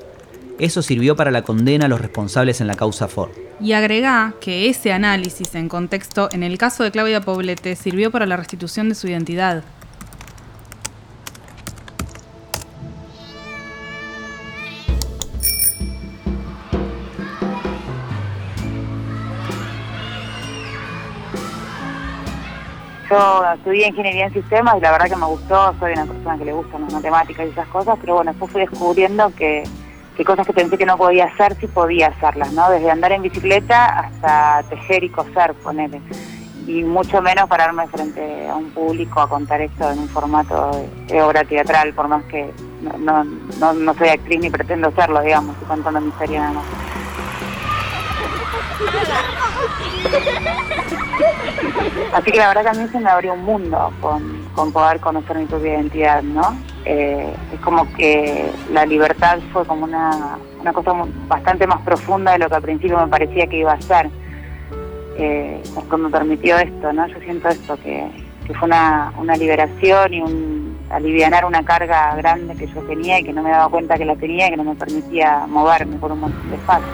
Eso 0.60 0.82
sirvió 0.82 1.16
para 1.16 1.32
la 1.32 1.44
condena 1.44 1.86
a 1.86 1.88
los 1.88 2.02
responsables 2.02 2.60
en 2.60 2.68
la 2.68 2.76
causa 2.76 3.08
Ford. 3.08 3.32
Y 3.62 3.72
agregá 3.72 4.34
que 4.42 4.70
ese 4.70 4.92
análisis 4.92 5.56
en 5.56 5.70
contexto, 5.70 6.28
en 6.34 6.44
el 6.44 6.58
caso 6.58 6.84
de 6.84 6.92
Claudia 6.92 7.22
Poblete, 7.22 7.78
sirvió 7.78 8.12
para 8.12 8.26
la 8.26 8.36
restitución 8.36 8.90
de 8.90 8.96
su 8.96 9.08
identidad. 9.08 9.64
Yo 23.10 23.44
estudié 23.56 23.88
ingeniería 23.88 24.26
en 24.26 24.34
sistemas 24.34 24.76
y 24.78 24.82
la 24.82 24.92
verdad 24.92 25.08
que 25.08 25.16
me 25.16 25.26
gustó, 25.26 25.74
soy 25.80 25.94
una 25.94 26.06
persona 26.06 26.38
que 26.38 26.46
le 26.46 26.54
gustan 26.54 26.82
las 26.82 26.94
matemáticas 26.94 27.48
y 27.48 27.50
esas 27.50 27.68
cosas, 27.70 27.98
pero 28.02 28.16
bueno, 28.16 28.32
después 28.32 28.52
fui 28.52 28.62
descubriendo 28.62 29.34
que, 29.36 29.64
que 30.20 30.26
cosas 30.26 30.46
que 30.46 30.52
pensé 30.52 30.78
que 30.78 30.86
no 30.86 30.98
podía 30.98 31.28
hacer, 31.28 31.56
sí 31.62 31.68
podía 31.68 32.08
hacerlas, 32.08 32.52
¿no? 32.52 32.70
Desde 32.70 32.92
andar 32.92 33.14
en 33.14 33.22
bicicleta 33.22 33.86
hasta 34.00 34.64
tejer 34.64 35.06
y 35.06 35.10
coser, 35.10 35.54
ponele. 35.54 36.02
Y 36.68 36.84
mucho 36.84 37.22
menos 37.22 37.48
pararme 37.48 37.88
frente 37.88 38.50
a 38.50 38.54
un 38.54 38.70
público 38.72 39.22
a 39.22 39.30
contar 39.30 39.62
esto 39.62 39.90
en 39.90 40.00
un 40.00 40.10
formato 40.10 40.72
de, 41.08 41.22
obra 41.22 41.46
teatral, 41.46 41.94
por 41.94 42.10
más 42.10 42.26
que 42.26 42.52
no, 42.82 43.24
no, 43.62 43.74
no, 43.74 43.94
soy 43.94 44.10
actriz 44.10 44.42
ni 44.42 44.50
pretendo 44.50 44.92
serlo, 44.92 45.22
digamos, 45.22 45.54
estoy 45.54 45.70
contando 45.70 46.02
mi 46.02 46.10
historia 46.10 46.42
nada. 46.42 46.62
Así 52.12 52.32
que 52.32 52.38
la 52.40 52.48
verdad 52.50 52.64
que 52.64 52.78
a 52.78 52.82
mí 52.82 52.90
se 52.90 53.00
me 53.00 53.10
abrió 53.10 53.36
un 53.36 53.46
mundo 53.46 53.94
con, 54.02 54.50
con 54.54 54.74
poder 54.74 55.00
conocer 55.00 55.38
mi 55.38 55.46
propia 55.46 55.76
identidad, 55.76 56.22
¿no? 56.24 56.58
Eh, 56.86 57.34
es 57.54 57.60
como 57.60 57.92
que 57.94 58.52
la 58.72 58.86
libertad 58.86 59.40
fue 59.52 59.66
como 59.66 59.86
una, 59.86 60.38
una 60.62 60.74
cosa 60.74 60.94
bastante 61.28 61.68
más 61.68 61.82
profunda 61.82 62.32
de 62.34 62.40
lo 62.40 62.50
que 62.50 62.56
al 62.56 62.62
principio 62.62 62.98
me 63.00 63.08
parecía 63.08 63.48
que 63.48 63.58
iba 63.58 63.74
a 63.74 63.82
ser. 63.82 64.10
Eh, 65.18 65.62
cuando 65.90 66.10
me 66.10 66.10
permitió 66.10 66.58
esto, 66.58 66.94
¿no? 66.94 67.06
Yo 67.08 67.20
siento 67.20 67.50
esto, 67.50 67.78
que, 67.84 68.10
que 68.48 68.54
fue 68.54 68.68
una, 68.68 69.12
una 69.18 69.36
liberación 69.36 70.14
y 70.14 70.22
un 70.22 70.78
alivianar 70.90 71.46
una 71.46 71.64
carga 71.64 72.16
grande 72.16 72.56
que 72.56 72.68
yo 72.68 72.82
tenía 72.82 73.20
y 73.20 73.24
que 73.24 73.34
no 73.34 73.44
me 73.44 73.52
daba 73.52 73.70
cuenta 73.70 73.98
que 73.98 74.06
la 74.06 74.16
tenía 74.16 74.48
y 74.48 74.52
que 74.52 74.58
no 74.58 74.64
me 74.64 74.76
permitía 74.76 75.46
moverme 75.48 75.98
por 75.98 76.12
un 76.12 76.22
montón 76.22 76.50
de 76.50 76.56
espacio. 76.56 76.88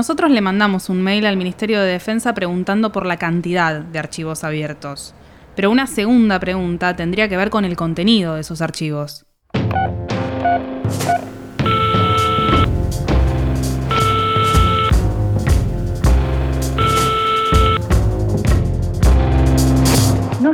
Nosotros 0.00 0.30
le 0.30 0.40
mandamos 0.40 0.88
un 0.88 1.02
mail 1.02 1.26
al 1.26 1.36
Ministerio 1.36 1.78
de 1.78 1.92
Defensa 1.92 2.32
preguntando 2.32 2.90
por 2.90 3.04
la 3.04 3.18
cantidad 3.18 3.82
de 3.82 3.98
archivos 3.98 4.44
abiertos. 4.44 5.14
Pero 5.54 5.70
una 5.70 5.86
segunda 5.86 6.40
pregunta 6.40 6.96
tendría 6.96 7.28
que 7.28 7.36
ver 7.36 7.50
con 7.50 7.66
el 7.66 7.76
contenido 7.76 8.36
de 8.36 8.40
esos 8.40 8.62
archivos. 8.62 9.26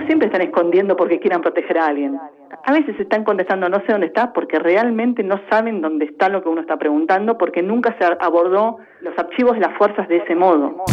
Siempre 0.07 0.27
están 0.27 0.43
escondiendo 0.43 0.97
porque 0.97 1.21
quieran 1.21 1.43
proteger 1.43 1.79
a 1.79 1.87
alguien. 1.87 2.19
A 2.65 2.73
veces 2.73 2.99
están 2.99 3.25
contestando 3.25 3.69
no 3.69 3.81
sé 3.81 3.93
dónde 3.93 4.07
está 4.07 4.33
porque 4.33 4.59
realmente 4.59 5.23
no 5.23 5.41
saben 5.51 5.81
dónde 5.81 6.07
está 6.07 6.29
lo 6.29 6.43
que 6.43 6.49
uno 6.49 6.61
está 6.61 6.77
preguntando 6.77 7.37
porque 7.39 7.63
nunca 7.63 7.97
se 7.99 8.05
abordó 8.05 8.79
los 9.01 9.19
archivos 9.19 9.55
de 9.55 9.61
las 9.61 9.77
fuerzas 9.77 10.09
de 10.09 10.19
ese 10.19 10.35
modo. 10.35 10.85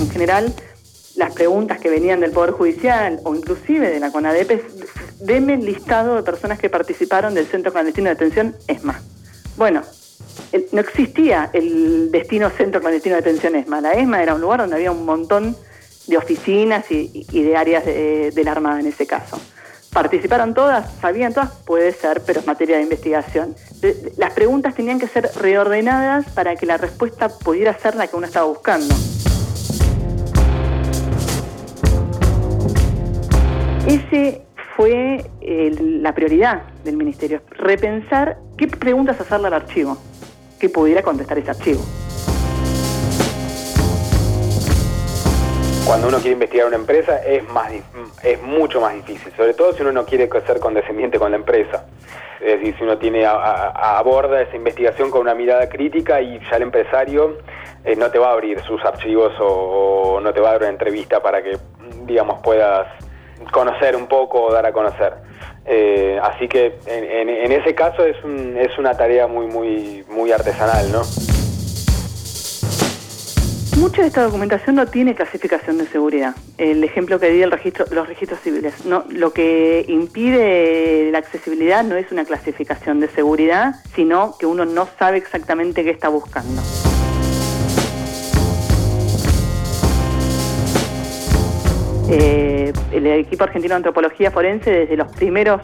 En 0.00 0.10
general, 0.10 0.46
las 1.16 1.34
preguntas 1.34 1.80
que 1.80 1.90
venían 1.90 2.20
del 2.20 2.30
Poder 2.30 2.50
Judicial 2.50 3.18
o 3.24 3.34
inclusive 3.34 3.90
de 3.90 4.00
la 4.00 4.12
CONADEP 4.12 4.50
es, 4.50 5.26
deme 5.26 5.54
el 5.54 5.64
listado 5.64 6.14
de 6.16 6.22
personas 6.22 6.58
que 6.58 6.68
participaron 6.68 7.34
del 7.34 7.46
Centro 7.46 7.72
Clandestino 7.72 8.08
de 8.08 8.14
Detención 8.14 8.54
ESMA. 8.68 9.00
Bueno, 9.56 9.82
no 10.72 10.80
existía 10.80 11.50
el 11.52 12.10
destino 12.10 12.50
Centro 12.50 12.80
Clandestino 12.80 13.16
de 13.16 13.22
Detención 13.22 13.54
ESMA. 13.56 13.80
La 13.80 13.92
ESMA 13.92 14.22
era 14.22 14.34
un 14.34 14.40
lugar 14.40 14.60
donde 14.60 14.76
había 14.76 14.92
un 14.92 15.06
montón 15.06 15.56
de 16.06 16.16
oficinas 16.16 16.90
y, 16.90 17.24
de 17.42 17.56
áreas 17.56 17.84
de, 17.84 18.42
la 18.44 18.52
Armada 18.52 18.80
en 18.80 18.86
ese 18.86 19.06
caso. 19.06 19.40
¿Participaron 19.92 20.52
todas? 20.52 20.92
¿Sabían 21.00 21.32
todas? 21.32 21.50
Puede 21.64 21.92
ser, 21.92 22.22
pero 22.26 22.40
es 22.40 22.46
materia 22.46 22.76
de 22.76 22.82
investigación. 22.82 23.54
Las 24.16 24.32
preguntas 24.34 24.74
tenían 24.74 24.98
que 24.98 25.08
ser 25.08 25.30
reordenadas 25.36 26.26
para 26.30 26.54
que 26.56 26.66
la 26.66 26.76
respuesta 26.76 27.28
pudiera 27.28 27.76
ser 27.78 27.96
la 27.96 28.06
que 28.06 28.16
uno 28.16 28.26
estaba 28.26 28.46
buscando. 28.46 28.94
Ese 33.86 34.42
fue 34.76 35.24
la 35.40 36.12
prioridad 36.14 36.62
del 36.84 36.96
Ministerio, 36.96 37.40
repensar 37.52 38.36
qué 38.58 38.66
preguntas 38.66 39.20
hacerle 39.20 39.46
al 39.46 39.54
archivo, 39.54 39.96
que 40.58 40.68
pudiera 40.68 41.02
contestar 41.02 41.38
ese 41.38 41.50
archivo. 41.50 41.80
Cuando 45.86 46.08
uno 46.08 46.18
quiere 46.18 46.32
investigar 46.32 46.66
una 46.66 46.76
empresa 46.76 47.22
es 47.24 47.48
más 47.48 47.70
es 48.24 48.42
mucho 48.42 48.80
más 48.80 48.94
difícil, 48.94 49.32
sobre 49.36 49.54
todo 49.54 49.72
si 49.72 49.82
uno 49.82 49.92
no 49.92 50.04
quiere 50.04 50.28
ser 50.44 50.58
condescendiente 50.58 51.18
con 51.18 51.30
la 51.30 51.36
empresa. 51.36 51.86
Es 52.40 52.58
decir, 52.58 52.74
si 52.76 52.82
uno 52.82 52.98
tiene 52.98 53.24
a, 53.24 53.98
aborda 53.98 54.42
esa 54.42 54.56
investigación 54.56 55.10
con 55.10 55.20
una 55.22 55.34
mirada 55.34 55.68
crítica 55.68 56.20
y 56.20 56.40
ya 56.50 56.56
el 56.56 56.62
empresario 56.62 57.38
eh, 57.84 57.94
no 57.96 58.10
te 58.10 58.18
va 58.18 58.30
a 58.30 58.32
abrir 58.32 58.60
sus 58.62 58.84
archivos 58.84 59.32
o, 59.38 60.20
no 60.20 60.32
te 60.34 60.40
va 60.40 60.48
a 60.48 60.52
dar 60.52 60.62
una 60.62 60.70
entrevista 60.70 61.22
para 61.22 61.42
que, 61.42 61.56
digamos, 62.04 62.40
puedas 62.42 62.88
conocer 63.52 63.94
un 63.94 64.08
poco 64.08 64.42
o 64.42 64.52
dar 64.52 64.66
a 64.66 64.72
conocer. 64.72 65.14
Eh, 65.64 66.18
así 66.22 66.48
que 66.48 66.78
en, 66.86 67.28
en, 67.28 67.52
ese 67.52 67.74
caso 67.74 68.04
es, 68.04 68.22
un, 68.24 68.56
es 68.56 68.76
una 68.76 68.94
tarea 68.94 69.26
muy, 69.28 69.46
muy, 69.46 70.04
muy 70.08 70.32
artesanal, 70.32 70.90
¿no? 70.90 71.02
Mucha 73.78 74.00
de 74.00 74.08
esta 74.08 74.22
documentación 74.22 74.76
no 74.76 74.86
tiene 74.86 75.14
clasificación 75.14 75.76
de 75.76 75.86
seguridad. 75.86 76.34
El 76.56 76.82
ejemplo 76.82 77.20
que 77.20 77.28
di 77.28 77.40
del 77.40 77.50
registro, 77.50 77.84
los 77.90 78.08
registros 78.08 78.40
civiles. 78.40 78.86
No, 78.86 79.04
lo 79.10 79.34
que 79.34 79.84
impide 79.86 81.10
la 81.12 81.18
accesibilidad 81.18 81.84
no 81.84 81.94
es 81.94 82.10
una 82.10 82.24
clasificación 82.24 83.00
de 83.00 83.08
seguridad, 83.08 83.74
sino 83.94 84.34
que 84.38 84.46
uno 84.46 84.64
no 84.64 84.88
sabe 84.98 85.18
exactamente 85.18 85.84
qué 85.84 85.90
está 85.90 86.08
buscando. 86.08 86.62
Eh, 92.08 92.72
el 92.92 93.06
equipo 93.06 93.44
argentino 93.44 93.74
de 93.74 93.76
antropología 93.76 94.30
forense 94.30 94.70
desde 94.70 94.96
los 94.96 95.14
primeros 95.14 95.60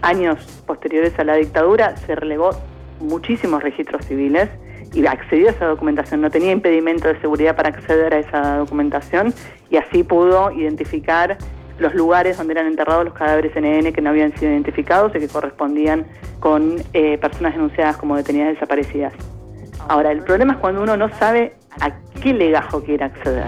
años 0.00 0.62
posteriores 0.66 1.18
a 1.18 1.24
la 1.24 1.34
dictadura 1.34 1.94
se 1.98 2.14
relevó 2.14 2.52
muchísimos 3.00 3.62
registros 3.62 4.06
civiles 4.06 4.48
y 4.92 5.06
accedió 5.06 5.48
a 5.48 5.50
esa 5.52 5.66
documentación, 5.66 6.20
no 6.20 6.30
tenía 6.30 6.52
impedimento 6.52 7.08
de 7.08 7.20
seguridad 7.20 7.56
para 7.56 7.68
acceder 7.68 8.14
a 8.14 8.18
esa 8.18 8.56
documentación 8.56 9.32
y 9.70 9.76
así 9.76 10.02
pudo 10.02 10.50
identificar 10.52 11.38
los 11.78 11.94
lugares 11.94 12.36
donde 12.36 12.52
eran 12.52 12.66
enterrados 12.66 13.04
los 13.04 13.14
cadáveres 13.14 13.52
NN 13.54 13.92
que 13.92 14.00
no 14.02 14.10
habían 14.10 14.36
sido 14.36 14.52
identificados 14.52 15.12
y 15.14 15.18
que 15.18 15.28
correspondían 15.28 16.06
con 16.38 16.76
eh, 16.92 17.18
personas 17.18 17.54
denunciadas 17.54 17.96
como 17.96 18.16
detenidas 18.16 18.54
desaparecidas. 18.54 19.14
Ahora, 19.88 20.12
el 20.12 20.22
problema 20.22 20.54
es 20.54 20.58
cuando 20.58 20.82
uno 20.82 20.96
no 20.96 21.08
sabe 21.16 21.54
a 21.80 21.92
qué 22.20 22.34
legajo 22.34 22.82
quiere 22.82 23.04
acceder. 23.04 23.46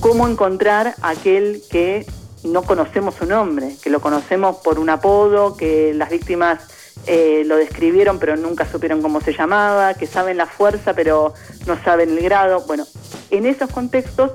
Cómo 0.00 0.26
encontrar 0.28 0.94
aquel 1.02 1.60
que 1.70 2.06
no 2.44 2.62
conocemos 2.62 3.14
su 3.14 3.26
nombre, 3.26 3.72
que 3.82 3.90
lo 3.90 4.00
conocemos 4.00 4.56
por 4.56 4.78
un 4.78 4.88
apodo, 4.88 5.56
que 5.56 5.92
las 5.94 6.10
víctimas 6.10 6.75
eh, 7.06 7.44
lo 7.46 7.56
describieron 7.56 8.18
pero 8.18 8.36
nunca 8.36 8.66
supieron 8.66 9.02
cómo 9.02 9.20
se 9.20 9.32
llamaba, 9.32 9.94
que 9.94 10.06
saben 10.06 10.36
la 10.36 10.46
fuerza 10.46 10.94
pero 10.94 11.34
no 11.66 11.82
saben 11.82 12.10
el 12.10 12.20
grado. 12.20 12.64
Bueno, 12.66 12.86
en 13.30 13.46
esos 13.46 13.70
contextos 13.70 14.32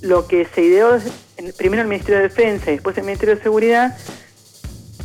lo 0.00 0.26
que 0.26 0.46
se 0.52 0.62
ideó 0.62 0.98
primero 1.56 1.82
el 1.82 1.88
Ministerio 1.88 2.18
de 2.18 2.28
Defensa 2.28 2.70
y 2.70 2.74
después 2.74 2.96
el 2.98 3.04
Ministerio 3.04 3.36
de 3.36 3.42
Seguridad 3.42 3.96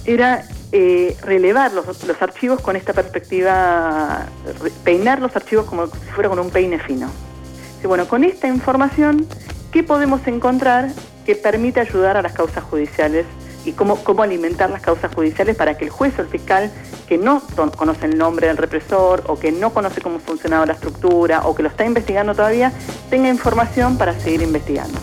era 0.05 0.47
eh, 0.71 1.15
relevar 1.21 1.73
los, 1.73 2.03
los, 2.03 2.21
archivos 2.21 2.61
con 2.61 2.75
esta 2.75 2.93
perspectiva, 2.93 4.25
peinar 4.83 5.19
los 5.21 5.35
archivos 5.35 5.65
como 5.65 5.87
si 5.87 6.11
fuera 6.13 6.29
con 6.29 6.39
un 6.39 6.49
peine 6.49 6.79
fino. 6.79 7.09
Y 7.83 7.87
bueno, 7.87 8.07
con 8.07 8.23
esta 8.23 8.47
información, 8.47 9.27
¿qué 9.71 9.83
podemos 9.83 10.25
encontrar 10.27 10.89
que 11.25 11.35
permite 11.35 11.79
ayudar 11.79 12.17
a 12.17 12.21
las 12.21 12.33
causas 12.33 12.63
judiciales 12.63 13.25
y 13.67 13.73
cómo, 13.73 13.97
cómo 14.03 14.23
alimentar 14.23 14.69
las 14.69 14.81
causas 14.81 15.13
judiciales 15.13 15.55
para 15.55 15.77
que 15.77 15.85
el 15.85 15.91
juez 15.91 16.17
o 16.17 16.21
el 16.21 16.27
fiscal 16.27 16.71
que 17.07 17.17
no 17.17 17.41
conoce 17.75 18.05
el 18.05 18.17
nombre 18.17 18.47
del 18.47 18.57
represor 18.57 19.23
o 19.27 19.37
que 19.37 19.51
no 19.51 19.71
conoce 19.71 20.01
cómo 20.01 20.19
funcionaba 20.19 20.65
la 20.65 20.73
estructura 20.73 21.41
o 21.45 21.53
que 21.53 21.63
lo 21.63 21.69
está 21.69 21.85
investigando 21.85 22.33
todavía, 22.33 22.71
tenga 23.09 23.29
información 23.29 23.97
para 23.97 24.13
seguir 24.19 24.41
investigando. 24.41 24.97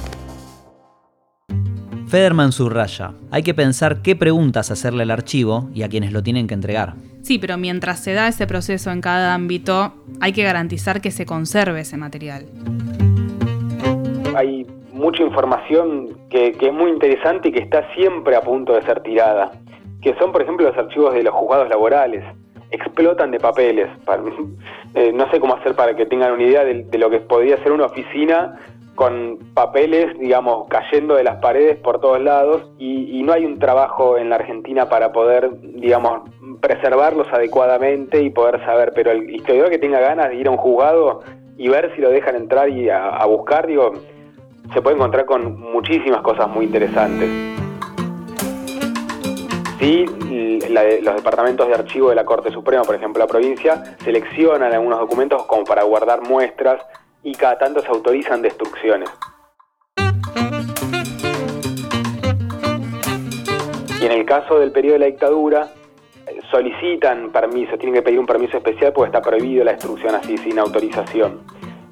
Federman 2.08 2.52
subraya, 2.52 3.12
hay 3.30 3.42
que 3.42 3.54
pensar 3.54 4.00
qué 4.00 4.14
preguntas 4.14 4.70
hacerle 4.70 5.02
al 5.02 5.10
archivo 5.10 5.68
y 5.74 5.82
a 5.82 5.88
quienes 5.88 6.12
lo 6.12 6.22
tienen 6.22 6.46
que 6.46 6.54
entregar. 6.54 6.94
Sí, 7.22 7.38
pero 7.38 7.56
mientras 7.58 8.00
se 8.00 8.12
da 8.12 8.28
ese 8.28 8.46
proceso 8.46 8.90
en 8.90 9.00
cada 9.00 9.34
ámbito, 9.34 9.94
hay 10.20 10.32
que 10.32 10.44
garantizar 10.44 11.00
que 11.00 11.10
se 11.10 11.26
conserve 11.26 11.80
ese 11.80 11.96
material. 11.96 12.46
Hay 14.36 14.66
mucha 14.94 15.22
información 15.22 16.16
que, 16.30 16.56
es 16.58 16.72
muy 16.72 16.90
interesante 16.90 17.48
y 17.48 17.52
que 17.52 17.60
está 17.60 17.92
siempre 17.94 18.36
a 18.36 18.40
punto 18.40 18.74
de 18.74 18.82
ser 18.82 19.02
tirada, 19.02 19.50
que 20.00 20.14
son 20.14 20.32
por 20.32 20.42
ejemplo 20.42 20.68
los 20.68 20.78
archivos 20.78 21.12
de 21.12 21.22
los 21.22 21.34
juzgados 21.34 21.68
laborales. 21.68 22.24
Explotan 22.70 23.30
de 23.30 23.40
papeles. 23.40 23.90
Eh, 24.96 25.10
no 25.12 25.28
sé 25.32 25.40
cómo 25.40 25.56
hacer 25.56 25.74
para 25.74 25.96
que 25.96 26.06
tengan 26.06 26.30
una 26.30 26.44
idea 26.44 26.64
de, 26.64 26.98
lo 26.98 27.10
que 27.10 27.18
podría 27.18 27.60
ser 27.64 27.72
una 27.72 27.86
oficina 27.86 28.60
con 28.94 29.40
papeles, 29.52 30.16
digamos, 30.20 30.68
cayendo 30.68 31.16
de 31.16 31.24
las 31.24 31.40
paredes 31.40 31.78
por 31.78 32.00
todos 32.00 32.20
lados 32.20 32.70
y, 32.78 33.20
no 33.24 33.32
hay 33.32 33.44
un 33.44 33.58
trabajo 33.58 34.16
en 34.16 34.30
la 34.30 34.36
Argentina 34.36 34.88
para 34.88 35.10
poder, 35.10 35.50
digamos, 35.62 36.30
preservarlos 36.60 37.26
adecuadamente 37.32 38.22
y 38.22 38.30
poder 38.30 38.64
saber, 38.64 38.92
pero 38.94 39.10
el 39.10 39.28
historiador 39.28 39.70
que 39.70 39.78
tenga 39.78 39.98
ganas 39.98 40.28
de 40.28 40.36
ir 40.36 40.46
a 40.46 40.52
un 40.52 40.58
juzgado 40.58 41.22
y 41.56 41.68
ver 41.68 41.92
si 41.96 42.00
lo 42.00 42.10
dejan 42.10 42.36
entrar 42.36 42.68
y 42.68 42.88
a 42.88 43.24
buscar, 43.26 43.66
digo, 43.66 43.94
se 44.72 44.82
puede 44.82 44.96
encontrar 44.96 45.24
con 45.26 45.60
muchísimas 45.60 46.22
cosas 46.22 46.48
muy 46.48 46.66
interesantes. 46.66 47.28
Sí, 49.78 50.06
los 50.70 51.16
departamentos 51.16 51.68
de 51.68 51.74
archivo 51.74 52.08
de 52.08 52.14
la 52.14 52.24
Corte 52.24 52.50
Suprema, 52.50 52.84
por 52.84 52.94
ejemplo 52.94 53.20
la 53.20 53.26
provincia, 53.26 53.96
seleccionan 54.02 54.72
algunos 54.72 54.98
documentos 54.98 55.44
como 55.44 55.64
para 55.64 55.82
guardar 55.82 56.22
muestras 56.22 56.80
y 57.22 57.34
cada 57.34 57.58
tanto 57.58 57.80
se 57.80 57.88
autorizan 57.88 58.40
destrucciones. 58.40 59.10
Y 64.00 64.06
en 64.06 64.12
el 64.12 64.24
caso 64.24 64.58
del 64.58 64.72
periodo 64.72 64.94
de 64.94 64.98
la 65.00 65.06
dictadura, 65.06 65.68
solicitan 66.50 67.30
permiso, 67.30 67.76
tienen 67.76 67.94
que 67.94 68.02
pedir 68.02 68.18
un 68.18 68.26
permiso 68.26 68.56
especial 68.56 68.92
porque 68.92 69.08
está 69.08 69.22
prohibido 69.22 69.64
la 69.64 69.72
destrucción 69.72 70.14
así 70.14 70.36
sin 70.38 70.58
autorización. 70.58 71.40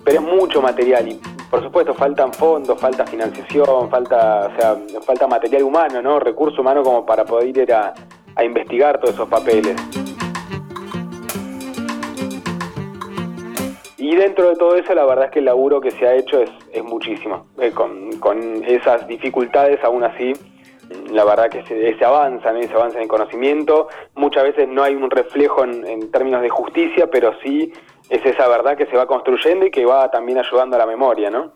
Pero 0.05 0.21
es 0.21 0.27
mucho 0.27 0.61
material 0.61 1.09
y 1.09 1.21
por 1.53 1.63
supuesto, 1.63 1.93
faltan 1.93 2.33
fondos, 2.33 2.81
falta 2.81 3.05
financiación, 3.05 3.91
falta, 3.91 4.47
o 4.47 4.59
sea, 4.59 4.77
falta 5.03 5.27
material 5.27 5.65
humano, 5.65 6.01
¿no? 6.01 6.19
Recurso 6.19 6.63
humano 6.63 6.83
como 6.83 7.05
para 7.05 7.27
poder 7.27 7.55
ir 7.55 7.71
a, 7.75 7.93
investigar 8.43 8.99
todos 8.99 9.13
esos 9.13 9.29
papeles. 9.29 9.77
Y 13.99 14.17
dentro 14.17 14.49
de 14.49 14.57
todo 14.57 14.77
eso, 14.77 14.95
la 14.95 15.05
verdad 15.05 15.27
es 15.27 15.31
que 15.33 15.41
el 15.41 15.45
laburo 15.45 15.79
que 15.79 15.91
se 15.91 16.07
ha 16.07 16.15
hecho 16.15 16.41
es, 16.41 16.51
muchísimo. 16.83 17.49
Eh, 17.59 17.71
con, 17.73 18.65
esas 18.65 19.07
dificultades, 19.07 19.85
aún 19.85 20.05
así, 20.05 20.33
la 21.11 21.27
verdad 21.27 21.51
que 21.51 21.63
se, 21.65 22.03
avanza, 22.03 22.51
se 22.63 22.73
avanza 22.73 22.99
en 22.99 23.09
conocimiento. 23.09 23.89
Muchas 24.15 24.45
veces 24.45 24.69
no 24.69 24.83
hay 24.85 24.95
un 24.95 25.11
reflejo 25.11 25.65
en, 25.65 25.87
en 25.87 26.11
términos 26.11 26.41
de 26.41 26.49
justicia, 26.49 27.11
pero 27.11 27.35
sí 27.43 27.75
es 28.13 28.27
esa 28.27 28.47
verdad 28.47 28.77
que 28.77 28.85
se 28.87 28.97
va 28.97 29.07
construyendo 29.07 29.65
y 29.65 29.71
que 29.71 29.87
va 29.87 30.11
también 30.11 30.39
ayudando 30.39 30.77
a 30.77 30.81
la 30.81 30.87
memoria, 30.87 31.31
¿no? 31.31 31.51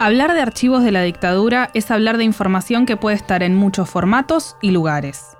Hablar 0.00 0.32
de 0.32 0.40
archivos 0.40 0.82
de 0.84 0.92
la 0.92 1.02
dictadura 1.02 1.70
es 1.74 1.90
hablar 1.90 2.16
de 2.16 2.24
información 2.24 2.86
que 2.86 2.96
puede 2.96 3.16
estar 3.16 3.42
en 3.42 3.54
muchos 3.54 3.90
formatos 3.90 4.56
y 4.62 4.70
lugares. 4.70 5.36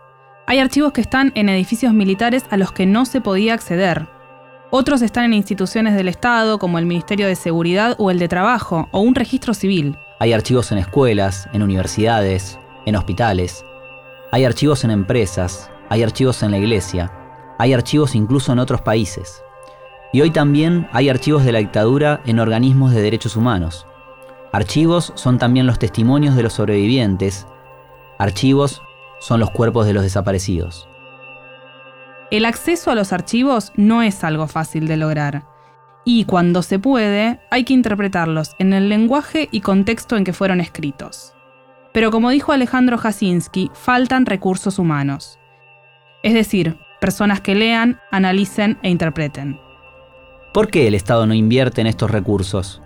Hay 0.47 0.59
archivos 0.59 0.93
que 0.93 1.01
están 1.01 1.33
en 1.35 1.49
edificios 1.49 1.95
militares 1.95 2.45
a 2.51 2.59
los 2.59 2.73
que 2.73 2.85
no 2.85 3.07
se 3.07 3.23
podía 3.23 3.55
acceder. 3.55 4.07
Otros 4.71 5.01
están 5.01 5.25
en 5.25 5.35
instituciones 5.35 5.95
del 5.95 6.09
Estado, 6.09 6.59
como 6.59 6.79
el 6.79 6.85
Ministerio 6.85 7.27
de 7.27 7.37
Seguridad 7.37 7.95
o 7.99 8.11
el 8.11 8.19
de 8.19 8.29
Trabajo, 8.29 8.89
o 8.91 9.01
un 9.01 9.15
registro 9.15 9.55
civil. 9.55 9.97
Hay 10.19 10.35
archivos 10.35 10.73
en 10.73 10.79
escuelas, 10.79 11.49
en 11.55 11.63
universidades, 11.63 12.59
en 12.85 12.97
hospitales. 12.97 13.65
Hay 14.31 14.45
archivos 14.45 14.85
en 14.85 14.91
empresas, 14.91 15.71
hay 15.89 16.03
archivos 16.03 16.43
en 16.43 16.51
la 16.51 16.59
iglesia, 16.59 17.11
hay 17.57 17.73
archivos 17.73 18.15
incluso 18.15 18.53
en 18.53 18.59
otros 18.59 18.83
países. 18.83 19.43
Y 20.13 20.21
hoy 20.21 20.31
también 20.31 20.87
hay 20.93 21.09
archivos 21.09 21.45
de 21.45 21.53
la 21.53 21.61
dictadura 21.61 22.21
en 22.27 22.39
organismos 22.39 22.93
de 22.93 23.01
derechos 23.01 23.37
humanos. 23.37 23.87
Archivos 24.53 25.13
son 25.15 25.39
también 25.39 25.67
los 25.67 25.79
testimonios 25.79 26.37
de 26.37 26.43
los 26.43 26.53
sobrevivientes. 26.53 27.47
Archivos 28.19 28.83
son 29.19 29.41
los 29.41 29.51
cuerpos 29.51 29.87
de 29.87 29.95
los 29.95 30.03
desaparecidos. 30.03 30.87
El 32.31 32.45
acceso 32.45 32.91
a 32.91 32.95
los 32.95 33.15
archivos 33.15 33.73
no 33.77 34.03
es 34.03 34.25
algo 34.25 34.47
fácil 34.47 34.89
de 34.89 34.99
lograr. 34.99 35.47
Y 36.05 36.27
cuando 36.27 36.63
se 36.63 36.79
puede, 36.79 37.41
hay 37.51 37.65
que 37.65 37.73
interpretarlos 37.73 38.55
en 38.59 38.75
el 38.75 38.91
lenguaje 38.91 39.49
y 39.51 39.63
contexto 39.63 40.19
en 40.19 40.25
que 40.25 40.35
fueron 40.35 40.61
escritos. 40.61 41.33
Pero 41.93 42.11
como 42.11 42.31
dijo 42.31 42.53
Alejandro 42.53 42.99
Jasinski, 42.99 43.71
faltan 43.75 44.27
recursos 44.27 44.79
humanos. 44.79 45.39
Es 46.23 46.35
decir, 46.35 46.77
personas 47.01 47.41
que 47.41 47.55
lean, 47.55 47.99
analicen 48.11 48.79
e 48.83 48.91
interpreten. 48.91 49.59
¿Por 50.53 50.69
qué 50.69 50.89
el 50.89 50.95
Estado 50.95 51.27
no 51.27 51.35
invierte 51.35 51.81
en 51.81 51.87
estos 51.87 52.11
recursos? 52.11 52.83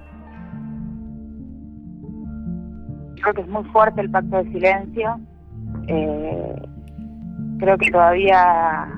Creo 3.21 3.35
que 3.35 3.41
es 3.43 3.49
muy 3.49 3.65
fuerte 3.65 4.01
el 4.01 4.11
pacto 4.11 4.37
de 4.37 4.53
silencio. 4.53 5.21
Eh, 5.87 6.63
creo 7.59 7.79
que 7.79 7.91
todavía, 7.91 8.89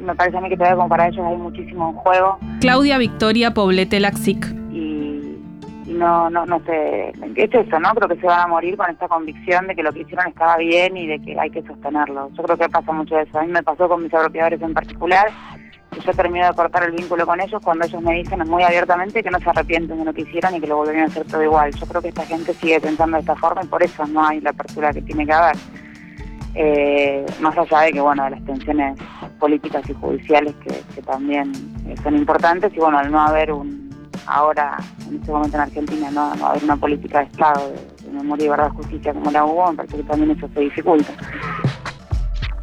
me 0.00 0.14
parece 0.14 0.38
a 0.38 0.40
mí 0.40 0.48
que 0.48 0.56
todavía 0.56 0.76
como 0.76 0.88
para 0.88 1.08
ellos 1.08 1.26
hay 1.26 1.36
muchísimo 1.36 1.90
en 1.90 1.96
juego. 1.96 2.38
Claudia 2.60 2.98
Victoria 2.98 3.52
Poblete 3.52 4.00
Laxic, 4.00 4.59
no, 6.00 6.30
no, 6.30 6.46
no 6.46 6.60
sé, 6.64 7.12
es 7.36 7.54
eso, 7.54 7.78
¿no? 7.78 7.90
Creo 7.94 8.08
que 8.08 8.16
se 8.16 8.26
van 8.26 8.40
a 8.40 8.46
morir 8.46 8.74
con 8.76 8.90
esta 8.90 9.06
convicción 9.06 9.66
de 9.66 9.76
que 9.76 9.82
lo 9.82 9.92
que 9.92 10.00
hicieron 10.00 10.28
estaba 10.28 10.56
bien 10.56 10.96
y 10.96 11.06
de 11.06 11.20
que 11.20 11.38
hay 11.38 11.50
que 11.50 11.62
sostenerlo. 11.62 12.30
Yo 12.32 12.42
creo 12.42 12.56
que 12.56 12.68
pasa 12.70 12.90
mucho 12.90 13.18
eso. 13.18 13.38
A 13.38 13.42
mí 13.42 13.52
me 13.52 13.62
pasó 13.62 13.86
con 13.86 14.02
mis 14.02 14.12
apropiadores 14.14 14.62
en 14.62 14.72
particular, 14.72 15.28
que 15.92 16.00
yo 16.00 16.12
terminé 16.14 16.46
de 16.46 16.54
cortar 16.54 16.84
el 16.84 16.92
vínculo 16.92 17.26
con 17.26 17.38
ellos 17.38 17.60
cuando 17.62 17.84
ellos 17.84 18.00
me 18.02 18.14
dicen 18.14 18.40
muy 18.48 18.62
abiertamente 18.62 19.22
que 19.22 19.30
no 19.30 19.38
se 19.40 19.50
arrepienten 19.50 19.98
de 19.98 20.04
lo 20.06 20.14
que 20.14 20.22
hicieron 20.22 20.54
y 20.54 20.60
que 20.60 20.66
lo 20.66 20.76
volverían 20.76 21.04
a 21.04 21.08
hacer 21.08 21.26
todo 21.26 21.42
igual. 21.42 21.70
Yo 21.74 21.86
creo 21.86 22.00
que 22.00 22.08
esta 22.08 22.24
gente 22.24 22.54
sigue 22.54 22.80
pensando 22.80 23.18
de 23.18 23.20
esta 23.20 23.36
forma 23.36 23.62
y 23.62 23.66
por 23.66 23.82
eso 23.82 24.06
no 24.06 24.26
hay 24.26 24.40
la 24.40 24.50
apertura 24.50 24.94
que 24.94 25.02
tiene 25.02 25.26
que 25.26 25.32
haber. 25.34 25.56
Eh, 26.54 27.26
más 27.40 27.56
allá 27.58 27.80
de 27.82 27.92
que, 27.92 28.00
bueno, 28.00 28.24
de 28.24 28.30
las 28.30 28.44
tensiones 28.44 28.98
políticas 29.38 29.88
y 29.88 29.92
judiciales 29.92 30.54
que, 30.64 30.82
que 30.94 31.02
también 31.02 31.52
son 32.02 32.16
importantes 32.16 32.72
y, 32.74 32.78
bueno, 32.80 32.98
al 32.98 33.12
no 33.12 33.20
haber 33.20 33.52
un 33.52 33.79
ahora, 34.26 34.76
en 35.08 35.16
este 35.16 35.30
momento 35.30 35.56
en 35.56 35.62
Argentina, 35.62 36.10
no, 36.10 36.34
no 36.34 36.46
haber 36.46 36.64
una 36.64 36.76
política 36.76 37.20
de 37.20 37.24
Estado 37.26 37.72
de, 38.04 38.10
memoria 38.10 38.46
y 38.46 38.48
verdad 38.48 38.70
justicia 38.70 39.14
como 39.14 39.30
la 39.30 39.44
hubo, 39.44 39.72
parece 39.74 39.96
que 39.96 40.02
también 40.02 40.30
eso 40.32 40.48
se 40.52 40.60
dificulta. 40.60 41.12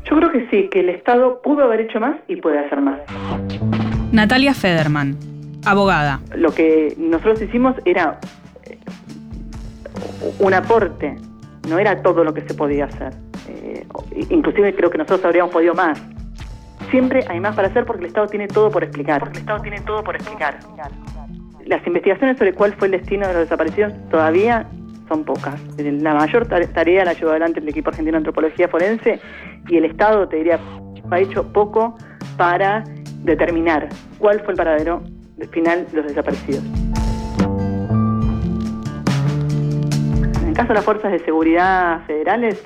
Yo 0.09 0.15
creo 0.15 0.31
que 0.31 0.47
sí, 0.49 0.69
que 0.69 0.79
el 0.81 0.89
Estado 0.89 1.41
pudo 1.41 1.63
haber 1.63 1.81
hecho 1.81 1.99
más 1.99 2.15
y 2.27 2.37
puede 2.37 2.59
hacer 2.59 2.81
más. 2.81 2.99
Natalia 4.11 4.53
Federman, 4.53 5.17
abogada. 5.65 6.21
Lo 6.35 6.53
que 6.53 6.95
nosotros 6.97 7.41
hicimos 7.41 7.75
era 7.85 8.19
eh, 8.63 8.77
un 10.39 10.53
aporte, 10.53 11.15
no 11.67 11.77
era 11.77 12.01
todo 12.01 12.23
lo 12.23 12.33
que 12.33 12.41
se 12.41 12.53
podía 12.53 12.85
hacer. 12.85 13.13
Eh, 13.49 13.85
inclusive 14.29 14.73
creo 14.75 14.89
que 14.89 14.97
nosotros 14.97 15.25
habríamos 15.25 15.51
podido 15.51 15.73
más. 15.73 16.01
Siempre 16.89 17.25
hay 17.27 17.41
más 17.41 17.55
para 17.55 17.67
hacer 17.67 17.85
porque 17.85 18.03
el 18.03 18.07
Estado 18.07 18.27
tiene 18.27 18.47
todo 18.47 18.71
por 18.71 18.83
explicar. 18.83 19.19
Porque 19.19 19.39
el 19.39 19.41
Estado 19.41 19.61
tiene 19.61 19.81
todo 19.81 20.03
por 20.03 20.15
explicar 20.15 20.59
las 21.67 21.85
investigaciones 21.85 22.37
sobre 22.37 22.53
cuál 22.53 22.73
fue 22.73 22.87
el 22.87 22.93
destino 22.93 23.27
de 23.27 23.33
los 23.33 23.41
desaparecidos 23.43 23.93
todavía 24.09 24.67
son 25.07 25.23
pocas. 25.23 25.61
La 25.77 26.13
mayor 26.13 26.47
tarea 26.47 27.05
la 27.05 27.13
llevó 27.13 27.31
adelante 27.31 27.59
el 27.59 27.69
equipo 27.69 27.89
argentino 27.89 28.13
de 28.13 28.17
antropología 28.19 28.67
forense 28.67 29.19
y 29.67 29.77
el 29.77 29.85
Estado, 29.85 30.27
te 30.27 30.37
diría, 30.37 30.59
ha 31.09 31.19
hecho 31.19 31.51
poco 31.51 31.97
para 32.37 32.83
determinar 33.23 33.89
cuál 34.19 34.39
fue 34.41 34.53
el 34.53 34.57
paradero 34.57 35.01
final 35.51 35.85
de 35.91 35.97
los 35.97 36.07
desaparecidos. 36.07 36.63
En 40.41 40.47
el 40.47 40.53
caso 40.53 40.69
de 40.69 40.73
las 40.73 40.85
fuerzas 40.85 41.11
de 41.11 41.19
seguridad 41.19 42.05
federales, 42.05 42.65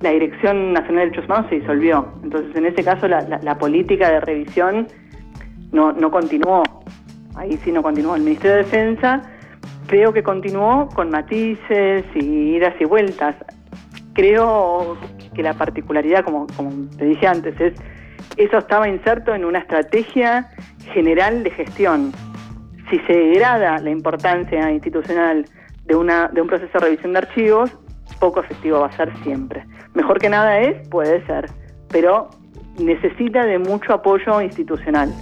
la 0.00 0.10
Dirección 0.10 0.72
Nacional 0.72 1.04
de 1.04 1.10
Derechos 1.10 1.24
Humanos 1.26 1.46
se 1.48 1.56
disolvió. 1.56 2.08
Entonces, 2.22 2.56
en 2.56 2.66
ese 2.66 2.82
caso, 2.82 3.06
la, 3.08 3.58
política 3.58 4.10
de 4.10 4.20
revisión 4.20 4.88
no 5.72 6.10
continuó. 6.10 6.62
Ahí 7.34 7.56
sí 7.58 7.72
no 7.72 7.82
continuó. 7.82 8.14
El 8.16 8.22
Ministerio 8.22 8.56
de 8.56 8.62
Defensa 8.64 9.22
creo 9.86 10.12
que 10.12 10.22
continuó 10.22 10.88
con 10.88 11.10
matices 11.10 12.04
y 12.14 12.56
idas 12.56 12.74
y 12.80 12.84
vueltas. 12.84 13.36
Creo 14.14 14.96
que 15.34 15.42
la 15.42 15.54
particularidad, 15.54 16.24
como, 16.24 16.46
como 16.56 16.70
te 16.96 17.06
dije 17.06 17.26
antes, 17.26 17.58
es 17.60 17.74
eso 18.36 18.58
estaba 18.58 18.88
inserto 18.88 19.34
en 19.34 19.44
una 19.44 19.58
estrategia 19.58 20.48
general 20.92 21.42
de 21.42 21.50
gestión. 21.50 22.12
Si 22.90 22.98
se 23.00 23.12
degrada 23.12 23.78
la 23.78 23.90
importancia 23.90 24.70
institucional 24.70 25.46
de, 25.84 25.96
una, 25.96 26.28
de 26.28 26.40
un 26.40 26.48
proceso 26.48 26.72
de 26.74 26.78
revisión 26.80 27.12
de 27.12 27.18
archivos, 27.18 27.76
poco 28.20 28.40
efectivo 28.40 28.80
va 28.80 28.86
a 28.86 28.92
ser 28.92 29.12
siempre. 29.22 29.66
Mejor 29.94 30.18
que 30.18 30.28
nada 30.28 30.60
es, 30.60 30.88
puede 30.88 31.24
ser, 31.26 31.46
pero 31.88 32.30
necesita 32.78 33.44
de 33.44 33.58
mucho 33.58 33.92
apoyo 33.92 34.40
institucional. 34.40 35.12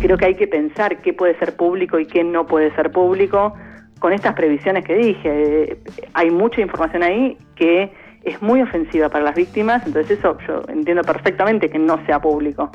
Creo 0.00 0.16
que 0.16 0.26
hay 0.26 0.34
que 0.34 0.46
pensar 0.46 1.00
qué 1.02 1.12
puede 1.12 1.36
ser 1.38 1.56
público 1.56 1.98
y 1.98 2.06
qué 2.06 2.22
no 2.22 2.46
puede 2.46 2.74
ser 2.76 2.92
público 2.92 3.54
con 3.98 4.12
estas 4.12 4.34
previsiones 4.34 4.84
que 4.84 4.94
dije. 4.94 5.78
Hay 6.14 6.30
mucha 6.30 6.60
información 6.60 7.02
ahí 7.02 7.36
que 7.56 7.92
es 8.22 8.40
muy 8.40 8.62
ofensiva 8.62 9.08
para 9.08 9.24
las 9.24 9.34
víctimas, 9.34 9.84
entonces 9.86 10.18
eso 10.18 10.36
yo 10.46 10.62
entiendo 10.68 11.02
perfectamente 11.02 11.68
que 11.68 11.78
no 11.78 12.04
sea 12.06 12.20
público 12.20 12.70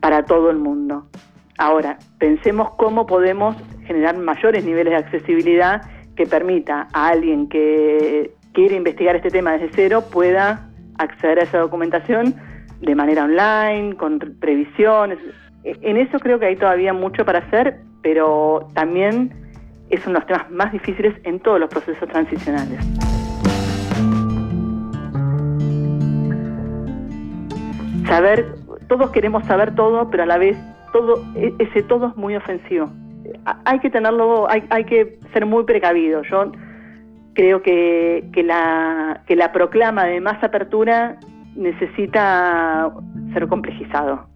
para 0.00 0.24
todo 0.24 0.50
el 0.50 0.56
mundo. 0.56 1.06
Ahora, 1.58 1.98
pensemos 2.18 2.74
cómo 2.76 3.06
podemos 3.06 3.56
generar 3.86 4.16
mayores 4.16 4.64
niveles 4.64 4.92
de 4.92 4.96
accesibilidad 4.96 5.82
que 6.16 6.26
permita 6.26 6.88
a 6.92 7.08
alguien 7.08 7.48
que 7.48 8.32
quiere 8.52 8.76
investigar 8.76 9.16
este 9.16 9.30
tema 9.30 9.52
desde 9.52 9.70
cero 9.74 10.04
pueda 10.10 10.70
acceder 10.98 11.40
a 11.40 11.42
esa 11.42 11.58
documentación 11.58 12.34
de 12.80 12.94
manera 12.94 13.24
online, 13.24 13.96
con 13.96 14.18
previsiones. 14.40 15.18
En 15.64 15.96
eso 15.96 16.18
creo 16.18 16.38
que 16.38 16.46
hay 16.46 16.56
todavía 16.56 16.92
mucho 16.92 17.24
para 17.24 17.38
hacer, 17.38 17.80
pero 18.02 18.68
también 18.74 19.32
es 19.88 20.06
uno 20.06 20.14
de 20.14 20.20
los 20.20 20.26
temas 20.26 20.50
más 20.50 20.72
difíciles 20.72 21.14
en 21.24 21.40
todos 21.40 21.58
los 21.58 21.70
procesos 21.70 22.06
transicionales. 22.08 22.78
Saber, 28.06 28.54
todos 28.88 29.10
queremos 29.10 29.46
saber 29.46 29.74
todo, 29.74 30.10
pero 30.10 30.24
a 30.24 30.26
la 30.26 30.36
vez 30.36 30.58
todo 30.92 31.24
e, 31.34 31.54
ese 31.58 31.82
todo 31.82 32.08
es 32.08 32.16
muy 32.16 32.36
ofensivo. 32.36 32.90
Hay 33.64 33.78
que 33.80 33.88
tenerlo, 33.88 34.48
hay, 34.50 34.64
hay 34.68 34.84
que 34.84 35.18
ser 35.32 35.46
muy 35.46 35.64
precavido. 35.64 36.22
Yo 36.24 36.52
creo 37.32 37.62
que 37.62 38.44
la 38.44 39.50
proclama 39.52 40.04
de 40.04 40.20
más 40.20 40.44
apertura 40.44 41.16
necesita 41.56 42.92
ser 43.32 43.48
complejizado. 43.48 44.33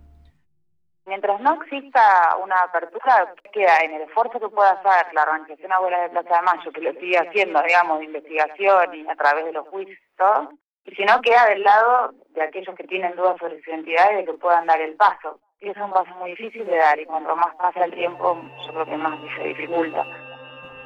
Mientras 1.08 1.40
no 1.40 1.54
exista 1.62 2.36
una 2.42 2.60
apertura, 2.60 3.34
queda 3.50 3.80
en 3.80 3.94
el 3.94 4.02
esfuerzo 4.02 4.38
que 4.38 4.48
pueda 4.48 4.72
hacer 4.72 5.14
la 5.14 5.22
Organización 5.22 5.72
Abuela 5.72 6.02
de 6.02 6.10
Plaza 6.10 6.36
de 6.36 6.42
Mayo, 6.42 6.70
que 6.70 6.80
lo 6.82 6.92
sigue 6.92 7.16
haciendo, 7.16 7.62
digamos, 7.62 7.98
de 7.98 8.04
investigación 8.04 8.94
y 8.94 9.08
a 9.08 9.16
través 9.16 9.46
de 9.46 9.52
los 9.52 9.66
juicios, 9.68 9.98
y 10.84 10.94
si 10.94 11.04
no, 11.04 11.20
queda 11.22 11.46
del 11.46 11.62
lado 11.62 12.12
de 12.34 12.42
aquellos 12.42 12.74
que 12.76 12.84
tienen 12.84 13.16
dudas 13.16 13.36
sobre 13.38 13.60
su 13.62 13.70
identidad 13.70 14.12
y 14.12 14.16
de 14.16 14.24
que 14.26 14.32
puedan 14.34 14.66
dar 14.66 14.80
el 14.80 14.94
paso. 14.96 15.40
Y 15.60 15.70
es 15.70 15.76
un 15.76 15.90
paso 15.90 16.14
muy 16.18 16.30
difícil 16.30 16.66
de 16.66 16.76
dar 16.76 16.98
y 16.98 17.04
cuanto 17.06 17.34
más 17.36 17.54
pasa 17.56 17.84
el 17.84 17.94
tiempo, 17.94 18.40
yo 18.66 18.72
creo 18.72 18.86
que 18.86 18.96
más 18.96 19.18
se 19.36 19.44
dificulta. 19.44 20.06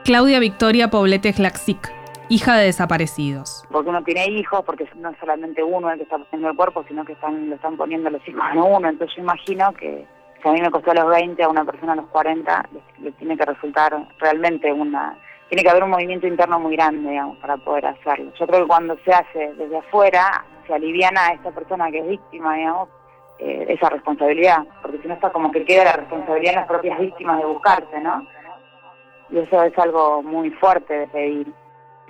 Claudia 0.04 0.40
Victoria 0.40 0.88
Poblete 0.88 1.32
Glaxic, 1.32 1.92
hija 2.32 2.56
de 2.56 2.64
desaparecidos. 2.64 3.64
Porque 3.70 3.90
uno 3.90 4.02
tiene 4.02 4.26
hijos, 4.26 4.62
porque 4.64 4.88
no 4.96 5.10
es 5.10 5.18
solamente 5.18 5.62
uno 5.62 5.90
el 5.90 5.98
que 5.98 6.04
está 6.04 6.18
poniendo 6.18 6.50
el 6.50 6.56
cuerpo, 6.56 6.84
sino 6.88 7.04
que 7.04 7.12
están 7.12 7.50
lo 7.50 7.56
están 7.56 7.76
poniendo 7.76 8.08
los 8.08 8.26
hijos 8.26 8.42
en 8.52 8.58
uno. 8.58 8.88
Entonces 8.88 9.18
imagino 9.18 9.72
que 9.74 10.06
si 10.42 10.48
a 10.48 10.52
mí 10.52 10.60
me 10.60 10.70
costó 10.70 10.92
a 10.92 10.94
los 10.94 11.10
20, 11.10 11.42
a 11.42 11.48
una 11.48 11.64
persona 11.64 11.92
a 11.92 11.96
los 11.96 12.06
40, 12.06 12.68
le 13.02 13.12
tiene 13.12 13.36
que 13.36 13.44
resultar 13.44 14.08
realmente 14.18 14.72
una 14.72 15.16
tiene 15.48 15.64
que 15.64 15.68
haber 15.70 15.84
un 15.84 15.90
movimiento 15.90 16.26
interno 16.26 16.58
muy 16.58 16.76
grande, 16.76 17.10
digamos, 17.10 17.36
para 17.36 17.58
poder 17.58 17.84
hacerlo. 17.84 18.32
Yo 18.40 18.46
creo 18.46 18.62
que 18.62 18.68
cuando 18.68 18.96
se 19.04 19.12
hace 19.12 19.52
desde 19.52 19.76
afuera, 19.76 20.46
se 20.66 20.72
aliviana 20.72 21.26
a 21.26 21.34
esta 21.34 21.50
persona 21.50 21.90
que 21.90 21.98
es 21.98 22.08
víctima, 22.08 22.56
digamos, 22.56 22.88
eh, 23.38 23.66
esa 23.68 23.90
responsabilidad, 23.90 24.64
porque 24.80 24.96
si 25.02 25.08
no 25.08 25.12
está 25.12 25.30
como 25.30 25.52
que 25.52 25.66
queda 25.66 25.84
la 25.84 25.92
responsabilidad 25.92 26.54
en 26.54 26.60
las 26.60 26.68
propias 26.68 26.98
víctimas 26.98 27.38
de 27.38 27.44
buscarse, 27.44 28.00
¿no? 28.00 28.26
Y 29.28 29.40
eso 29.40 29.62
es 29.62 29.76
algo 29.78 30.22
muy 30.22 30.50
fuerte 30.52 31.00
de 31.00 31.06
pedir. 31.08 31.52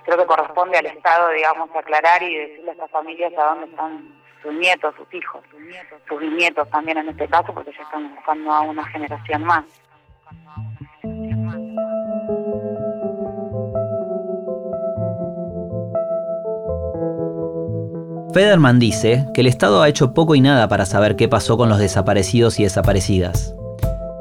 Creo 0.05 0.19
que 0.19 0.27
corresponde 0.27 0.79
al 0.79 0.87
Estado, 0.87 1.31
digamos, 1.31 1.71
aclarar 1.75 2.23
y 2.23 2.37
decirle 2.37 2.71
a 2.71 2.73
estas 2.73 2.91
familias 2.91 3.33
a 3.39 3.45
dónde 3.45 3.67
están 3.67 4.23
sus 4.43 4.53
nietos, 4.53 4.95
sus 4.97 5.15
hijos, 5.15 5.43
sus 6.09 6.21
bisnietos 6.21 6.69
también 6.71 6.99
en 6.99 7.09
este 7.09 7.29
caso, 7.29 7.55
porque 7.55 7.73
ya 7.73 7.83
están 7.83 8.15
buscando 8.15 8.53
a 8.53 8.61
una 8.63 8.85
generación 8.87 9.45
más. 9.45 9.65
Federman 18.35 18.79
dice 18.79 19.27
que 19.35 19.43
el 19.43 19.47
Estado 19.47 19.83
ha 19.83 19.89
hecho 19.89 20.15
poco 20.15 20.35
y 20.35 20.41
nada 20.41 20.67
para 20.67 20.87
saber 20.87 21.17
qué 21.17 21.29
pasó 21.29 21.57
con 21.57 21.69
los 21.69 21.79
desaparecidos 21.79 22.59
y 22.59 22.65
desaparecidas. 22.65 23.55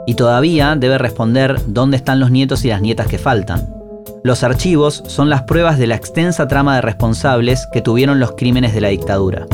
Y 0.06 0.16
todavía 0.16 0.76
debe 0.76 0.98
responder 0.98 1.56
dónde 1.66 1.98
están 1.98 2.20
los 2.20 2.30
nietos 2.30 2.66
y 2.66 2.68
las 2.68 2.82
nietas 2.82 3.08
que 3.08 3.18
faltan. 3.18 3.81
Los 4.24 4.44
archivos 4.44 5.04
son 5.08 5.32
las 5.32 5.44
pruebas 5.44 5.80
de 5.80 5.88
la 5.88 5.96
extensa 5.96 6.48
trama 6.48 6.76
de 6.76 6.82
responsables 6.82 7.68
que 7.74 7.82
tuvieron 7.82 8.20
los 8.20 8.34
crímenes 8.34 8.72
de 8.72 8.82
la 8.82 8.90
dictadura. 8.90 9.48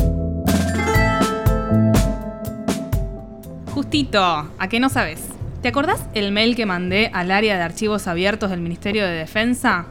Justito, 3.72 4.22
¿a 4.22 4.68
qué 4.68 4.78
no 4.78 4.90
sabes? 4.90 5.22
¿Te 5.62 5.68
acordás 5.68 6.04
el 6.12 6.32
mail 6.32 6.54
que 6.54 6.66
mandé 6.66 7.10
al 7.14 7.30
área 7.30 7.56
de 7.56 7.62
archivos 7.62 8.06
abiertos 8.06 8.50
del 8.50 8.60
Ministerio 8.60 9.06
de 9.06 9.12
Defensa? 9.12 9.86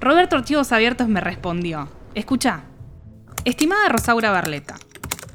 Roberto 0.00 0.36
Archivos 0.36 0.70
Abiertos 0.72 1.08
me 1.08 1.20
respondió. 1.20 1.88
Escucha, 2.14 2.60
Estimada 3.44 3.88
Rosaura 3.88 4.30
Barleta. 4.30 4.76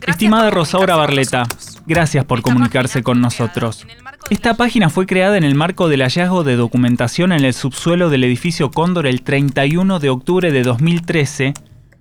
Estimada 0.05 0.51
Rosaura 0.51 0.95
Barleta, 0.95 1.47
gracias 1.87 2.23
por 2.25 2.43
comunicarse 2.43 3.01
con 3.01 3.19
nosotros. 3.19 3.85
Esta 4.31 4.55
página 4.55 4.89
fue 4.89 5.05
creada 5.05 5.37
en 5.37 5.43
el 5.43 5.53
marco 5.53 5.87
del 5.87 6.01
hallazgo 6.01 6.43
de 6.43 6.55
documentación 6.55 7.31
en 7.31 7.45
el 7.45 7.53
subsuelo 7.53 8.09
del 8.09 8.23
edificio 8.23 8.71
Cóndor 8.71 9.05
el 9.05 9.21
31 9.21 9.99
de 9.99 10.09
octubre 10.09 10.51
de 10.51 10.63
2013, 10.63 11.53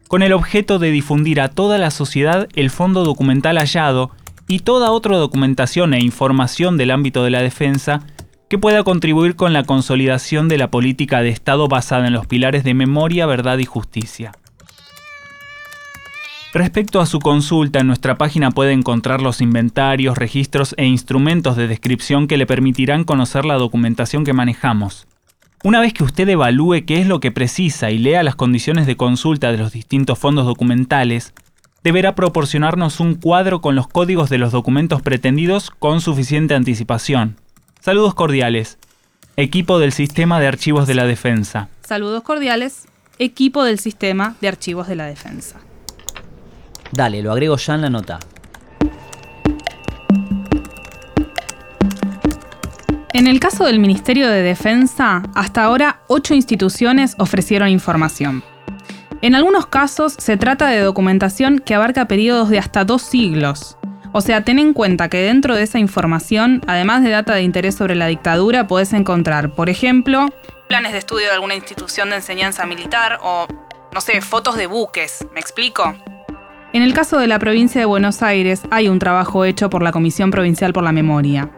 con 0.09 0.23
el 0.23 0.33
objeto 0.33 0.79
de 0.79 0.91
difundir 0.91 1.39
a 1.43 1.51
toda 1.51 1.77
la 1.77 1.91
sociedad 1.91 2.49
el 2.55 2.71
fondo 2.71 3.05
documental 3.05 3.59
hallado 3.59 4.11
y 4.49 4.61
toda 4.61 4.91
otra 4.91 5.19
documentación 5.19 5.93
e 5.93 6.01
información 6.01 6.79
del 6.79 6.93
ámbito 6.93 7.25
de 7.25 7.31
la 7.31 7.43
defensa 7.43 8.01
que 8.49 8.57
pueda 8.57 8.85
contribuir 8.85 9.37
con 9.37 9.53
la 9.53 9.65
consolidación 9.65 10.49
de 10.49 10.57
la 10.57 10.71
política 10.71 11.21
de 11.21 11.29
Estado 11.29 11.69
basada 11.69 12.07
en 12.07 12.15
los 12.15 12.27
pilares 12.27 12.65
de 12.65 12.73
memoria, 12.73 13.27
verdad 13.27 13.59
y 13.59 13.67
justicia. 13.67 14.33
Respecto 16.55 17.01
a 17.01 17.07
su 17.07 17.19
consulta, 17.19 17.81
en 17.81 17.89
nuestra 17.89 18.17
página 18.17 18.53
puede 18.53 18.71
encontrar 18.71 19.21
los 19.21 19.41
inventarios, 19.41 20.17
registros 20.17 20.73
e 20.79 20.85
instrumentos 20.85 21.57
de 21.57 21.67
descripción 21.67 22.29
que 22.29 22.37
le 22.37 22.47
permitirán 22.47 23.03
conocer 23.03 23.45
la 23.45 23.55
documentación 23.55 24.23
que 24.23 24.35
manejamos. 24.35 25.09
Una 25.65 25.81
vez 25.81 25.93
que 25.93 26.05
usted 26.05 26.29
evalúe 26.29 26.85
qué 26.87 27.01
es 27.01 27.09
lo 27.09 27.19
que 27.19 27.33
precisa 27.33 27.91
y 27.91 27.99
lea 27.99 28.23
las 28.23 28.37
condiciones 28.37 28.87
de 28.87 28.97
consulta 28.97 29.51
de 29.51 29.59
los 29.59 29.73
distintos 29.73 30.17
fondos 30.17 30.47
documentales, 30.47 31.35
deberá 31.83 32.15
proporcionarnos 32.15 33.01
un 33.01 33.17
cuadro 33.17 33.61
con 33.61 33.75
los 33.75 33.89
códigos 33.89 34.31
de 34.31 34.39
los 34.39 34.53
documentos 34.53 35.03
pretendidos 35.03 35.73
con 35.73 36.01
suficiente 36.01 36.55
anticipación. 36.55 37.35
Saludos 37.81 38.15
cordiales. 38.15 38.79
Equipo 39.37 39.81
del 39.81 39.91
Sistema 39.91 40.39
de 40.39 40.47
Archivos 40.47 40.87
de 40.87 40.95
la 40.95 41.05
Defensa. 41.05 41.69
Saludos 41.85 42.23
cordiales. 42.23 42.87
Equipo 43.19 43.65
del 43.65 43.81
Sistema 43.81 44.37
de 44.41 44.47
Archivos 44.47 44.87
de 44.87 44.95
la 44.95 45.07
Defensa. 45.07 45.64
Dale, 46.95 47.23
lo 47.23 47.33
agrego 47.33 47.57
ya 47.57 47.75
en 47.75 47.83
la 47.83 47.91
nota. 47.91 48.21
En 53.13 53.27
el 53.27 53.41
caso 53.41 53.65
del 53.65 53.81
Ministerio 53.81 54.29
de 54.29 54.43
Defensa, 54.43 55.23
hasta 55.35 55.65
ahora 55.65 56.03
ocho 56.07 56.35
instituciones 56.35 57.17
ofrecieron 57.19 57.69
información. 57.69 58.45
En 59.23 59.35
algunos 59.35 59.67
casos 59.67 60.15
se 60.19 60.37
trata 60.37 60.69
de 60.69 60.81
documentación 60.81 61.59
que 61.59 61.75
abarca 61.75 62.07
periodos 62.07 62.49
de 62.49 62.59
hasta 62.59 62.85
dos 62.85 63.03
siglos. 63.03 63.77
O 64.13 64.21
sea, 64.21 64.45
ten 64.45 64.61
en 64.61 64.73
cuenta 64.73 65.09
que 65.09 65.19
dentro 65.19 65.57
de 65.57 65.65
esa 65.65 65.81
información, 65.81 66.61
además 66.69 67.03
de 67.03 67.11
data 67.11 67.35
de 67.35 67.43
interés 67.43 67.75
sobre 67.75 67.97
la 67.97 68.07
dictadura, 68.07 68.69
podés 68.69 68.93
encontrar, 68.93 69.51
por 69.55 69.69
ejemplo, 69.69 70.29
planes 70.69 70.93
de 70.93 70.99
estudio 70.99 71.27
de 71.27 71.33
alguna 71.33 71.57
institución 71.57 72.11
de 72.11 72.17
enseñanza 72.17 72.67
militar 72.67 73.19
o, 73.23 73.49
no 73.93 74.01
sé, 74.01 74.21
fotos 74.21 74.57
de 74.57 74.69
buques. 74.69 75.27
¿Me 75.33 75.41
explico? 75.41 75.97
En 76.75 76.83
el 76.83 76.93
caso 76.93 77.21
de 77.21 77.29
la 77.29 77.39
provincia 77.39 77.81
de 77.81 77.85
Buenos 77.85 78.21
Aires 78.21 78.63
hay 78.69 78.89
un 78.89 78.99
trabajo 78.99 79.45
hecho 79.45 79.71
por 79.71 79.85
la 79.85 79.93
Comisión 79.93 80.33
Provincial 80.33 80.73
por 80.73 80.83
la 80.83 80.91
Memoria. 80.91 81.49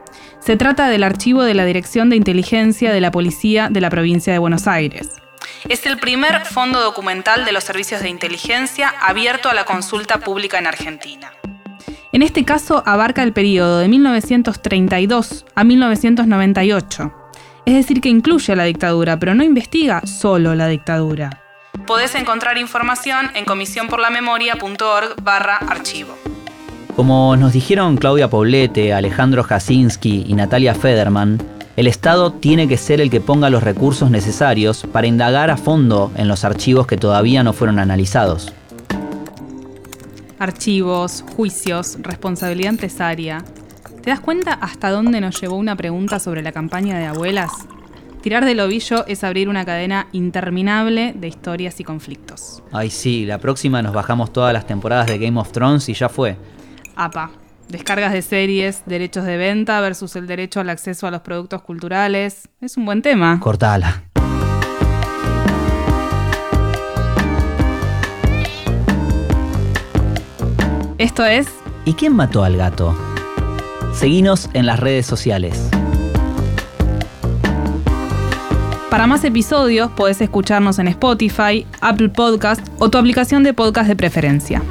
Se 0.41 0.59
trata 0.59 0.91
del 0.91 1.03
archivo 1.03 1.43
de 1.43 1.55
la 1.55 1.64
Dirección 1.64 2.11
de 2.11 2.17
Inteligencia 2.17 2.93
de 2.93 3.01
la 3.01 3.11
Policía 3.11 3.71
de 3.71 3.81
la 3.81 3.89
provincia 3.89 4.35
de 4.35 4.39
Buenos 4.39 4.67
Aires. 4.67 5.09
Es 5.71 5.87
el 5.87 5.97
primer 5.97 6.45
fondo 6.45 6.83
documental 6.83 7.47
de 7.47 7.53
los 7.53 7.64
servicios 7.64 8.03
de 8.03 8.11
inteligencia 8.11 8.93
abierto 9.01 9.49
a 9.49 9.55
la 9.55 9.64
consulta 9.64 10.21
pública 10.21 10.59
en 10.59 10.67
Argentina. 10.67 11.33
En 12.12 12.21
este 12.21 12.45
caso 12.45 12.83
abarca 12.85 13.23
el 13.23 13.33
periodo 13.33 13.79
de 13.79 13.89
1932 13.89 15.47
a 15.55 15.64
1998. 15.64 17.14
Es 17.64 17.75
decir, 17.75 18.03
que 18.03 18.11
incluye 18.11 18.55
la 18.55 18.64
dictadura, 18.64 19.19
pero 19.19 19.35
no 19.35 19.43
investiga 19.43 20.07
solo 20.07 20.55
la 20.55 20.69
dictadura. 20.69 21.46
Podés 21.87 22.16
encontrar 22.16 22.59
información 22.59 23.30
en 23.37 23.45
comisionporlamemoria.org 23.45 25.22
barra 25.22 25.57
archivo. 25.57 26.16
Como 26.97 27.37
nos 27.37 27.53
dijeron 27.53 27.97
Claudia 27.97 28.28
Poblete, 28.28 28.93
Alejandro 28.93 29.45
Jasinski 29.45 30.24
y 30.26 30.34
Natalia 30.34 30.74
Federman, 30.74 31.41
el 31.76 31.87
Estado 31.87 32.32
tiene 32.32 32.66
que 32.66 32.76
ser 32.76 33.01
el 33.01 33.09
que 33.09 33.20
ponga 33.20 33.51
los 33.51 33.62
recursos 33.62 34.11
necesarios 34.11 34.84
para 34.91 35.07
indagar 35.07 35.49
a 35.49 35.57
fondo 35.57 36.11
en 36.16 36.26
los 36.26 36.45
archivos 36.45 36.89
que 36.89 36.97
todavía 36.97 37.45
no 37.45 37.53
fueron 37.53 37.78
analizados. 37.78 38.53
Archivos, 40.41 41.24
juicios, 41.37 41.99
responsabilidad 42.01 42.70
empresaria. 42.70 43.45
¿Te 44.03 44.11
das 44.11 44.18
cuenta 44.18 44.55
hasta 44.55 44.91
dónde 44.91 45.20
nos 45.20 45.41
llevó 45.41 45.55
una 45.55 45.76
pregunta 45.76 46.18
sobre 46.18 46.43
la 46.43 46.51
campaña 46.51 46.99
de 46.99 47.07
abuelas? 47.07 47.53
Tirar 48.27 48.45
del 48.45 48.59
ovillo 48.59 49.07
es 49.07 49.22
abrir 49.22 49.49
una 49.49 49.64
cadena 49.64 50.09
interminable 50.11 51.12
de 51.14 51.29
historias 51.29 51.79
y 51.79 51.85
conflictos. 51.85 52.61
Ay 52.72 52.91
sí, 52.91 53.24
la 53.24 53.39
próxima 53.39 53.83
nos 53.83 53.93
bajamos 53.93 54.33
todas 54.33 54.53
las 54.53 54.66
temporadas 54.66 55.07
de 55.07 55.16
Game 55.16 55.39
of 55.39 55.53
Thrones 55.53 55.89
y 55.89 55.95
ya 55.95 56.09
fue. 56.09 56.37
APA. 56.97 57.31
Descargas 57.68 58.12
de 58.12 58.22
series, 58.22 58.83
derechos 58.85 59.27
de 59.27 59.37
venta 59.37 59.81
versus 59.81 60.16
el 60.16 60.27
derecho 60.27 60.59
al 60.59 60.70
acceso 60.70 61.07
a 61.07 61.12
los 61.12 61.20
productos 61.20 61.62
culturales. 61.62 62.49
Es 62.61 62.77
un 62.77 62.85
buen 62.85 63.01
tema. 63.01 63.39
Cortala. 63.39 64.03
Esto 70.99 71.24
es... 71.24 71.47
¿Y 71.85 71.93
quién 71.93 72.16
mató 72.16 72.43
al 72.43 72.57
gato? 72.57 72.93
Seguinos 73.93 74.51
en 74.53 74.66
las 74.66 74.81
redes 74.81 75.07
sociales. 75.07 75.70
Para 78.91 79.07
más 79.07 79.24
episodios 79.24 79.91
podés 79.91 80.20
escucharnos 80.20 80.78
en 80.78 80.89
Spotify, 80.89 81.66
Apple 81.80 82.09
Podcast 82.09 82.66
o 82.78 82.89
tu 82.89 82.99
aplicación 82.99 83.43
de 83.43 83.53
podcast 83.53 83.89
de 83.89 83.97
preferencia. 83.97 84.62